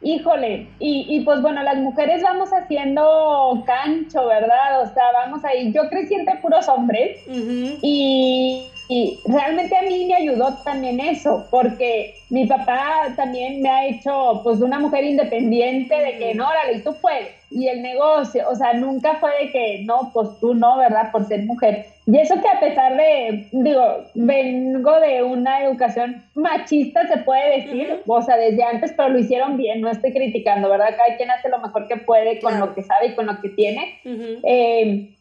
Híjole, 0.04 0.68
y, 0.80 1.06
y 1.08 1.22
pues 1.22 1.42
bueno, 1.42 1.64
las 1.64 1.78
mujeres 1.78 2.22
vamos 2.22 2.50
haciendo 2.52 3.64
cancho, 3.66 4.28
¿verdad? 4.28 4.82
O 4.82 4.94
sea, 4.94 5.04
vamos 5.14 5.46
ahí. 5.46 5.72
Yo 5.72 5.90
crecí 5.90 6.14
entre 6.14 6.36
puros 6.38 6.68
hombres 6.68 7.20
y, 7.28 8.68
y, 8.90 9.20
realmente 9.26 9.76
a 9.76 9.82
mí 9.82 10.06
me 10.06 10.16
ayudó 10.16 10.54
también 10.64 11.00
eso, 11.00 11.46
porque 11.50 12.16
mi 12.30 12.46
papá 12.46 13.14
también 13.16 13.62
me 13.62 13.70
ha 13.70 13.88
hecho 13.88 14.42
pues 14.44 14.60
una 14.60 14.80
mujer 14.80 15.04
independiente 15.06 15.96
de 15.96 16.18
que 16.18 16.34
no, 16.34 16.48
órale, 16.48 16.78
y 16.78 16.82
tú 16.82 16.96
puedes. 17.02 17.30
Y 17.50 17.68
el 17.68 17.82
negocio, 17.82 18.50
o 18.50 18.56
sea, 18.56 18.74
nunca 18.74 19.16
fue 19.16 19.30
de 19.40 19.52
que 19.52 19.84
no, 19.86 20.12
pues 20.14 20.30
tú 20.40 20.54
no, 20.56 20.78
¿verdad? 20.78 21.12
Por 21.12 21.28
ser 21.28 21.46
mujer. 21.46 21.86
Y 22.06 22.18
eso 22.18 22.36
que 22.42 22.48
a 22.48 22.60
pesar 22.60 22.98
de, 22.98 23.48
digo, 23.52 24.06
vengo 24.16 25.00
de 25.00 25.24
una 25.24 25.64
educación 25.64 26.24
machista, 26.34 27.08
se 27.08 27.18
puede 27.18 27.62
decir, 27.62 28.02
o 28.06 28.22
sea, 28.22 28.36
desde 28.36 28.64
antes, 28.64 28.94
pero 28.98 29.10
lo 29.10 29.20
hicieron 29.20 29.56
bien, 29.56 29.80
no 29.80 29.90
estoy 29.90 30.12
criticando, 30.12 30.70
¿verdad? 30.70 30.96
Cada 30.98 31.16
quien 31.16 31.32
hace 31.32 31.48
lo 31.48 31.60
mejor 31.60 31.88
que 31.88 31.98
puede 31.98 32.40
con 32.42 32.60
lo 32.60 32.74
que 32.74 32.84
sabe 32.84 33.08
y 33.08 33.16
con 33.16 33.28
lo 33.28 33.40
que 33.40 33.50
tiene. 33.50 34.00
eh, 34.44 35.16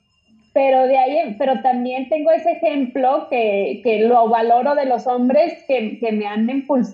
pero 0.53 0.87
de 0.87 0.99
ahí, 0.99 1.35
pero 1.39 1.61
también 1.63 2.09
tengo 2.09 2.31
ese 2.31 2.53
ejemplo 2.53 3.27
que, 3.31 3.81
que 3.83 4.01
lo 4.01 4.29
valoro 4.29 4.75
de 4.75 4.85
los 4.85 5.07
hombres 5.07 5.65
que, 5.67 5.99
que 5.99 6.13
me 6.13 6.27
han 6.27 6.49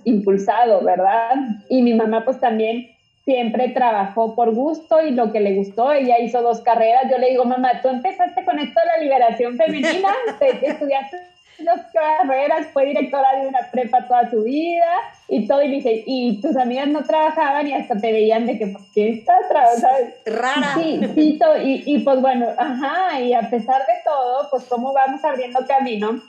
impulsado, 0.05 0.83
¿verdad? 0.83 1.35
Y 1.69 1.83
mi 1.83 1.95
mamá 1.95 2.25
pues 2.25 2.39
también 2.39 2.91
siempre 3.25 3.69
trabajó 3.71 4.35
por 4.35 4.55
gusto 4.55 5.03
y 5.03 5.11
lo 5.11 5.33
que 5.33 5.41
le 5.41 5.55
gustó, 5.55 5.93
ella 5.93 6.19
hizo 6.19 6.41
dos 6.41 6.61
carreras, 6.61 7.11
yo 7.11 7.19
le 7.19 7.31
digo, 7.31 7.45
mamá, 7.45 7.83
tú 7.83 7.89
empezaste 7.89 8.45
con 8.45 8.59
esto 8.59 8.81
de 8.81 8.87
la 8.87 9.03
liberación 9.03 9.57
femenina, 9.57 10.09
estudiaste 10.41 11.19
dos 11.65 11.81
carreras, 11.93 12.69
fue 12.73 12.87
directora 12.87 13.41
de 13.41 13.49
una 13.49 13.61
prepa 13.71 14.07
toda 14.07 14.31
su 14.31 14.43
vida 14.43 14.87
y 15.29 15.47
todo, 15.47 15.63
y 15.63 15.69
dice, 15.69 16.05
y 16.07 16.41
tus 16.41 16.57
amigas 16.57 16.89
no 16.89 17.03
trabajaban 17.05 17.67
y 17.69 17.75
hasta 17.75 17.97
te 17.97 18.13
veían 18.13 18.47
de 18.47 18.59
que, 18.59 18.67
¿por 18.69 18.83
qué 18.93 19.11
estás 19.11 19.49
trabajando? 19.49 20.11
Rara. 20.27 20.75
Sí, 20.75 21.01
sí, 21.15 21.39
y, 21.65 21.95
y 21.95 21.99
pues 22.01 22.21
bueno, 22.21 22.47
ajá, 22.57 23.21
y 23.21 23.35
a 23.35 23.49
pesar 23.51 23.81
de 23.83 23.95
todo, 24.05 24.49
pues 24.51 24.65
cómo 24.65 24.93
vamos 24.93 25.25
abriendo 25.25 25.67
camino. 25.67 26.21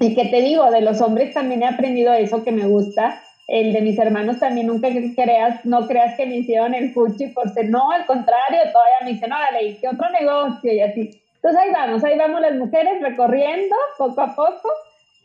Y 0.00 0.14
que 0.14 0.26
te 0.26 0.40
digo, 0.40 0.70
de 0.70 0.80
los 0.80 1.00
hombres 1.00 1.34
también 1.34 1.62
he 1.62 1.66
aprendido 1.66 2.12
eso 2.14 2.42
que 2.42 2.52
me 2.52 2.66
gusta, 2.66 3.20
el 3.46 3.72
de 3.72 3.82
mis 3.82 3.98
hermanos 3.98 4.38
también 4.38 4.68
nunca 4.68 4.88
creas, 5.14 5.64
no 5.64 5.86
creas 5.86 6.16
que 6.16 6.26
me 6.26 6.36
hicieron 6.36 6.74
el 6.74 6.92
fuchi 6.94 7.28
por 7.28 7.52
ser, 7.52 7.68
no, 7.68 7.90
al 7.90 8.06
contrario, 8.06 8.60
todavía 8.72 9.04
me 9.04 9.12
dicen, 9.12 9.32
órale, 9.32 9.64
¿y 9.64 9.74
qué 9.76 9.88
otro 9.88 10.08
negocio? 10.10 10.72
Y 10.72 10.80
así. 10.80 11.20
Entonces 11.44 11.62
ahí 11.62 11.72
vamos, 11.72 12.02
ahí 12.04 12.16
vamos 12.16 12.40
las 12.40 12.54
mujeres 12.54 13.02
recorriendo 13.02 13.76
poco 13.98 14.22
a 14.22 14.34
poco 14.34 14.70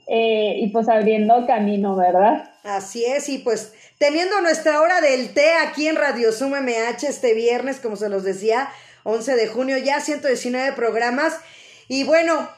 eh, 0.06 0.56
y 0.58 0.68
pues 0.68 0.90
abriendo 0.90 1.48
camino, 1.48 1.96
¿verdad? 1.96 2.56
Así 2.66 3.06
es, 3.06 3.30
y 3.30 3.38
pues 3.38 3.74
teniendo 4.00 4.42
nuestra 4.42 4.82
hora 4.82 5.00
del 5.00 5.34
té 5.34 5.54
aquí 5.66 5.88
en 5.88 5.96
Radio 5.96 6.34
Zoom 6.34 6.56
MH 6.56 7.08
este 7.08 7.34
viernes, 7.34 7.80
como 7.80 7.96
se 7.96 8.10
los 8.10 8.26
decía, 8.26 8.70
11 9.04 9.34
de 9.38 9.48
junio, 9.48 9.78
ya 9.78 10.02
119 10.02 10.74
programas. 10.74 11.40
Y 11.88 12.04
bueno, 12.04 12.50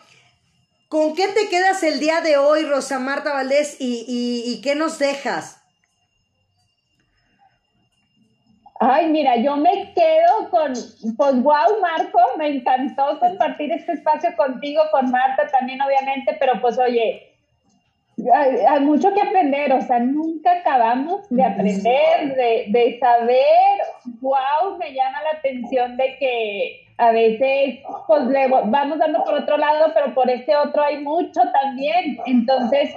¿con 0.87 1.13
qué 1.13 1.27
te 1.27 1.47
quedas 1.47 1.83
el 1.83 1.99
día 1.99 2.21
de 2.21 2.37
hoy, 2.37 2.65
Rosa 2.65 2.97
Marta 2.97 3.31
Valdés, 3.31 3.75
y, 3.77 4.43
y 4.43 4.59
qué 4.61 4.73
nos 4.73 4.97
dejas? 4.97 5.60
Ay, 8.83 9.09
mira, 9.09 9.35
yo 9.35 9.57
me 9.57 9.93
quedo 9.93 10.49
con, 10.49 10.73
pues 11.15 11.43
wow, 11.43 11.79
Marco, 11.81 12.19
me 12.39 12.47
encantó 12.47 13.19
compartir 13.19 13.71
este 13.71 13.91
espacio 13.91 14.35
contigo, 14.35 14.81
con 14.91 15.11
Marta 15.11 15.45
también, 15.55 15.79
obviamente, 15.83 16.35
pero 16.39 16.59
pues 16.59 16.79
oye, 16.79 17.31
hay, 18.33 18.79
mucho 18.79 19.13
que 19.13 19.21
aprender, 19.21 19.71
o 19.71 19.81
sea, 19.81 19.99
nunca 19.99 20.53
acabamos 20.53 21.29
de 21.29 21.43
aprender, 21.43 22.35
de, 22.35 22.65
de 22.69 22.97
saber, 22.99 23.81
wow, 24.19 24.75
me 24.79 24.91
llama 24.95 25.21
la 25.31 25.37
atención 25.37 25.95
de 25.95 26.17
que 26.17 26.87
a 26.97 27.11
veces 27.11 27.81
pues 28.07 28.23
le 28.23 28.47
vamos 28.47 28.97
dando 28.97 29.23
por 29.23 29.35
otro 29.35 29.57
lado, 29.57 29.91
pero 29.93 30.11
por 30.15 30.27
este 30.27 30.55
otro 30.55 30.81
hay 30.81 31.03
mucho 31.03 31.39
también, 31.53 32.17
entonces 32.25 32.95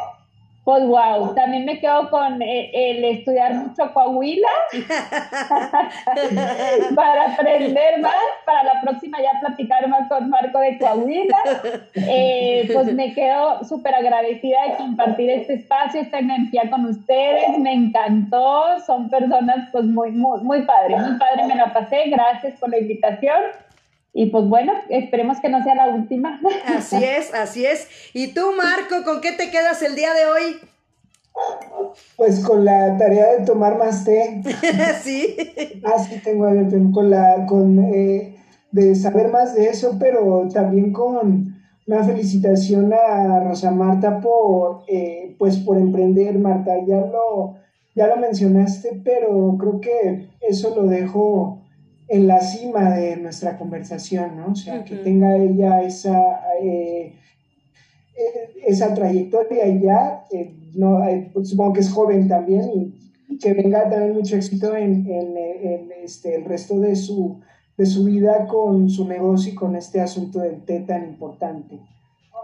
pues 0.65 0.85
wow, 0.87 1.35
también 1.35 1.67
me 1.67 1.79
quedo 1.79 2.09
con 2.09 2.41
eh, 2.41 2.71
el, 2.73 3.05
estudiar 3.05 3.53
mucho 3.55 3.93
Coahuila. 3.93 4.49
Para 6.95 7.35
aprender 7.35 8.01
más, 8.01 8.15
para 8.47 8.65
la 8.65 8.81
próxima 8.81 9.19
ya 9.21 9.39
platicar 9.41 9.87
más 9.89 10.09
con 10.09 10.31
Marco 10.31 10.59
de 10.59 10.79
Coahuila. 10.79 11.37
Eh, 11.95 12.71
pues 12.73 12.95
me 12.95 13.13
quedo 13.13 13.63
súper 13.65 13.95
agradecida 13.95 14.63
de 14.69 14.77
compartir 14.77 15.29
este 15.31 15.55
espacio, 15.55 16.01
esta 16.01 16.19
energía 16.19 16.71
con 16.71 16.87
ustedes, 16.87 17.59
me 17.59 17.75
encantó, 17.75 18.81
son 18.87 19.11
personas 19.11 19.69
pues 19.71 19.85
muy, 19.85 20.13
muy, 20.13 20.41
muy 20.41 20.63
padres, 20.63 20.99
muy 20.99 21.19
padre 21.19 21.45
me 21.47 21.57
la 21.57 21.75
pasé, 21.75 22.05
gracias 22.07 22.59
por 22.59 22.71
la 22.71 22.79
invitación. 22.79 23.37
Y 24.17 24.27
pues 24.27 24.45
bueno, 24.47 24.73
esperemos 24.89 25.41
que 25.41 25.49
no 25.49 25.63
sea 25.65 25.75
la 25.75 25.89
última. 25.89 26.41
Así 26.67 26.97
es, 27.05 27.35
así 27.35 27.67
es. 27.67 27.89
¿Y 28.15 28.29
tú, 28.29 28.53
Marco, 28.57 29.05
con 29.05 29.21
qué 29.21 29.33
te 29.33 29.51
quedas 29.51 29.83
el 29.83 29.97
día 29.97 30.15
de 30.15 30.27
hoy? 30.27 30.57
Pues 32.17 32.39
con 32.39 32.65
la 32.65 32.97
tarea 32.97 33.35
de 33.35 33.45
tomar 33.45 33.77
más 33.77 34.05
té. 34.05 34.41
sí. 35.03 35.37
Ah, 35.85 35.99
sí, 35.99 36.21
tengo 36.23 36.47
con 36.93 37.11
la, 37.11 37.45
con, 37.47 37.93
eh, 37.93 38.37
de 38.71 38.95
saber 38.95 39.29
más 39.29 39.57
de 39.57 39.69
eso, 39.69 39.97
pero 39.99 40.49
también 40.53 40.93
con 40.93 41.53
una 41.87 42.05
felicitación 42.05 42.93
a 42.93 43.41
Rosa 43.41 43.73
Marta 43.73 44.21
por, 44.21 44.85
eh, 44.87 45.35
pues 45.39 45.57
por 45.59 45.77
emprender, 45.77 46.39
Marta, 46.39 46.73
ya 46.87 47.01
lo, 47.01 47.57
ya 47.97 48.07
lo 48.07 48.17
mencionaste, 48.17 49.01
pero 49.05 49.57
creo 49.59 49.81
que 49.81 50.29
eso 50.41 50.73
lo 50.77 50.85
dejo 50.87 51.64
en 52.09 52.27
la 52.27 52.41
cima 52.41 52.91
de 52.91 53.17
nuestra 53.17 53.57
conversación, 53.59 54.37
¿no? 54.37 54.53
O 54.53 54.55
sea, 54.55 54.85
que 54.85 54.97
tenga 54.97 55.37
ella 55.37 55.83
esa, 55.83 56.41
eh, 56.63 57.15
eh, 58.17 58.51
esa 58.67 58.93
trayectoria 58.95 59.67
ya, 59.69 60.25
no, 60.75 61.01
pues, 61.33 61.49
supongo 61.49 61.75
que 61.75 61.81
es 61.81 61.91
joven 61.91 62.29
también 62.29 62.71
y, 62.75 63.01
que 63.39 63.53
venga 63.53 63.89
también 63.91 64.15
mucho 64.15 64.37
éxito 64.37 64.77
en, 64.77 65.11
en, 65.11 65.91
este, 66.05 66.37
el 66.37 66.45
resto 66.45 66.79
de 66.79 66.95
su, 66.95 67.41
de 67.77 67.85
su 67.85 68.05
vida 68.05 68.47
con 68.47 68.89
su 68.89 69.09
negocio 69.09 69.53
y 69.53 69.57
con 69.57 69.75
este 69.75 70.01
asunto 70.01 70.39
del 70.39 70.65
té 70.65 70.81
tan 70.81 71.05
importante. 71.05 71.81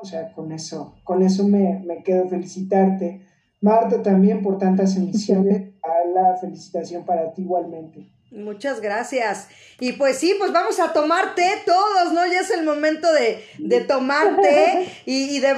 O 0.02 0.04
sea, 0.04 0.32
con 0.32 0.50
eso, 0.50 0.96
con 1.04 1.22
eso 1.22 1.46
me, 1.46 1.80
me 1.86 2.02
quedo 2.02 2.26
felicitarte. 2.28 3.20
Marta 3.60 4.02
también 4.02 4.42
por 4.42 4.58
tantas 4.58 4.96
emisiones, 4.96 5.74
a 5.82 6.08
la 6.08 6.36
felicitación 6.38 7.04
para 7.04 7.32
ti 7.32 7.42
igualmente. 7.42 8.08
Muchas 8.30 8.80
gracias. 8.80 9.48
Y 9.80 9.92
pues 9.92 10.18
sí, 10.18 10.36
pues 10.38 10.52
vamos 10.52 10.78
a 10.78 10.92
tomar 10.92 11.34
té 11.34 11.62
todos, 11.66 12.12
¿no? 12.12 12.24
Ya 12.26 12.40
es 12.40 12.50
el 12.50 12.62
momento 12.62 13.12
de, 13.12 13.44
de 13.58 13.80
tomar 13.80 14.40
té 14.40 14.88
y, 15.06 15.36
y 15.36 15.40
de 15.40 15.48